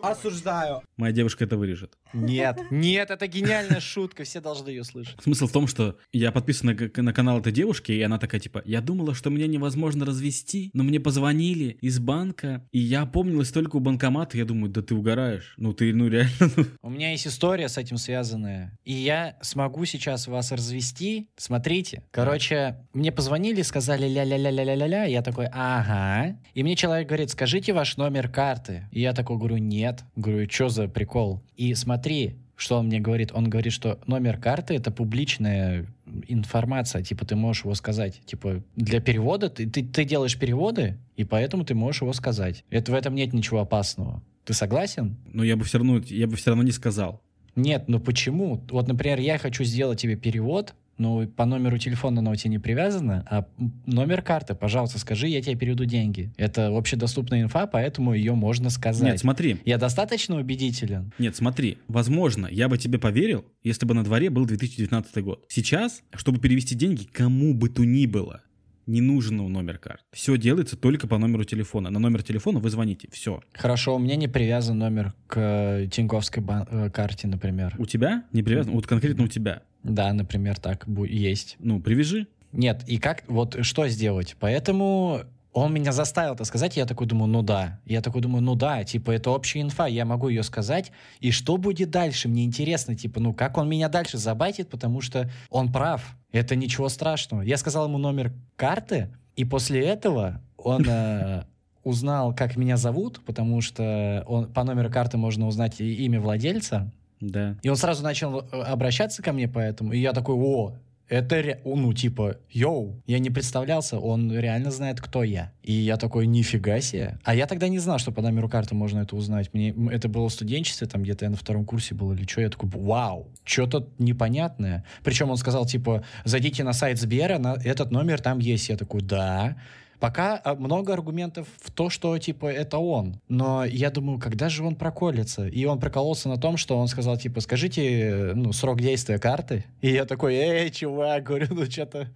Осуждаю. 0.02 0.82
Моя 1.00 1.14
девушка 1.14 1.46
это 1.46 1.56
вырежет. 1.56 1.98
Нет, 2.12 2.60
нет, 2.72 3.10
это 3.10 3.26
гениальная 3.26 3.80
шутка, 3.80 4.26
все 4.26 4.42
должны 4.42 4.68
ее 4.68 4.84
слышать. 4.84 5.16
Смысл 5.24 5.48
в 5.48 5.52
том, 5.54 5.66
что 5.66 5.98
я 6.12 6.34
подписан 6.34 6.76
на, 6.76 7.04
на 7.04 7.14
канал 7.14 7.40
этой 7.40 7.54
девушки, 7.54 7.94
и 7.94 8.02
она 8.02 8.20
такая, 8.20 8.42
типа, 8.42 8.62
я 8.66 8.82
думала, 8.82 9.16
что 9.16 9.30
меня 9.30 9.48
невозможно 9.48 10.06
развести, 10.06 10.72
но 10.74 10.84
мне 10.84 11.00
позвонили 11.00 11.78
из 11.80 12.00
банка, 12.00 12.68
и 12.74 12.80
я 12.80 13.06
помнилась 13.06 13.50
только 13.50 13.78
у 13.78 13.80
банкомата, 13.80 14.38
я 14.38 14.44
думаю, 14.44 14.74
да 14.74 14.82
ты 14.82 14.94
угораешь, 14.94 15.54
ну 15.56 15.72
ты, 15.72 15.94
ну 15.94 16.10
реально. 16.10 16.30
Ну. 16.58 16.66
У 16.82 16.90
меня 16.90 17.12
есть 17.12 17.28
история 17.28 17.70
с 17.70 17.78
этим 17.78 17.96
связанная, 17.96 18.78
и 18.84 18.92
я 18.92 19.38
смогу 19.42 19.86
сейчас 19.86 20.28
вас 20.28 20.52
развести, 20.52 21.30
смотрите. 21.38 22.04
Короче, 22.12 22.76
мне 22.92 23.14
позвонили, 23.14 23.62
сказали 23.62 24.06
ля-ля-ля-ля-ля-ля, 24.06 25.06
я 25.06 25.22
такой, 25.22 25.48
ага. 25.50 26.38
И 26.54 26.64
мне 26.64 26.76
человек 26.76 27.08
говорит, 27.08 27.30
скажите 27.30 27.72
ваш 27.72 27.96
номер 27.96 28.28
карты. 28.28 28.90
И 28.92 29.00
я 29.00 29.14
такой 29.14 29.38
говорю, 29.38 29.58
нет. 29.58 30.04
Говорю, 30.18 30.50
что 30.50 30.68
за 30.68 30.89
прикол? 30.90 31.42
И 31.56 31.74
смотри, 31.76 32.36
что 32.56 32.78
он 32.78 32.88
мне 32.88 33.00
говорит? 33.00 33.32
Он 33.34 33.50
говорит, 33.50 33.72
что 33.72 34.00
номер 34.06 34.38
карты 34.38 34.76
это 34.76 34.92
публичная 34.92 35.86
информация, 36.28 37.02
типа 37.02 37.26
ты 37.26 37.36
можешь 37.36 37.64
его 37.64 37.74
сказать. 37.74 38.22
Типа 38.26 38.62
для 38.76 39.00
перевода 39.00 39.50
ты, 39.50 39.70
ты, 39.70 39.84
ты 39.84 40.04
делаешь 40.04 40.38
переводы, 40.38 40.98
и 41.16 41.24
поэтому 41.24 41.64
ты 41.64 41.74
можешь 41.74 42.02
его 42.02 42.12
сказать. 42.14 42.66
Это, 42.70 42.92
в 42.92 42.96
этом 42.96 43.16
нет 43.16 43.32
ничего 43.32 43.62
опасного. 43.62 44.22
Ты 44.44 44.54
согласен? 44.54 45.16
Ну, 45.32 45.44
я 45.44 45.56
бы 45.56 45.64
все 45.64 45.78
равно, 45.78 46.02
я 46.06 46.28
бы 46.28 46.36
все 46.36 46.52
равно 46.52 46.64
не 46.64 46.72
сказал. 46.72 47.22
Нет, 47.56 47.86
ну 47.88 48.00
почему? 48.00 48.62
Вот, 48.70 48.88
например, 48.88 49.20
я 49.20 49.38
хочу 49.38 49.64
сделать 49.64 50.02
тебе 50.02 50.16
перевод, 50.16 50.74
ну, 51.00 51.28
по 51.28 51.46
номеру 51.46 51.78
телефона 51.78 52.20
оно 52.20 52.32
у 52.32 52.36
тебя 52.36 52.52
не 52.52 52.60
привязано, 52.60 53.26
а 53.30 53.46
номер 53.86 54.22
карты, 54.22 54.54
пожалуйста, 54.54 55.00
скажи, 55.00 55.28
я 55.28 55.42
тебе 55.42 55.56
переведу 55.56 55.86
деньги. 55.86 56.32
Это 56.38 56.68
общедоступная 56.68 57.42
инфа, 57.42 57.66
поэтому 57.68 58.14
ее 58.14 58.36
можно 58.36 58.70
сказать. 58.70 59.04
Нет, 59.12 59.20
смотри. 59.20 59.58
Я 59.66 59.78
достаточно 59.78 60.38
убедителен? 60.38 61.12
Нет, 61.18 61.36
смотри. 61.36 61.78
Возможно, 61.88 62.48
я 62.52 62.70
бы 62.70 62.78
тебе 62.78 63.00
поверил, 63.00 63.46
если 63.64 63.86
бы 63.86 63.94
на 63.94 64.04
дворе 64.04 64.30
был 64.30 64.46
2019 64.46 65.24
год. 65.24 65.46
Сейчас, 65.50 66.04
чтобы 66.14 66.40
перевести 66.40 66.76
деньги 66.76 67.04
кому 67.06 67.54
бы 67.54 67.70
то 67.70 67.84
ни 67.84 68.06
было, 68.06 68.42
не 68.86 69.02
нужен 69.02 69.38
номер 69.38 69.78
карты. 69.78 70.04
Все 70.12 70.36
делается 70.38 70.76
только 70.76 71.08
по 71.08 71.18
номеру 71.20 71.44
телефона. 71.44 71.92
На 71.92 72.00
номер 72.00 72.24
телефона 72.24 72.60
вы 72.60 72.70
звоните. 72.72 73.08
Все. 73.12 73.40
Хорошо, 73.54 73.96
у 73.96 74.00
меня 74.00 74.16
не 74.16 74.28
привязан 74.28 74.80
номер 74.80 75.14
к 75.28 75.88
Тиньковской 75.92 76.42
бан- 76.42 76.68
э, 76.70 76.90
карте, 76.90 77.28
например. 77.28 77.76
У 77.78 77.86
тебя 77.86 78.24
не 78.34 78.42
привязан? 78.42 78.74
Вот 78.74 78.88
конкретно 78.88 79.26
у 79.26 79.28
тебя. 79.28 79.62
Да, 79.84 80.12
например, 80.14 80.60
так 80.60 80.86
есть. 81.08 81.56
Ну, 81.60 81.80
привяжи. 81.80 82.28
Нет, 82.52 82.84
и 82.88 82.98
как, 82.98 83.24
вот 83.28 83.58
что 83.62 83.88
сделать? 83.88 84.36
Поэтому 84.40 85.22
он 85.52 85.74
меня 85.74 85.92
заставил 85.92 86.34
это 86.34 86.44
сказать, 86.46 86.78
я 86.78 86.86
такой 86.86 87.08
думаю, 87.08 87.28
ну 87.28 87.42
да. 87.42 87.80
Я 87.86 88.02
такой 88.02 88.22
думаю, 88.22 88.42
ну 88.42 88.56
да, 88.56 88.84
типа, 88.84 89.12
это 89.12 89.32
общая 89.32 89.62
инфа, 89.62 89.88
я 89.88 90.06
могу 90.06 90.30
ее 90.30 90.44
сказать. 90.44 90.92
И 91.20 91.32
что 91.32 91.58
будет 91.58 91.90
дальше? 91.90 92.28
Мне 92.28 92.44
интересно, 92.44 92.96
типа, 92.96 93.20
ну 93.20 93.34
как 93.34 93.58
он 93.58 93.68
меня 93.68 93.90
дальше 93.90 94.18
забайтит, 94.18 94.70
потому 94.70 95.02
что 95.02 95.30
он 95.50 95.72
прав. 95.72 96.16
Это 96.32 96.56
ничего 96.56 96.90
страшного. 96.90 97.42
Я 97.42 97.58
сказал 97.58 97.88
ему 97.88 97.98
номер 97.98 98.32
карты, 98.56 99.10
и 99.36 99.46
после 99.46 99.84
этого 99.84 100.42
он 100.58 100.86
э, 100.88 101.44
узнал, 101.84 102.36
как 102.36 102.56
меня 102.56 102.78
зовут, 102.78 103.22
потому 103.26 103.62
что 103.62 104.24
он, 104.28 104.52
по 104.52 104.64
номеру 104.64 104.92
карты 104.92 105.18
можно 105.18 105.48
узнать 105.48 105.80
имя 105.80 106.20
владельца. 106.22 106.92
Да. 107.22 107.58
И 107.62 107.70
он 107.70 107.76
сразу 107.76 108.04
начал 108.04 108.42
э, 108.42 108.62
обращаться 108.62 109.22
ко 109.22 109.34
мне 109.34 109.48
поэтому, 109.48 109.94
и 109.94 110.00
я 110.00 110.14
такой, 110.14 110.36
о, 110.36 110.76
это, 111.10 111.58
ну, 111.66 111.92
типа, 111.92 112.38
йоу, 112.52 113.02
я 113.08 113.18
не 113.18 113.32
представлялся, 113.32 113.98
он 113.98 114.32
реально 114.32 114.70
знает, 114.70 115.02
кто 115.02 115.24
я. 115.24 115.52
И 115.64 115.74
я 115.74 115.98
такой, 115.98 116.28
нифига 116.28 116.80
себе. 116.82 117.18
А 117.24 117.34
я 117.34 117.48
тогда 117.48 117.68
не 117.68 117.80
знал, 117.80 117.98
что 117.98 118.12
по 118.12 118.22
номеру 118.22 118.48
карты 118.48 118.76
можно 118.76 119.00
это 119.00 119.16
узнать. 119.16 119.52
Мне 119.54 119.74
это 119.92 120.08
было 120.08 120.30
в 120.30 120.34
студенчестве, 120.34 120.86
там 120.88 121.02
где-то 121.02 121.26
я 121.26 121.32
на 121.32 121.38
втором 121.38 121.66
курсе 121.66 121.96
был 121.96 122.14
или 122.14 122.28
что. 122.28 122.42
Я 122.42 122.50
такой, 122.50 122.70
вау, 122.70 123.28
что-то 123.44 123.90
непонятное. 123.98 124.86
Причем 125.04 125.32
он 125.32 125.38
сказал, 125.38 125.66
типа, 125.66 126.04
зайдите 126.26 126.64
на 126.64 126.74
сайт 126.74 127.00
Сбера, 127.00 127.40
на 127.40 127.56
этот 127.56 127.90
номер 127.90 128.22
там 128.22 128.38
есть. 128.38 128.70
Я 128.70 128.78
такой, 128.78 129.02
да. 129.02 129.58
Пока 130.00 130.40
а, 130.44 130.56
много 130.56 130.94
аргументов 130.94 131.48
в 131.62 131.72
то, 131.72 131.90
что, 131.90 132.18
типа, 132.18 132.48
это 132.48 132.78
он. 132.78 133.20
Но 133.28 133.66
я 133.66 133.90
думаю, 133.90 134.20
когда 134.20 134.50
же 134.50 134.64
он 134.64 134.76
проколется? 134.76 135.48
И 135.48 135.66
он 135.66 135.80
прокололся 135.80 136.30
на 136.30 136.38
том, 136.38 136.58
что 136.58 136.78
он 136.78 136.88
сказал, 136.88 137.18
типа, 137.18 137.42
скажите, 137.42 138.32
ну, 138.36 138.54
срок 138.54 138.80
действия 138.80 139.20
карты. 139.20 139.66
И 139.82 139.90
я 139.90 140.06
такой, 140.06 140.36
эй, 140.36 140.70
чувак, 140.70 141.24
говорю, 141.28 141.48
ну, 141.52 141.66
что-то 141.66 142.08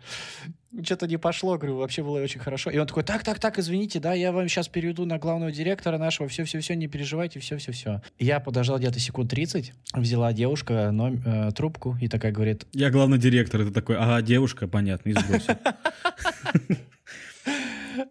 что-то 0.82 1.08
не 1.08 1.18
пошло, 1.18 1.58
говорю, 1.58 1.78
вообще 1.78 2.02
было 2.02 2.20
очень 2.20 2.40
хорошо. 2.40 2.72
И 2.72 2.78
он 2.78 2.88
такой, 2.88 3.04
так, 3.04 3.24
так, 3.24 3.40
так, 3.40 3.60
извините, 3.60 4.00
да, 4.00 4.14
я 4.14 4.32
вам 4.32 4.48
сейчас 4.48 4.68
переведу 4.68 5.06
на 5.06 5.20
главного 5.20 5.52
директора 5.52 5.98
нашего, 5.98 6.28
все-все-все, 6.28 6.76
не 6.76 6.88
переживайте, 6.88 7.40
все-все-все. 7.40 8.02
Я 8.18 8.40
подождал 8.40 8.80
где-то 8.80 9.00
секунд 9.00 9.30
30, 9.30 9.72
взяла 9.94 10.34
девушка 10.34 10.90
ном, 10.92 11.22
э, 11.24 11.52
трубку 11.52 11.96
и 12.02 12.08
такая 12.08 12.32
говорит... 12.32 12.66
Я 12.74 12.90
главный 12.90 13.20
директор, 13.20 13.62
это 13.62 13.72
такой, 13.72 13.98
ага, 13.98 14.22
девушка, 14.22 14.68
понятно, 14.68 15.10
и 15.10 15.14
Э, 15.14 16.76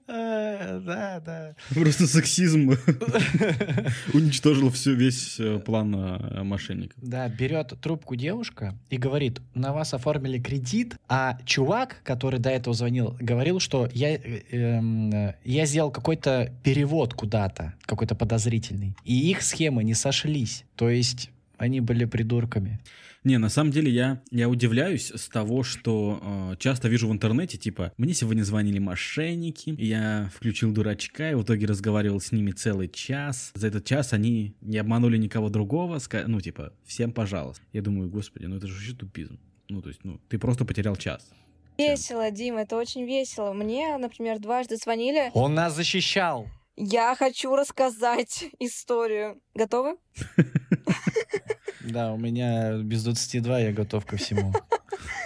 Да, 0.07 1.23
да. 1.25 1.57
Просто 1.75 2.07
сексизм 2.07 2.71
уничтожил 4.13 4.71
всю, 4.71 4.95
весь 4.95 5.39
э, 5.39 5.59
план 5.59 5.95
э, 5.95 6.43
мошенников. 6.43 6.99
Да, 7.03 7.29
берет 7.29 7.75
трубку 7.81 8.17
девушка 8.17 8.75
и 8.91 8.97
говорит, 8.97 9.41
на 9.55 9.73
вас 9.73 9.95
оформили 9.95 10.39
кредит, 10.41 10.97
а 11.09 11.39
чувак, 11.45 12.01
который 12.05 12.41
до 12.41 12.51
этого 12.51 12.75
звонил, 12.75 13.17
говорил, 13.21 13.61
что 13.61 13.89
я, 13.93 14.15
э, 14.15 14.43
эм, 14.51 15.11
э, 15.11 15.35
я 15.45 15.67
сделал 15.67 15.91
какой-то 15.91 16.53
перевод 16.63 17.15
куда-то, 17.15 17.75
какой-то 17.87 18.15
подозрительный, 18.15 18.97
и 19.05 19.31
их 19.31 19.43
схемы 19.43 19.85
не 19.85 19.95
сошлись. 19.95 20.65
То 20.77 20.89
есть 20.89 21.31
они 21.59 21.81
были 21.81 22.05
придурками. 22.05 22.81
Не, 23.25 23.39
на 23.39 23.49
самом 23.49 23.71
деле 23.71 23.91
я, 23.91 24.21
я 24.31 24.49
удивляюсь 24.49 25.13
с 25.13 25.29
того, 25.29 25.63
что 25.63 26.21
э, 26.53 26.57
часто 26.59 26.89
вижу 26.89 27.09
в 27.09 27.13
интернете, 27.13 27.57
типа, 27.57 27.93
мне 27.97 28.15
сегодня 28.15 28.43
звонили 28.43 28.81
мошенники, 28.81 29.75
я 29.79 30.29
включил 30.35 30.73
дурачка 30.73 31.31
и 31.31 31.35
в 31.35 31.43
итоге 31.45 31.67
разговаривал 31.67 32.21
с 32.21 32.33
ними 32.33 32.51
целый 32.51 32.89
час. 32.89 33.53
За 33.55 33.69
этот 33.69 33.85
час 33.85 34.13
они 34.13 34.57
не 34.61 34.79
обманули 34.79 35.17
никого 35.19 35.51
другого, 35.51 35.97
ска- 35.97 36.25
ну, 36.27 36.41
типа, 36.41 36.73
всем 36.85 37.13
пожалуйста. 37.13 37.63
Я 37.73 37.83
думаю, 37.83 38.11
господи, 38.11 38.47
ну 38.47 38.57
это 38.57 38.67
же 38.67 38.75
вообще 38.75 38.93
тупизм. 38.95 39.39
Ну, 39.69 39.83
то 39.83 39.89
есть, 39.89 40.01
ну, 40.03 40.21
ты 40.29 40.39
просто 40.39 40.65
потерял 40.65 40.97
час. 40.97 41.31
Весело, 41.79 42.31
Дим, 42.31 42.57
это 42.57 42.77
очень 42.77 43.05
весело. 43.05 43.53
Мне, 43.53 43.97
например, 43.99 44.41
дважды 44.41 44.77
звонили. 44.77 45.31
Он 45.33 45.55
нас 45.55 45.75
защищал. 45.77 46.49
Я 46.77 47.15
хочу 47.15 47.55
рассказать 47.55 48.47
историю. 48.59 49.41
Готовы? 49.55 49.97
Да, 51.81 52.13
у 52.13 52.19
меня 52.19 52.79
без 52.79 53.05
22 53.05 53.59
я 53.59 53.73
готов 53.73 54.07
ко 54.07 54.17
всему. 54.17 54.53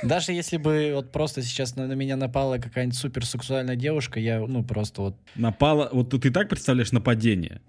Даже 0.03 0.33
если 0.33 0.57
бы 0.57 0.93
вот 0.95 1.13
просто 1.13 1.43
сейчас 1.43 1.77
на, 1.77 1.87
на 1.87 1.95
меня 1.95 2.17
напала 2.17 2.59
какая-нибудь 2.59 2.99
суперсексуальная 2.99 3.77
девушка, 3.77 4.21
я, 4.21 4.41
ну, 4.41 4.63
просто 4.63 5.03
вот... 5.03 5.17
Напало, 5.35 5.89
вот 5.93 6.11
ты 6.11 6.31
так 6.31 6.49
представляешь 6.49 6.93
нападение? 6.93 7.61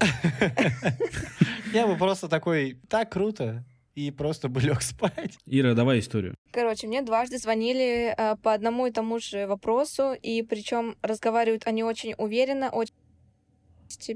Я 1.74 1.88
бы 1.88 1.98
просто 1.98 2.28
такой, 2.28 2.80
так 2.90 3.12
круто, 3.12 3.66
и 3.96 4.12
просто 4.12 4.48
бы 4.48 4.62
лег 4.62 4.82
спать. 4.82 5.38
Ира, 5.46 5.74
давай 5.74 6.00
историю. 6.00 6.36
Короче, 6.52 6.88
мне 6.88 7.02
дважды 7.02 7.40
звонили 7.40 8.14
э, 8.16 8.36
по 8.38 8.54
одному 8.54 8.86
и 8.86 8.92
тому 8.92 9.20
же 9.20 9.48
вопросу, 9.48 10.14
и 10.14 10.44
причем 10.44 10.96
разговаривают 11.02 11.66
они 11.66 11.84
очень 11.84 12.14
уверенно, 12.18 12.70
очень 12.70 12.94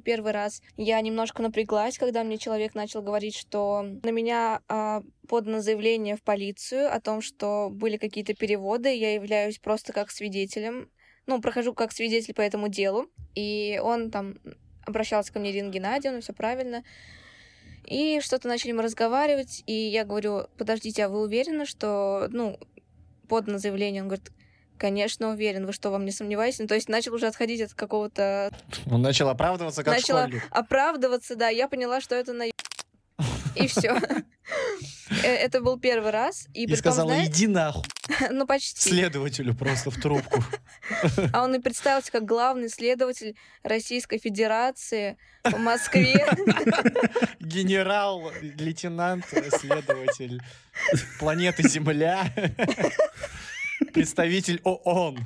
первый 0.03 0.31
раз. 0.31 0.61
Я 0.77 0.99
немножко 1.01 1.41
напряглась, 1.41 1.97
когда 1.97 2.23
мне 2.23 2.37
человек 2.37 2.75
начал 2.75 3.01
говорить, 3.01 3.35
что 3.35 3.81
на 3.81 4.09
меня 4.09 4.61
а, 4.67 5.01
подано 5.27 5.61
заявление 5.61 6.15
в 6.15 6.23
полицию 6.23 6.93
о 6.93 6.99
том, 6.99 7.21
что 7.21 7.69
были 7.71 7.97
какие-то 7.97 8.33
переводы, 8.33 8.93
я 8.95 9.13
являюсь 9.13 9.59
просто 9.59 9.93
как 9.93 10.11
свидетелем, 10.11 10.89
ну, 11.25 11.41
прохожу 11.41 11.73
как 11.73 11.91
свидетель 11.91 12.33
по 12.33 12.41
этому 12.41 12.67
делу, 12.67 13.07
и 13.35 13.79
он 13.83 14.11
там 14.11 14.35
обращался 14.85 15.31
ко 15.31 15.39
мне 15.39 15.51
Ирина 15.51 15.69
Геннадьевна, 15.69 16.21
все 16.21 16.33
правильно, 16.33 16.83
и 17.85 18.19
что-то 18.21 18.47
начали 18.47 18.71
мы 18.71 18.83
разговаривать, 18.83 19.63
и 19.65 19.73
я 19.73 20.05
говорю, 20.05 20.47
подождите, 20.57 21.05
а 21.05 21.09
вы 21.09 21.21
уверены, 21.21 21.65
что, 21.65 22.27
ну, 22.29 22.59
подано 23.27 23.57
заявление? 23.57 24.01
Он 24.01 24.07
говорит, 24.07 24.31
конечно, 24.81 25.29
уверен, 25.29 25.67
вы 25.67 25.73
что, 25.73 25.91
вам 25.91 26.05
не 26.05 26.11
сомневаетесь? 26.11 26.57
Ну, 26.57 26.65
то 26.65 26.73
есть 26.73 26.89
начал 26.89 27.13
уже 27.13 27.27
отходить 27.27 27.61
от 27.61 27.75
какого-то... 27.75 28.51
Он 28.89 29.03
начал 29.03 29.29
оправдываться 29.29 29.83
как 29.83 29.99
школьник. 29.99 30.41
оправдываться, 30.49 31.35
да, 31.35 31.49
я 31.49 31.67
поняла, 31.67 32.01
что 32.01 32.15
это 32.15 32.33
на... 32.33 32.45
И 33.55 33.67
все. 33.67 33.95
Это 35.23 35.61
был 35.61 35.79
первый 35.79 36.09
раз. 36.09 36.47
И, 36.55 36.63
И 36.63 36.65
притом, 36.65 36.79
сказала, 36.79 37.09
знаете, 37.09 37.31
иди 37.31 37.47
нахуй, 37.47 37.83
ну 38.31 38.47
почти. 38.47 38.89
следователю 38.89 39.53
просто 39.53 39.91
в 39.91 40.01
трубку. 40.01 40.43
А 41.31 41.43
он 41.43 41.53
и 41.53 41.59
представился 41.59 42.11
как 42.11 42.25
главный 42.25 42.69
следователь 42.69 43.35
Российской 43.61 44.17
Федерации 44.17 45.15
в 45.43 45.59
Москве. 45.59 46.25
Генерал, 47.39 48.31
лейтенант, 48.41 49.25
следователь 49.29 50.41
планеты 51.19 51.67
Земля, 51.69 52.25
представитель 53.93 54.61
ООН. 54.63 55.19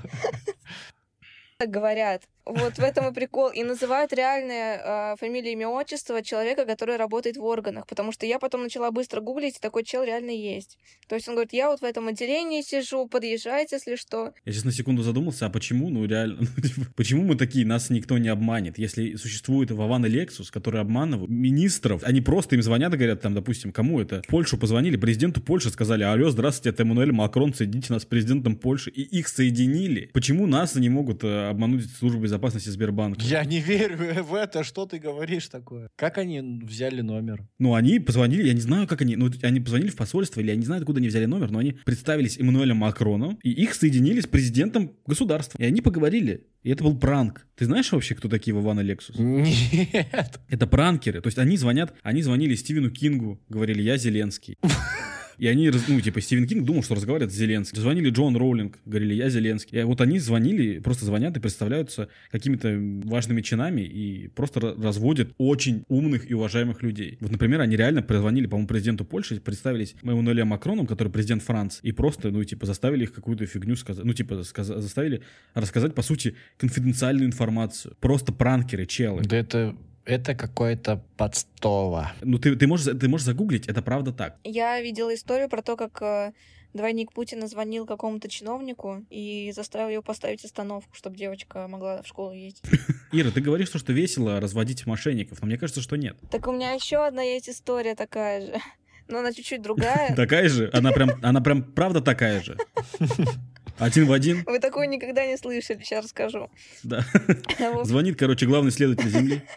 Говорят. 1.59 2.23
Вот 2.45 2.75
в 2.77 2.79
этом 2.79 3.09
и 3.09 3.13
прикол. 3.13 3.49
И 3.49 3.63
называют 3.63 4.13
реальные 4.13 4.79
э, 4.83 5.15
фамилии, 5.19 5.53
имя, 5.53 5.67
отчество 5.67 6.21
человека, 6.21 6.65
который 6.65 6.95
работает 6.95 7.37
в 7.37 7.43
органах. 7.43 7.87
Потому 7.87 8.11
что 8.11 8.25
я 8.27 8.37
потом 8.37 8.63
начала 8.63 8.91
быстро 8.91 9.19
гуглить, 9.19 9.57
и 9.57 9.59
такой 9.59 9.83
чел 9.83 10.03
реально 10.03 10.29
есть. 10.29 10.77
То 11.07 11.15
есть 11.15 11.27
он 11.27 11.33
говорит, 11.33 11.53
я 11.53 11.69
вот 11.69 11.81
в 11.81 11.83
этом 11.83 12.07
отделении 12.07 12.61
сижу, 12.61 13.07
подъезжайте, 13.07 13.77
если 13.77 13.95
что. 13.95 14.33
Я 14.45 14.51
сейчас 14.51 14.65
на 14.65 14.71
секунду 14.71 15.01
задумался, 15.01 15.47
а 15.47 15.49
почему, 15.49 15.89
ну 15.89 16.05
реально, 16.05 16.37
ну, 16.55 16.61
типа, 16.61 16.87
почему 16.95 17.23
мы 17.23 17.35
такие, 17.35 17.65
нас 17.65 17.89
никто 17.89 18.17
не 18.17 18.29
обманет? 18.29 18.77
Если 18.77 19.15
существует 19.15 19.71
Вован 19.71 20.05
и 20.05 20.09
Лексус, 20.09 20.51
которые 20.51 20.81
обманывают 20.81 21.31
министров, 21.31 22.03
они 22.03 22.21
просто 22.21 22.55
им 22.55 22.61
звонят 22.61 22.93
и 22.93 22.97
говорят, 22.97 23.21
там, 23.21 23.33
допустим, 23.33 23.71
кому 23.71 23.99
это? 23.99 24.21
В 24.21 24.27
Польшу 24.27 24.57
позвонили, 24.57 24.97
президенту 24.97 25.41
Польши 25.41 25.71
сказали, 25.71 26.03
алло, 26.03 26.29
здравствуйте, 26.29 26.69
это 26.69 26.83
Эммануэль 26.83 27.11
Макрон, 27.11 27.53
соедините 27.53 27.93
нас 27.93 28.03
с 28.03 28.05
президентом 28.05 28.55
Польши, 28.55 28.91
и 28.91 29.01
их 29.01 29.27
соединили. 29.27 30.11
Почему 30.13 30.45
нас 30.45 30.75
не 30.75 30.89
могут 30.89 31.23
э, 31.23 31.49
обмануть 31.49 31.89
службы 31.89 32.27
безопасности 32.35 32.69
Сбербанка? 32.69 33.21
Я 33.23 33.43
не 33.45 33.59
верю 33.59 34.23
в 34.23 34.33
это, 34.33 34.63
что 34.63 34.85
ты 34.85 34.99
говоришь 34.99 35.47
такое? 35.47 35.89
Как 35.95 36.17
они 36.17 36.41
взяли 36.63 37.01
номер? 37.01 37.47
Ну, 37.59 37.73
они 37.73 37.99
позвонили, 37.99 38.47
я 38.47 38.53
не 38.53 38.61
знаю, 38.61 38.87
как 38.87 39.01
они, 39.01 39.15
ну, 39.15 39.29
они 39.41 39.59
позвонили 39.59 39.89
в 39.89 39.95
посольство, 39.95 40.41
или 40.41 40.49
я 40.49 40.55
не 40.55 40.65
знаю, 40.65 40.81
откуда 40.81 40.99
они 40.99 41.07
взяли 41.07 41.25
номер, 41.25 41.51
но 41.51 41.59
они 41.59 41.73
представились 41.85 42.37
Эммануэлем 42.37 42.77
Макроном, 42.77 43.39
и 43.43 43.51
их 43.51 43.73
соединили 43.73 44.19
с 44.19 44.27
президентом 44.27 44.91
государства. 45.05 45.57
И 45.61 45.65
они 45.65 45.81
поговорили. 45.81 46.47
И 46.63 46.71
это 46.71 46.83
был 46.83 46.97
пранк. 46.97 47.45
Ты 47.55 47.65
знаешь 47.65 47.91
вообще, 47.91 48.15
кто 48.15 48.27
такие 48.27 48.53
Вован 48.53 48.79
и 48.79 48.83
Лексус? 48.83 49.17
Нет. 49.19 50.39
Это 50.49 50.67
пранкеры. 50.67 51.21
То 51.21 51.27
есть 51.27 51.37
они 51.37 51.57
звонят, 51.57 51.93
они 52.01 52.23
звонили 52.23 52.55
Стивену 52.55 52.89
Кингу, 52.89 53.39
говорили, 53.49 53.81
я 53.83 53.97
Зеленский. 53.97 54.57
И 55.37 55.47
они, 55.47 55.69
ну, 55.87 56.01
типа, 56.01 56.21
Стивен 56.21 56.47
Кинг 56.47 56.65
думал, 56.65 56.83
что 56.83 56.95
разговаривает 56.95 57.31
с 57.33 57.35
Зеленским. 57.35 57.79
Звонили 57.81 58.09
Джон 58.09 58.35
Роулинг, 58.35 58.79
говорили, 58.85 59.13
я 59.13 59.29
Зеленский. 59.29 59.79
И 59.79 59.83
вот 59.83 60.01
они 60.01 60.19
звонили, 60.19 60.79
просто 60.79 61.05
звонят 61.05 61.35
и 61.37 61.39
представляются 61.39 62.09
какими-то 62.31 62.77
важными 63.03 63.41
чинами 63.41 63.81
и 63.81 64.27
просто 64.29 64.59
ра- 64.59 64.81
разводят 64.83 65.33
очень 65.37 65.83
умных 65.87 66.29
и 66.29 66.33
уважаемых 66.33 66.83
людей. 66.83 67.17
Вот, 67.21 67.31
например, 67.31 67.61
они 67.61 67.75
реально 67.75 68.01
позвонили, 68.01 68.47
по-моему, 68.47 68.67
президенту 68.67 69.05
Польши, 69.05 69.39
представились 69.39 69.95
Эммануэлем 70.03 70.47
Макроном, 70.47 70.87
который 70.87 71.09
президент 71.09 71.43
Франции, 71.43 71.79
и 71.83 71.91
просто, 71.91 72.31
ну, 72.31 72.43
типа, 72.43 72.65
заставили 72.65 73.03
их 73.03 73.13
какую-то 73.13 73.45
фигню 73.45 73.75
сказать. 73.75 74.05
Ну, 74.05 74.13
типа, 74.13 74.43
сказа- 74.43 74.79
заставили 74.81 75.21
рассказать, 75.53 75.93
по 75.95 76.01
сути, 76.01 76.35
конфиденциальную 76.57 77.27
информацию. 77.27 77.95
Просто 77.99 78.31
пранкеры, 78.33 78.85
челы. 78.85 79.21
Да 79.23 79.37
это, 79.37 79.75
это 80.05 80.35
какое-то 80.35 81.03
подстава. 81.17 82.13
Ну, 82.21 82.37
ты, 82.37 82.55
ты, 82.55 82.67
можешь, 82.67 82.97
ты 82.97 83.07
можешь 83.07 83.25
загуглить, 83.25 83.67
это 83.67 83.81
правда 83.81 84.11
так. 84.13 84.37
Я 84.43 84.79
видела 84.81 85.13
историю 85.13 85.49
про 85.49 85.61
то, 85.61 85.75
как 85.75 86.01
э, 86.01 86.33
двойник 86.73 87.11
Путина 87.11 87.47
звонил 87.47 87.85
какому-то 87.85 88.29
чиновнику 88.29 89.05
и 89.09 89.51
заставил 89.55 89.89
его 89.89 90.03
поставить 90.03 90.45
остановку, 90.45 90.93
чтобы 90.95 91.17
девочка 91.17 91.67
могла 91.67 92.03
в 92.03 92.07
школу 92.07 92.33
ездить. 92.33 92.63
Ира, 93.11 93.31
ты 93.31 93.41
говоришь, 93.41 93.69
что, 93.69 93.79
что 93.79 93.93
весело 93.93 94.39
разводить 94.39 94.85
мошенников, 94.85 95.41
но 95.41 95.47
мне 95.47 95.57
кажется, 95.57 95.81
что 95.81 95.95
нет. 95.95 96.17
Так 96.29 96.47
у 96.47 96.51
меня 96.51 96.71
еще 96.73 97.05
одна 97.05 97.23
есть 97.23 97.49
история 97.49 97.95
такая 97.95 98.41
же. 98.41 98.53
Но 99.07 99.19
она 99.19 99.31
чуть-чуть 99.33 99.61
другая. 99.61 100.13
Такая 100.15 100.49
же? 100.49 100.69
Она 100.73 100.91
прям, 100.91 101.11
она 101.21 101.39
прям 101.39 101.61
правда 101.61 102.01
такая 102.01 102.41
же? 102.41 102.57
Один 103.77 104.05
в 104.05 104.11
один? 104.13 104.43
Вы 104.45 104.59
такое 104.59 104.87
никогда 104.87 105.25
не 105.25 105.37
слышали, 105.37 105.79
сейчас 105.83 106.05
расскажу. 106.05 106.49
Да. 106.83 107.03
Общем- 107.59 107.85
Звонит, 107.85 108.17
короче, 108.17 108.45
главный 108.45 108.71
следователь 108.71 109.09
Земли. 109.09 109.41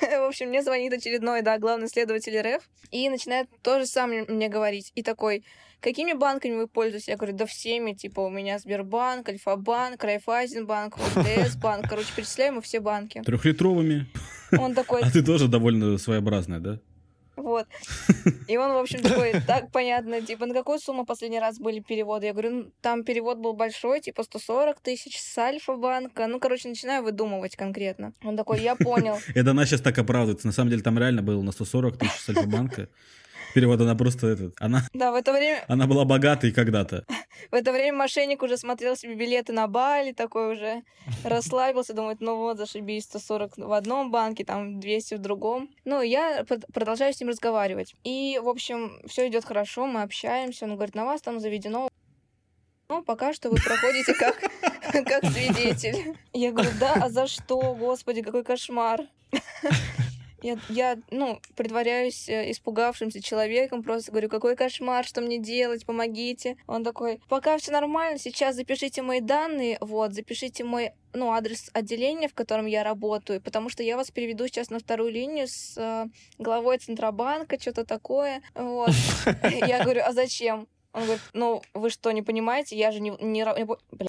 В 0.00 0.28
общем, 0.28 0.48
мне 0.48 0.62
звонит 0.62 0.92
очередной, 0.92 1.42
да, 1.42 1.58
главный 1.58 1.88
следователь 1.88 2.36
РФ 2.40 2.62
и 2.90 3.08
начинает 3.08 3.48
то 3.62 3.78
же 3.78 3.86
самое 3.86 4.24
мне 4.24 4.48
говорить. 4.48 4.90
И 4.96 5.02
такой, 5.02 5.44
какими 5.80 6.12
банками 6.12 6.54
вы 6.56 6.66
пользуетесь? 6.66 7.08
Я 7.08 7.16
говорю, 7.16 7.36
да 7.36 7.46
всеми, 7.46 7.92
типа, 7.92 8.20
у 8.20 8.30
меня 8.30 8.58
Сбербанк, 8.58 9.28
Альфа-банк, 9.28 10.02
Райфайзенбанк, 10.02 10.96
ОТС 10.98 11.56
банк. 11.56 11.88
Короче, 11.88 12.08
перечисляем 12.16 12.56
мы 12.56 12.62
все 12.62 12.80
банки. 12.80 13.22
Трехлитровыми. 13.24 14.06
Он 14.58 14.74
такой, 14.74 15.02
А 15.02 15.10
ты 15.10 15.22
тоже 15.24 15.46
довольно 15.48 15.98
своеобразная, 15.98 16.58
да? 16.60 16.80
Вот. 17.36 17.66
И 18.48 18.56
он, 18.56 18.72
в 18.72 18.78
общем, 18.78 19.00
такой, 19.00 19.32
так 19.46 19.70
понятно, 19.70 20.20
типа, 20.20 20.46
на 20.46 20.54
какую 20.54 20.78
сумму 20.78 21.04
последний 21.04 21.38
раз 21.38 21.58
были 21.58 21.80
переводы? 21.80 22.26
Я 22.26 22.32
говорю, 22.32 22.50
ну, 22.50 22.72
там 22.80 23.04
перевод 23.04 23.38
был 23.38 23.52
большой, 23.52 24.00
типа, 24.00 24.22
140 24.22 24.80
тысяч 24.80 25.20
с 25.20 25.38
Альфа-банка. 25.38 26.26
Ну, 26.26 26.40
короче, 26.40 26.68
начинаю 26.68 27.02
выдумывать 27.02 27.56
конкретно. 27.56 28.14
Он 28.24 28.36
такой, 28.36 28.60
я 28.60 28.74
понял. 28.74 29.18
Это 29.34 29.50
она 29.50 29.66
сейчас 29.66 29.80
так 29.80 29.98
оправдывается. 29.98 30.46
На 30.46 30.52
самом 30.52 30.70
деле 30.70 30.82
там 30.82 30.98
реально 30.98 31.22
было 31.22 31.42
на 31.42 31.52
140 31.52 31.98
тысяч 31.98 32.20
с 32.20 32.28
Альфа-банка. 32.30 32.88
Перевод 33.56 33.80
она 33.80 33.94
просто 33.94 34.26
этот. 34.26 34.54
Она, 34.60 34.82
Да, 34.92 35.12
в 35.12 35.14
это 35.14 35.32
время 35.32 35.64
она 35.66 35.86
была 35.86 36.04
богатой 36.04 36.52
когда-то. 36.52 37.06
В 37.50 37.54
это 37.54 37.72
время 37.72 37.96
мошенник 37.96 38.42
уже 38.42 38.58
смотрел 38.58 38.96
себе 38.96 39.14
билеты 39.14 39.54
на 39.54 39.66
Бали, 39.66 40.12
такой 40.12 40.52
уже 40.52 40.82
расслабился, 41.24 41.94
думает, 41.94 42.20
ну 42.20 42.36
вот, 42.36 42.58
зашибись, 42.58 43.04
140 43.04 43.56
в 43.56 43.72
одном 43.72 44.10
банке, 44.10 44.44
там 44.44 44.78
200 44.78 45.14
в 45.14 45.18
другом. 45.20 45.70
Ну, 45.86 46.02
я 46.02 46.44
продолжаю 46.74 47.14
с 47.14 47.20
ним 47.20 47.30
разговаривать. 47.30 47.94
И, 48.04 48.38
в 48.42 48.48
общем, 48.50 49.00
все 49.06 49.26
идет 49.26 49.46
хорошо, 49.46 49.86
мы 49.86 50.02
общаемся. 50.02 50.66
Он 50.66 50.74
говорит, 50.74 50.94
на 50.94 51.06
вас 51.06 51.22
там 51.22 51.40
заведено 51.40 51.88
Ну, 52.90 53.02
пока 53.04 53.32
что 53.32 53.48
вы 53.48 53.56
проходите 53.56 54.12
как, 54.12 54.38
как 54.92 55.24
свидетель. 55.32 56.14
Я 56.34 56.52
говорю, 56.52 56.72
да, 56.78 56.92
а 57.00 57.08
за 57.08 57.26
что, 57.26 57.74
господи, 57.74 58.20
какой 58.20 58.44
кошмар. 58.44 59.00
Я, 60.46 60.58
я, 60.68 60.96
ну, 61.10 61.40
притворяюсь 61.56 62.28
э, 62.28 62.52
испугавшимся 62.52 63.20
человеком, 63.20 63.82
просто 63.82 64.12
говорю, 64.12 64.28
какой 64.28 64.54
кошмар, 64.54 65.04
что 65.04 65.20
мне 65.20 65.38
делать, 65.38 65.84
помогите. 65.84 66.56
Он 66.68 66.84
такой, 66.84 67.20
пока 67.28 67.58
все 67.58 67.72
нормально, 67.72 68.16
сейчас 68.16 68.54
запишите 68.54 69.02
мои 69.02 69.20
данные, 69.20 69.76
вот, 69.80 70.12
запишите 70.12 70.62
мой, 70.62 70.92
ну, 71.12 71.32
адрес 71.32 71.68
отделения, 71.72 72.28
в 72.28 72.34
котором 72.34 72.66
я 72.66 72.84
работаю, 72.84 73.40
потому 73.40 73.68
что 73.70 73.82
я 73.82 73.96
вас 73.96 74.12
переведу 74.12 74.46
сейчас 74.46 74.70
на 74.70 74.78
вторую 74.78 75.10
линию 75.10 75.48
с 75.48 75.76
э, 75.76 76.06
главой 76.38 76.78
Центробанка, 76.78 77.60
что-то 77.60 77.84
такое, 77.84 78.40
вот. 78.54 78.90
Я 79.42 79.82
говорю, 79.82 80.02
а 80.04 80.12
зачем? 80.12 80.68
Он 80.92 81.02
говорит, 81.02 81.22
ну, 81.32 81.62
вы 81.74 81.90
что, 81.90 82.12
не 82.12 82.22
понимаете, 82.22 82.76
я 82.76 82.92
же 82.92 83.00
не... 83.00 83.10
не, 83.10 83.40
не. 83.40 84.08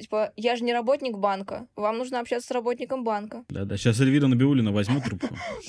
Типа, 0.00 0.32
я 0.36 0.56
же 0.56 0.64
не 0.64 0.72
работник 0.72 1.16
банка. 1.18 1.66
Вам 1.76 1.98
нужно 1.98 2.20
общаться 2.20 2.48
с 2.48 2.50
работником 2.50 3.04
банка. 3.04 3.44
Да-да, 3.48 3.76
сейчас 3.76 4.00
Эльвира 4.00 4.26
Набиулина 4.26 4.72
возьмет 4.72 5.04
трубку. 5.04 5.36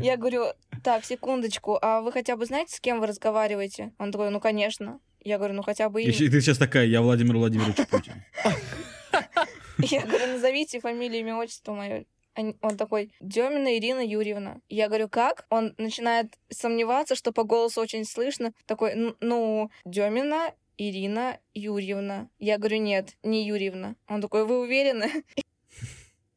Я, 0.00 0.16
говорю, 0.16 0.46
так, 0.82 1.04
секундочку, 1.04 1.78
а 1.80 2.00
вы 2.00 2.12
хотя 2.12 2.36
бы 2.36 2.46
знаете, 2.46 2.74
с 2.76 2.80
кем 2.80 3.00
вы 3.00 3.06
разговариваете? 3.06 3.92
Он 3.98 4.12
такой, 4.12 4.30
ну, 4.30 4.40
конечно. 4.40 5.00
Я 5.22 5.38
говорю, 5.38 5.54
ну, 5.54 5.62
хотя 5.62 5.88
бы 5.88 6.02
И 6.02 6.10
ты 6.12 6.40
сейчас 6.40 6.58
такая, 6.58 6.86
я 6.86 7.02
Владимир 7.02 7.36
Владимирович 7.36 7.76
Путин. 7.88 8.22
Я 9.78 10.02
говорю, 10.02 10.32
назовите 10.32 10.80
фамилию, 10.80 11.20
имя, 11.20 11.36
отчество 11.36 11.72
мое. 11.72 12.04
Он 12.34 12.76
такой, 12.76 13.12
Демина 13.20 13.76
Ирина 13.78 14.04
Юрьевна. 14.04 14.58
Я 14.68 14.88
говорю, 14.88 15.08
как? 15.08 15.46
Он 15.50 15.74
начинает 15.76 16.34
сомневаться, 16.50 17.14
что 17.16 17.32
по 17.32 17.42
голосу 17.44 17.80
очень 17.80 18.04
слышно. 18.04 18.52
Такой, 18.66 18.92
«Н- 18.92 19.16
ну, 19.20 19.70
Демина 19.84 20.52
Ирина 20.78 21.40
Юрьевна. 21.54 22.30
Я 22.38 22.56
говорю, 22.56 22.78
нет, 22.78 23.16
не 23.24 23.44
Юрьевна. 23.44 23.96
Он 24.06 24.22
такой, 24.22 24.46
вы 24.46 24.60
уверены? 24.60 25.10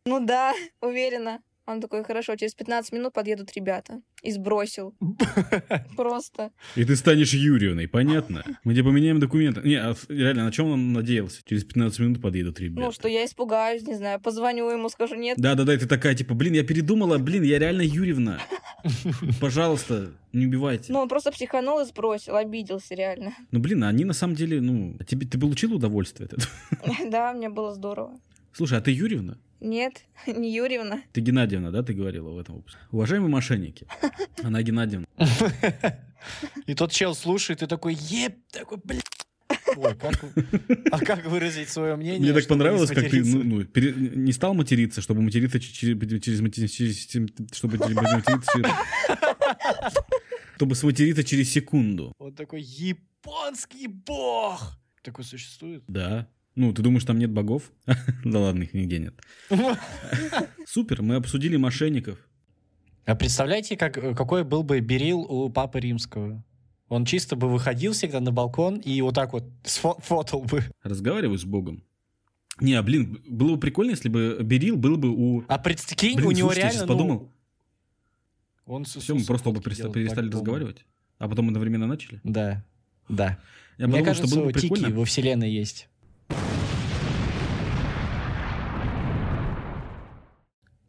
Ну 0.03 0.19
да, 0.19 0.55
уверена. 0.81 1.43
Он 1.71 1.81
такой, 1.81 2.03
хорошо, 2.03 2.35
через 2.35 2.53
15 2.53 2.93
минут 2.93 3.13
подъедут 3.13 3.51
ребята. 3.55 4.01
И 4.21 4.31
сбросил. 4.31 4.93
Просто. 5.95 6.51
И 6.75 6.83
ты 6.83 6.95
станешь 6.95 7.33
Юрьевной, 7.33 7.87
понятно? 7.87 8.43
Мы 8.63 8.73
тебе 8.73 8.83
поменяем 8.83 9.19
документы. 9.19 9.61
Не, 9.61 9.75
а 9.75 9.95
реально, 10.09 10.45
на 10.45 10.51
чем 10.51 10.67
он 10.67 10.93
надеялся? 10.93 11.41
Через 11.45 11.63
15 11.63 11.99
минут 11.99 12.21
подъедут 12.21 12.59
ребята. 12.59 12.85
Ну, 12.87 12.91
что 12.91 13.07
я 13.07 13.25
испугаюсь, 13.25 13.83
не 13.87 13.95
знаю, 13.95 14.19
позвоню 14.19 14.69
ему, 14.69 14.89
скажу, 14.89 15.15
нет, 15.15 15.37
Да-да-да, 15.37 15.77
ты 15.77 15.87
такая, 15.87 16.15
типа, 16.15 16.33
блин, 16.33 16.53
я 16.53 16.63
передумала, 16.63 17.17
блин, 17.17 17.43
я 17.43 17.59
реально 17.59 17.81
Юрьевна. 17.81 18.39
Пожалуйста, 19.41 20.11
не 20.33 20.45
убивайте. 20.45 20.91
Ну, 20.93 20.99
он 20.99 21.09
просто 21.09 21.31
психанул 21.31 21.79
и 21.79 21.85
сбросил, 21.85 22.35
обиделся 22.35 22.95
реально. 22.95 23.33
Ну, 23.51 23.59
блин, 23.59 23.83
а 23.83 23.89
они 23.89 24.05
на 24.05 24.13
самом 24.13 24.35
деле, 24.35 24.61
ну, 24.61 24.95
а 24.99 25.03
тебе, 25.03 25.27
ты 25.27 25.39
получил 25.39 25.73
удовольствие 25.73 26.27
от 26.27 26.33
этого? 26.33 26.51
Да, 27.11 27.33
мне 27.33 27.49
было 27.49 27.73
здорово. 27.73 28.19
Слушай, 28.53 28.77
а 28.77 28.81
ты 28.81 28.91
Юрьевна? 28.91 29.37
Нет, 29.61 30.03
не 30.27 30.53
Юрьевна. 30.53 31.01
Ты 31.13 31.21
Геннадьевна, 31.21 31.71
да, 31.71 31.83
ты 31.83 31.93
говорила 31.93 32.29
в 32.31 32.39
этом 32.39 32.55
выпуске? 32.55 32.79
Уважаемые 32.91 33.29
мошенники, 33.29 33.87
она 34.43 34.61
Геннадьевна. 34.61 35.05
И 36.67 36.73
тот 36.75 36.91
чел 36.91 37.15
слушает 37.15 37.63
и 37.63 37.67
такой, 37.67 37.95
еб, 37.95 38.35
такой, 38.51 38.77
блин. 38.83 39.01
Ой, 39.75 39.95
как, 39.95 40.23
а 40.91 40.99
как 40.99 41.25
выразить 41.25 41.69
свое 41.69 41.95
мнение? 41.95 42.19
Мне 42.19 42.33
так 42.33 42.47
понравилось, 42.47 42.89
как 42.91 43.09
ты 43.09 43.23
ну, 43.23 43.43
ну, 43.43 43.65
пере- 43.65 43.93
не 43.93 44.31
стал 44.31 44.53
материться, 44.53 45.01
чтобы 45.01 45.21
материться 45.21 45.59
через, 45.59 45.99
через, 46.21 46.21
через- 47.05 47.29
чтобы 47.53 47.77
через- 47.79 47.95
материться 47.95 48.51
через- 48.53 49.95
чтобы 50.57 50.75
сматериться 50.75 51.23
через 51.23 51.51
секунду. 51.51 52.13
Он 52.19 52.33
такой, 52.33 52.61
японский 52.61 53.87
бог! 53.87 54.77
Такой 55.01 55.25
существует? 55.25 55.83
Да. 55.87 56.27
Ну, 56.55 56.73
ты 56.73 56.81
думаешь, 56.81 57.05
там 57.05 57.17
нет 57.17 57.31
богов? 57.31 57.71
Да 58.25 58.39
ладно, 58.39 58.63
их 58.63 58.73
нигде 58.73 58.99
нет. 58.99 59.13
Супер, 60.67 61.01
мы 61.01 61.15
обсудили 61.15 61.55
мошенников. 61.57 62.19
А 63.05 63.15
представляете, 63.15 63.77
как, 63.77 63.93
какой 64.15 64.43
был 64.43 64.63
бы 64.63 64.79
Берил 64.79 65.19
у 65.21 65.49
Папы 65.49 65.79
Римского? 65.79 66.43
Он 66.89 67.05
чисто 67.05 67.35
бы 67.35 67.49
выходил 67.49 67.93
всегда 67.93 68.19
на 68.19 68.31
балкон 68.31 68.75
и 68.77 69.01
вот 69.01 69.15
так 69.15 69.31
вот 69.33 69.45
сфо- 69.63 69.99
фотал 70.01 70.41
бы. 70.43 70.63
Разговариваю 70.83 71.37
с 71.37 71.45
богом. 71.45 71.83
Не, 72.59 72.73
а, 72.73 72.83
блин, 72.83 73.23
было 73.27 73.53
бы 73.55 73.59
прикольно, 73.59 73.91
если 73.91 74.09
бы 74.09 74.37
Берил 74.43 74.75
был 74.75 74.97
бы 74.97 75.09
у... 75.09 75.43
А 75.47 75.57
прикинь, 75.57 76.17
Блин, 76.17 76.27
у 76.27 76.31
него 76.31 76.49
слушайте, 76.49 76.67
я 76.67 76.71
реально... 76.73 76.85
ну, 76.85 76.93
подумал. 76.99 77.31
он 78.65 78.85
с 78.85 78.95
Все, 78.97 79.15
мы 79.15 79.23
просто 79.23 79.49
оба 79.49 79.61
перестали 79.61 79.89
по-любому. 79.89 80.29
разговаривать. 80.29 80.85
А 81.17 81.29
потом 81.29 81.47
одновременно 81.47 81.87
начали. 81.87 82.19
Да, 82.23 82.63
да. 83.07 83.39
Я 83.77 83.87
Мне 83.87 83.97
подумал, 83.97 84.05
кажется, 84.05 84.27
что 84.27 84.35
было 84.35 84.45
бы 84.45 84.53
тики 84.53 84.73
прикольно. 84.73 84.95
во 84.95 85.05
вселенной 85.05 85.51
есть. 85.51 85.87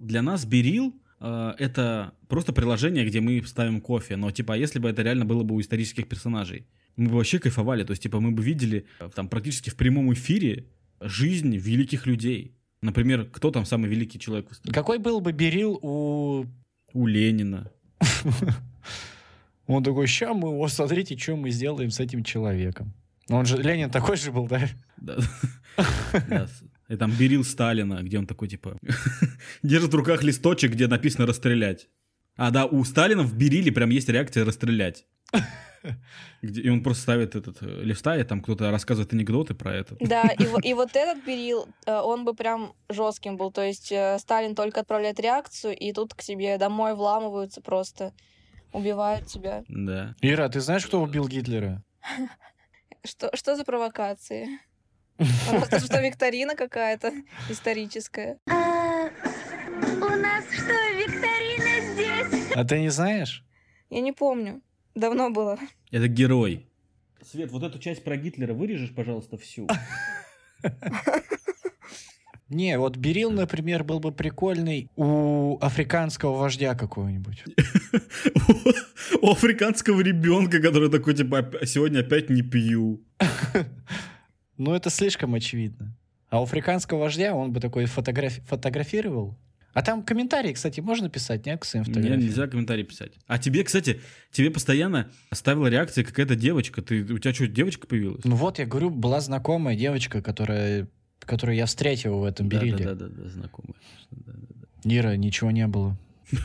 Для 0.03 0.21
нас 0.21 0.45
Берил 0.45 0.95
э, 1.21 1.55
это 1.59 2.13
просто 2.27 2.53
приложение, 2.53 3.07
где 3.07 3.21
мы 3.21 3.41
ставим 3.47 3.81
кофе. 3.81 4.17
Но, 4.17 4.31
типа, 4.33 4.55
а 4.55 4.57
если 4.57 4.81
бы 4.81 4.89
это 4.89 5.03
реально 5.03 5.25
было 5.25 5.45
бы 5.45 5.55
у 5.55 5.61
исторических 5.61 6.09
персонажей, 6.09 6.67
мы 6.97 7.09
бы 7.09 7.17
вообще 7.17 7.39
кайфовали. 7.39 7.85
То 7.85 7.93
есть, 7.93 8.03
типа, 8.03 8.19
мы 8.19 8.33
бы 8.33 8.43
видели 8.43 8.87
э, 8.99 9.11
там 9.15 9.29
практически 9.29 9.71
в 9.71 9.77
прямом 9.77 10.13
эфире 10.13 10.67
жизнь 11.01 11.57
великих 11.57 12.07
людей. 12.07 12.57
Например, 12.81 13.27
кто 13.27 13.53
там 13.53 13.65
самый 13.65 13.89
великий 13.89 14.19
человек 14.19 14.49
в 14.49 14.53
истории? 14.53 14.75
Какой 14.75 14.99
был 14.99 15.21
бы 15.21 15.31
Берил 15.31 15.79
у... 15.83 16.47
У 16.93 17.07
Ленина. 17.07 17.71
Он 19.69 19.85
такой, 19.85 20.09
ща 20.09 20.35
мы, 20.35 20.51
вот 20.51 20.73
смотрите, 20.73 21.17
что 21.17 21.37
мы 21.37 21.51
сделаем 21.51 21.91
с 21.91 22.01
этим 22.01 22.25
человеком. 22.25 22.93
Ну, 23.29 23.37
Он 23.37 23.47
же, 23.47 23.57
Ленин 23.57 23.89
такой 23.89 24.17
же 24.17 24.33
был, 24.33 24.49
да? 24.49 24.69
Да. 24.97 25.17
И 26.93 26.97
там 26.97 27.11
Берил 27.11 27.43
Сталина, 27.43 28.03
где 28.03 28.19
он 28.19 28.27
такой, 28.27 28.49
типа, 28.49 28.77
держит 29.63 29.93
в 29.93 29.97
руках 29.97 30.23
листочек, 30.23 30.73
где 30.73 30.89
написано 30.89 31.27
«расстрелять». 31.27 31.89
А, 32.37 32.51
да, 32.51 32.67
у 32.67 32.85
Сталина 32.85 33.23
в 33.23 33.35
Бериле 33.35 33.73
прям 33.73 33.89
есть 33.89 34.11
реакция 34.11 34.45
«расстрелять». 34.45 35.07
Где- 36.43 36.61
и 36.61 36.69
он 36.69 36.83
просто 36.83 37.03
ставит 37.03 37.35
этот 37.35 37.63
э, 37.63 37.83
листает, 37.83 38.29
там 38.29 38.43
кто-то 38.43 38.71
рассказывает 38.71 39.13
анекдоты 39.15 39.55
про 39.55 39.75
это. 39.75 39.97
Да, 40.01 40.23
и, 40.39 40.45
во- 40.45 40.61
и 40.61 40.75
вот 40.75 40.95
этот 40.95 41.25
Берил, 41.25 41.67
э, 41.87 41.95
он 41.95 42.27
бы 42.27 42.35
прям 42.35 42.75
жестким 42.91 43.39
был. 43.39 43.51
То 43.51 43.63
есть 43.63 43.91
э, 43.91 44.19
Сталин 44.19 44.55
только 44.55 44.81
отправляет 44.81 45.19
реакцию, 45.19 45.75
и 45.75 45.93
тут 45.95 46.13
к 46.13 46.21
себе 46.21 46.59
домой 46.59 46.95
вламываются 46.95 47.63
просто, 47.63 48.13
убивают 48.73 49.27
тебя. 49.29 49.65
Да. 49.69 50.15
Ира, 50.21 50.49
ты 50.51 50.61
знаешь, 50.61 50.85
кто 50.87 51.01
убил 51.03 51.27
Гитлера? 51.27 51.83
Что, 53.05 53.35
что 53.35 53.57
за 53.57 53.65
провокации? 53.65 54.47
У 55.19 55.25
нас 55.53 55.69
тут 55.69 55.85
что, 55.85 56.01
викторина 56.01 56.55
какая-то 56.57 57.13
историческая? 57.49 58.39
А, 58.49 59.09
у 60.01 60.17
нас 60.17 60.45
что, 60.53 60.73
викторина 60.97 61.93
здесь? 61.93 62.53
А 62.55 62.65
ты 62.65 62.81
не 62.81 62.91
знаешь? 62.91 63.45
Я 63.91 64.01
не 64.01 64.13
помню. 64.13 64.63
Давно 64.95 65.31
было. 65.31 65.59
Это 65.91 66.09
герой. 66.09 66.67
Свет, 67.23 67.51
вот 67.51 67.63
эту 67.63 67.79
часть 67.79 68.03
про 68.05 68.17
Гитлера 68.17 68.53
вырежешь, 68.53 68.95
пожалуйста, 68.95 69.37
всю. 69.39 69.69
Не, 72.49 72.79
вот 72.79 72.97
Берил, 72.99 73.31
например, 73.31 73.83
был 73.83 73.99
бы 73.99 74.13
прикольный 74.13 74.91
у 74.97 75.57
африканского 75.63 76.37
вождя 76.37 76.75
какого-нибудь. 76.75 77.45
У 79.23 79.31
африканского 79.31 80.03
ребенка, 80.03 80.61
который 80.61 80.91
такой, 80.91 81.15
типа, 81.15 81.37
«Оп- 81.37 81.65
сегодня 81.65 82.01
опять 82.01 82.29
не 82.29 82.43
пью. 82.43 83.01
Ну, 84.59 84.75
это 84.75 84.91
слишком 84.91 85.35
очевидно. 85.35 85.97
А 86.29 86.41
у 86.41 86.45
африканского 86.45 86.99
вождя 86.99 87.35
он 87.35 87.53
бы 87.53 87.61
такой 87.61 87.85
фотографи- 87.85 88.43
фотографировал. 88.47 89.37
А 89.75 89.83
там 89.83 90.03
комментарии, 90.03 90.53
кстати, 90.53 90.81
можно 90.81 91.09
писать, 91.09 91.47
нет, 91.47 91.61
к 91.61 91.65
своим 91.65 91.85
фотографиям? 91.85 92.21
нельзя 92.21 92.47
комментарий 92.47 92.85
писать. 92.85 93.13
А 93.27 93.39
тебе, 93.39 93.65
кстати, 93.65 94.01
тебе 94.31 94.51
постоянно 94.51 95.11
ставила 95.33 95.67
реакция 95.69 96.05
какая-то 96.05 96.37
девочка. 96.37 96.83
Ты, 96.83 97.03
у 97.05 97.19
тебя 97.19 97.33
что, 97.33 97.47
девочка 97.47 97.87
появилась? 97.87 98.25
Ну 98.25 98.37
вот, 98.37 98.59
я 98.59 98.67
говорю, 98.67 98.91
была 98.91 99.21
знакомая 99.21 99.75
девочка, 99.75 100.21
которая, 100.21 100.89
которую 101.21 101.57
я 101.57 101.65
встретил 101.65 102.19
в 102.19 102.25
этом 102.25 102.49
да, 102.51 102.59
Бериле. 102.59 102.85
да, 102.85 102.95
да, 102.95 103.09
да, 103.09 103.23
да, 103.23 103.29
знакомая. 103.29 103.75
Да, 104.11 104.33
да, 104.33 104.47
да. 104.85 104.95
Ира, 104.95 105.17
ничего 105.17 105.51
не 105.51 105.67
было. 105.67 105.97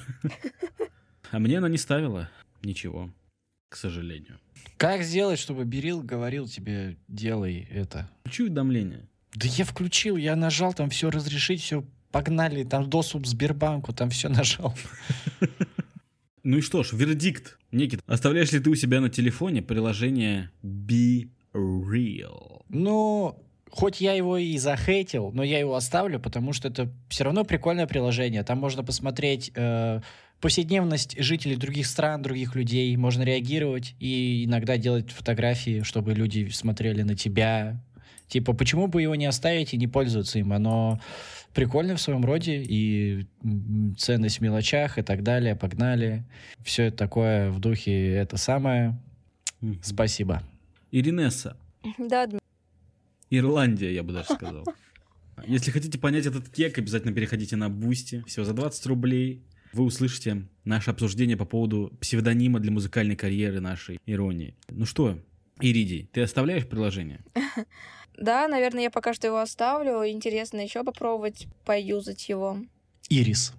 А 1.30 1.40
мне 1.40 1.58
она 1.58 1.68
не 1.68 1.78
ставила 1.78 2.30
ничего, 2.64 3.10
к 3.68 3.76
сожалению. 3.76 4.40
Как 4.78 5.04
сделать, 5.04 5.40
чтобы 5.40 5.66
Берил 5.66 6.02
говорил 6.02 6.48
тебе, 6.48 6.98
делай 7.08 7.68
это? 7.72 8.10
Включу 8.22 8.44
уведомления. 8.44 9.08
Да 9.34 9.48
я 9.48 9.66
включил, 9.66 10.18
я 10.18 10.36
нажал, 10.36 10.74
там 10.74 10.90
все 10.90 11.10
разрешить, 11.10 11.62
все 11.62 11.84
погнали, 12.12 12.64
там 12.64 12.90
доступ 12.90 13.24
к 13.24 13.28
Сбербанку, 13.28 13.94
там 13.94 14.10
все 14.10 14.30
нажал. 14.30 14.74
Ну 16.44 16.60
и 16.60 16.62
что 16.62 16.82
ж, 16.82 16.94
вердикт. 16.94 17.60
Никит, 17.72 18.00
оставляешь 18.08 18.54
ли 18.54 18.60
ты 18.60 18.70
у 18.70 18.76
себя 18.76 19.02
на 19.02 19.10
телефоне 19.10 19.62
приложение 19.62 20.50
Be 20.64 21.30
Real? 21.54 22.64
Ну, 22.70 23.44
хоть 23.70 24.00
я 24.00 24.14
его 24.14 24.38
и 24.38 24.58
захейтил, 24.58 25.32
но 25.34 25.44
я 25.44 25.60
его 25.60 25.76
оставлю, 25.76 26.20
потому 26.20 26.54
что 26.54 26.70
это 26.70 26.90
все 27.10 27.26
равно 27.26 27.44
прикольное 27.44 27.86
приложение. 27.86 28.44
Там 28.44 28.60
можно 28.60 28.84
посмотреть 28.84 29.52
э, 29.56 30.02
повседневность 30.42 31.22
жителей 31.22 31.56
других 31.56 31.88
стран, 31.88 32.22
других 32.22 32.56
людей. 32.56 32.96
Можно 32.96 33.24
реагировать 33.24 33.96
и 34.00 34.46
иногда 34.46 34.78
делать 34.78 35.12
фотографии, 35.12 35.82
чтобы 35.82 36.14
люди 36.14 36.50
смотрели 36.50 37.02
на 37.02 37.16
тебя. 37.16 37.82
Типа, 38.28 38.54
почему 38.54 38.88
бы 38.88 39.02
его 39.02 39.16
не 39.16 39.26
оставить 39.26 39.74
и 39.74 39.78
не 39.78 39.88
пользоваться 39.88 40.38
им? 40.38 40.54
Оно 40.54 41.00
прикольно 41.54 41.96
в 41.96 42.02
своем 42.02 42.24
роде, 42.26 42.62
и 42.62 43.26
ценность 43.98 44.40
в 44.40 44.42
мелочах 44.42 44.98
и 44.98 45.02
так 45.02 45.24
далее. 45.24 45.56
Погнали. 45.56 46.26
Все 46.64 46.84
это 46.84 46.98
такое 46.98 47.50
в 47.50 47.60
духе 47.60 48.12
это 48.12 48.38
самое. 48.38 49.00
Спасибо. 49.82 50.44
Иринесса. 50.92 51.58
Да. 51.98 52.28
Ирландия, 53.30 53.94
я 53.94 54.04
бы 54.04 54.14
даже 54.14 54.34
сказал. 54.34 54.66
Если 55.46 55.72
хотите 55.72 55.98
понять 55.98 56.26
этот 56.26 56.50
кек, 56.50 56.78
обязательно 56.78 57.14
переходите 57.14 57.56
на 57.56 57.70
Бусти. 57.70 58.24
Всего 58.28 58.46
за 58.46 58.54
20 58.54 58.86
рублей 58.88 59.44
вы 59.74 59.84
услышите 59.84 60.48
наше 60.66 60.92
обсуждение 60.92 61.38
по 61.38 61.46
поводу 61.46 61.92
псевдонима 62.02 62.60
для 62.60 62.72
музыкальной 62.72 63.16
карьеры 63.16 63.60
нашей 63.60 64.00
иронии. 64.06 64.56
Ну 64.70 64.86
что, 64.86 65.20
Иридий, 65.60 66.10
ты 66.12 66.22
оставляешь 66.22 66.68
приложение? 66.68 67.22
Да, 68.18 68.48
наверное, 68.48 68.82
я 68.82 68.90
пока 68.90 69.14
что 69.14 69.28
его 69.28 69.38
оставлю. 69.38 70.04
Интересно 70.10 70.60
еще 70.60 70.84
попробовать 70.84 71.46
поюзать 71.66 72.28
его. 72.30 72.58
Ирис. 73.10 73.54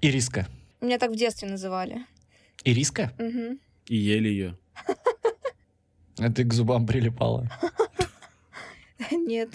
Ириска. 0.00 0.46
Меня 0.80 0.98
так 0.98 1.10
в 1.10 1.16
детстве 1.16 1.48
называли. 1.48 2.06
Ириска? 2.62 3.12
Мгм. 3.18 3.58
И 3.86 3.96
ели 3.96 4.28
ее. 4.28 4.58
А 6.20 6.32
ты 6.32 6.44
к 6.44 6.52
зубам 6.52 6.84
прилипала. 6.86 7.48
Нет. 9.10 9.50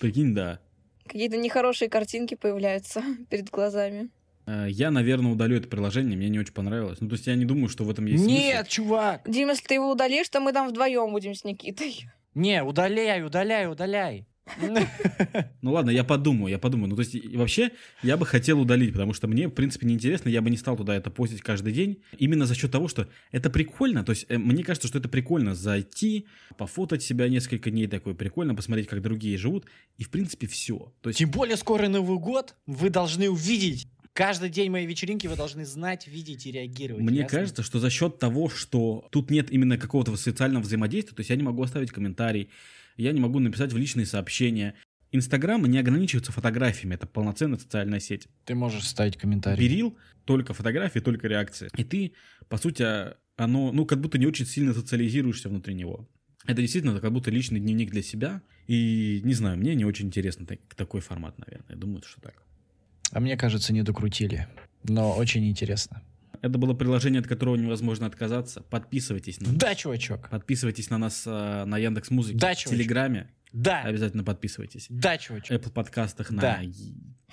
Прикинь, 0.00 0.34
да. 0.34 0.60
Какие-то 1.04 1.36
нехорошие 1.36 1.88
картинки 1.88 2.34
появляются 2.34 3.02
перед 3.30 3.50
глазами. 3.50 4.10
Э, 4.46 4.66
Я, 4.70 4.90
наверное, 4.90 5.32
удалю 5.32 5.56
это 5.56 5.68
приложение, 5.68 6.16
мне 6.16 6.28
не 6.28 6.38
очень 6.38 6.54
понравилось. 6.54 6.98
Ну, 7.00 7.08
то 7.08 7.14
есть 7.14 7.26
я 7.26 7.34
не 7.34 7.44
думаю, 7.44 7.68
что 7.68 7.84
в 7.84 7.90
этом 7.90 8.06
есть 8.06 8.24
Нет, 8.24 8.68
чувак! 8.68 9.22
Дим, 9.26 9.48
если 9.48 9.64
ты 9.66 9.74
его 9.74 9.90
удалишь, 9.90 10.28
то 10.28 10.40
мы 10.40 10.52
там 10.52 10.68
вдвоем 10.68 11.10
будем 11.10 11.34
с 11.34 11.44
Никитой. 11.44 12.06
Не, 12.34 12.62
удаляй, 12.62 13.24
удаляй, 13.24 13.70
удаляй. 13.70 14.26
смысл. 14.58 14.86
Ну 15.62 15.72
ладно, 15.72 15.90
я 15.90 16.04
подумаю, 16.04 16.50
я 16.52 16.58
подумаю. 16.58 16.90
Ну, 16.90 16.96
то 16.96 17.02
есть, 17.02 17.16
вообще, 17.34 17.70
я 18.04 18.16
бы 18.16 18.24
хотел 18.26 18.60
удалить, 18.60 18.92
потому 18.92 19.12
что 19.14 19.26
мне, 19.26 19.48
в 19.48 19.50
принципе, 19.50 19.86
неинтересно, 19.86 20.28
я 20.28 20.40
бы 20.40 20.50
не 20.50 20.56
стал 20.56 20.76
туда 20.76 20.94
это 20.94 21.10
постить 21.10 21.40
каждый 21.40 21.72
день. 21.72 22.02
Именно 22.18 22.46
за 22.46 22.54
счет 22.54 22.70
того, 22.70 22.86
что 22.86 23.08
это 23.32 23.50
прикольно. 23.50 24.04
То 24.04 24.10
есть, 24.10 24.26
э, 24.28 24.38
мне 24.38 24.62
кажется, 24.62 24.86
что 24.86 24.98
это 24.98 25.08
прикольно 25.08 25.54
зайти, 25.56 26.26
пофотать 26.56 27.02
себя 27.02 27.28
несколько 27.28 27.70
дней 27.70 27.88
такое 27.88 28.14
прикольно, 28.14 28.54
посмотреть, 28.54 28.86
как 28.86 29.02
другие 29.02 29.36
живут. 29.38 29.64
И, 29.98 30.04
в 30.04 30.10
принципе, 30.10 30.46
все. 30.46 30.92
То 31.00 31.08
есть, 31.10 31.18
Тем 31.18 31.30
более 31.30 31.56
скоро 31.56 31.88
Новый 31.88 32.18
год, 32.18 32.54
вы 32.66 32.90
должны 32.90 33.28
увидеть. 33.28 33.88
Каждый 34.16 34.48
день 34.48 34.70
моей 34.70 34.86
вечеринки 34.86 35.26
вы 35.26 35.36
должны 35.36 35.66
знать, 35.66 36.08
видеть 36.08 36.46
и 36.46 36.50
реагировать. 36.50 37.02
Мне 37.04 37.20
ясно? 37.20 37.38
кажется, 37.38 37.62
что 37.62 37.78
за 37.78 37.90
счет 37.90 38.18
того, 38.18 38.48
что 38.48 39.06
тут 39.10 39.30
нет 39.30 39.50
именно 39.50 39.76
какого-то 39.76 40.16
социального 40.16 40.62
взаимодействия, 40.62 41.14
то 41.14 41.20
есть 41.20 41.28
я 41.28 41.36
не 41.36 41.42
могу 41.42 41.62
оставить 41.62 41.90
комментарий, 41.90 42.48
я 42.96 43.12
не 43.12 43.20
могу 43.20 43.40
написать 43.40 43.74
в 43.74 43.76
личные 43.76 44.06
сообщения. 44.06 44.74
Инстаграм 45.12 45.62
не 45.66 45.78
ограничивается 45.78 46.32
фотографиями, 46.32 46.94
это 46.94 47.06
полноценная 47.06 47.58
социальная 47.58 48.00
сеть. 48.00 48.26
Ты 48.46 48.54
можешь 48.54 48.88
ставить 48.88 49.18
комментарий. 49.18 49.62
Берил 49.62 49.98
только 50.24 50.54
фотографии, 50.54 51.00
только 51.00 51.28
реакции. 51.28 51.68
И 51.76 51.84
ты, 51.84 52.14
по 52.48 52.56
сути, 52.56 52.86
оно, 53.36 53.70
ну, 53.70 53.84
как 53.84 54.00
будто 54.00 54.16
не 54.16 54.26
очень 54.26 54.46
сильно 54.46 54.72
социализируешься 54.72 55.50
внутри 55.50 55.74
него. 55.74 56.08
Это 56.46 56.62
действительно 56.62 56.98
как 57.00 57.12
будто 57.12 57.30
личный 57.30 57.60
дневник 57.60 57.90
для 57.90 58.02
себя. 58.02 58.40
И, 58.66 59.20
не 59.24 59.34
знаю, 59.34 59.58
мне 59.58 59.74
не 59.74 59.84
очень 59.84 60.06
интересно 60.06 60.46
так- 60.46 60.74
такой 60.74 61.02
формат, 61.02 61.38
наверное. 61.38 61.68
Я 61.68 61.76
думаю, 61.76 62.02
что 62.02 62.20
так. 62.22 62.45
А 63.12 63.20
мне 63.20 63.36
кажется, 63.36 63.72
не 63.72 63.82
докрутили. 63.82 64.46
Но 64.84 65.14
очень 65.16 65.48
интересно. 65.48 66.02
Это 66.42 66.58
было 66.58 66.74
приложение, 66.74 67.20
от 67.20 67.26
которого 67.26 67.56
невозможно 67.56 68.06
отказаться. 68.06 68.60
Подписывайтесь 68.62 69.40
на 69.40 69.52
Да, 69.52 69.74
чувачок. 69.74 70.28
Подписывайтесь 70.28 70.90
на 70.90 70.98
нас 70.98 71.22
э, 71.26 71.64
на 71.64 71.78
Яндекс 71.78 72.10
Музыке, 72.10 72.38
Да, 72.38 72.52
в 72.52 72.56
чувачок. 72.58 72.72
Телеграме. 72.78 73.30
Да. 73.52 73.82
Обязательно 73.82 74.22
подписывайтесь. 74.22 74.86
Да, 74.90 75.16
чувачок. 75.18 75.60
Apple 75.60 75.70
подкастах, 75.72 76.30
на 76.30 76.40
Да. 76.42 76.62
и- 76.62 76.72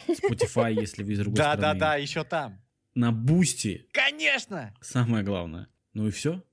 Spotify, 0.08 0.74
если 0.80 1.04
вы 1.04 1.14
из 1.14 1.20
другой 1.20 1.38
Да, 1.38 1.52
да, 1.56 1.58
страны. 1.60 1.80
да, 1.80 1.96
еще 1.96 2.24
там. 2.24 2.62
На 2.96 3.12
Бусти. 3.12 3.88
Конечно! 3.92 4.74
Самое 4.82 5.24
главное. 5.24 5.68
Ну 5.94 6.08
и 6.08 6.12
все. 6.12 6.44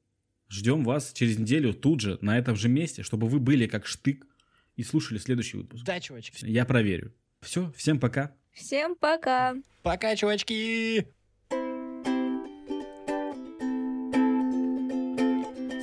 Ждем 0.49 0.83
вас 0.85 1.13
через 1.13 1.39
неделю 1.39 1.73
тут 1.73 2.01
же, 2.01 2.19
на 2.21 2.37
этом 2.37 2.57
же 2.57 2.69
месте, 2.69 3.03
чтобы 3.03 3.29
вы 3.29 3.39
были 3.39 3.67
как 3.67 3.87
штык 3.87 4.27
и 4.77 4.83
слушали 4.83 5.19
следующий 5.19 5.57
выпуск. 5.59 5.85
Да, 5.85 6.01
чувачки. 6.01 6.45
Я 6.45 6.65
проверю. 6.65 7.15
Все, 7.41 7.73
всем 7.77 8.01
пока. 8.01 8.33
Всем 8.53 8.95
пока! 8.95 9.55
Пока, 9.83 10.17
чувачки! 10.17 11.07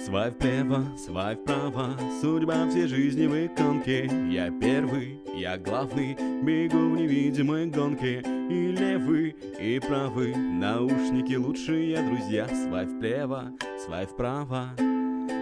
Свайп 0.05 0.31
вправо, 0.31 0.85
свайп 0.97 1.35
вправо, 1.35 1.97
судьба 2.21 2.69
всей 2.69 2.87
жизни 2.87 3.27
в 3.27 3.45
иконке. 3.45 4.09
Я 4.31 4.49
первый, 4.51 5.19
я 5.35 5.57
главный, 5.57 6.15
бегу 6.43 6.77
в 6.77 6.95
невидимой 6.95 7.65
гонке. 7.65 8.21
И 8.49 8.71
левый, 8.71 9.35
и 9.59 9.79
правый, 9.79 10.33
наушники 10.33 11.35
лучшие 11.35 12.01
друзья. 12.01 12.47
Свай 12.47 12.85
вправо, 12.85 13.51
свай 13.85 14.05
вправо, 14.05 14.69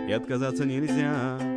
и 0.08 0.12
отказаться 0.12 0.66
нельзя. 0.66 1.55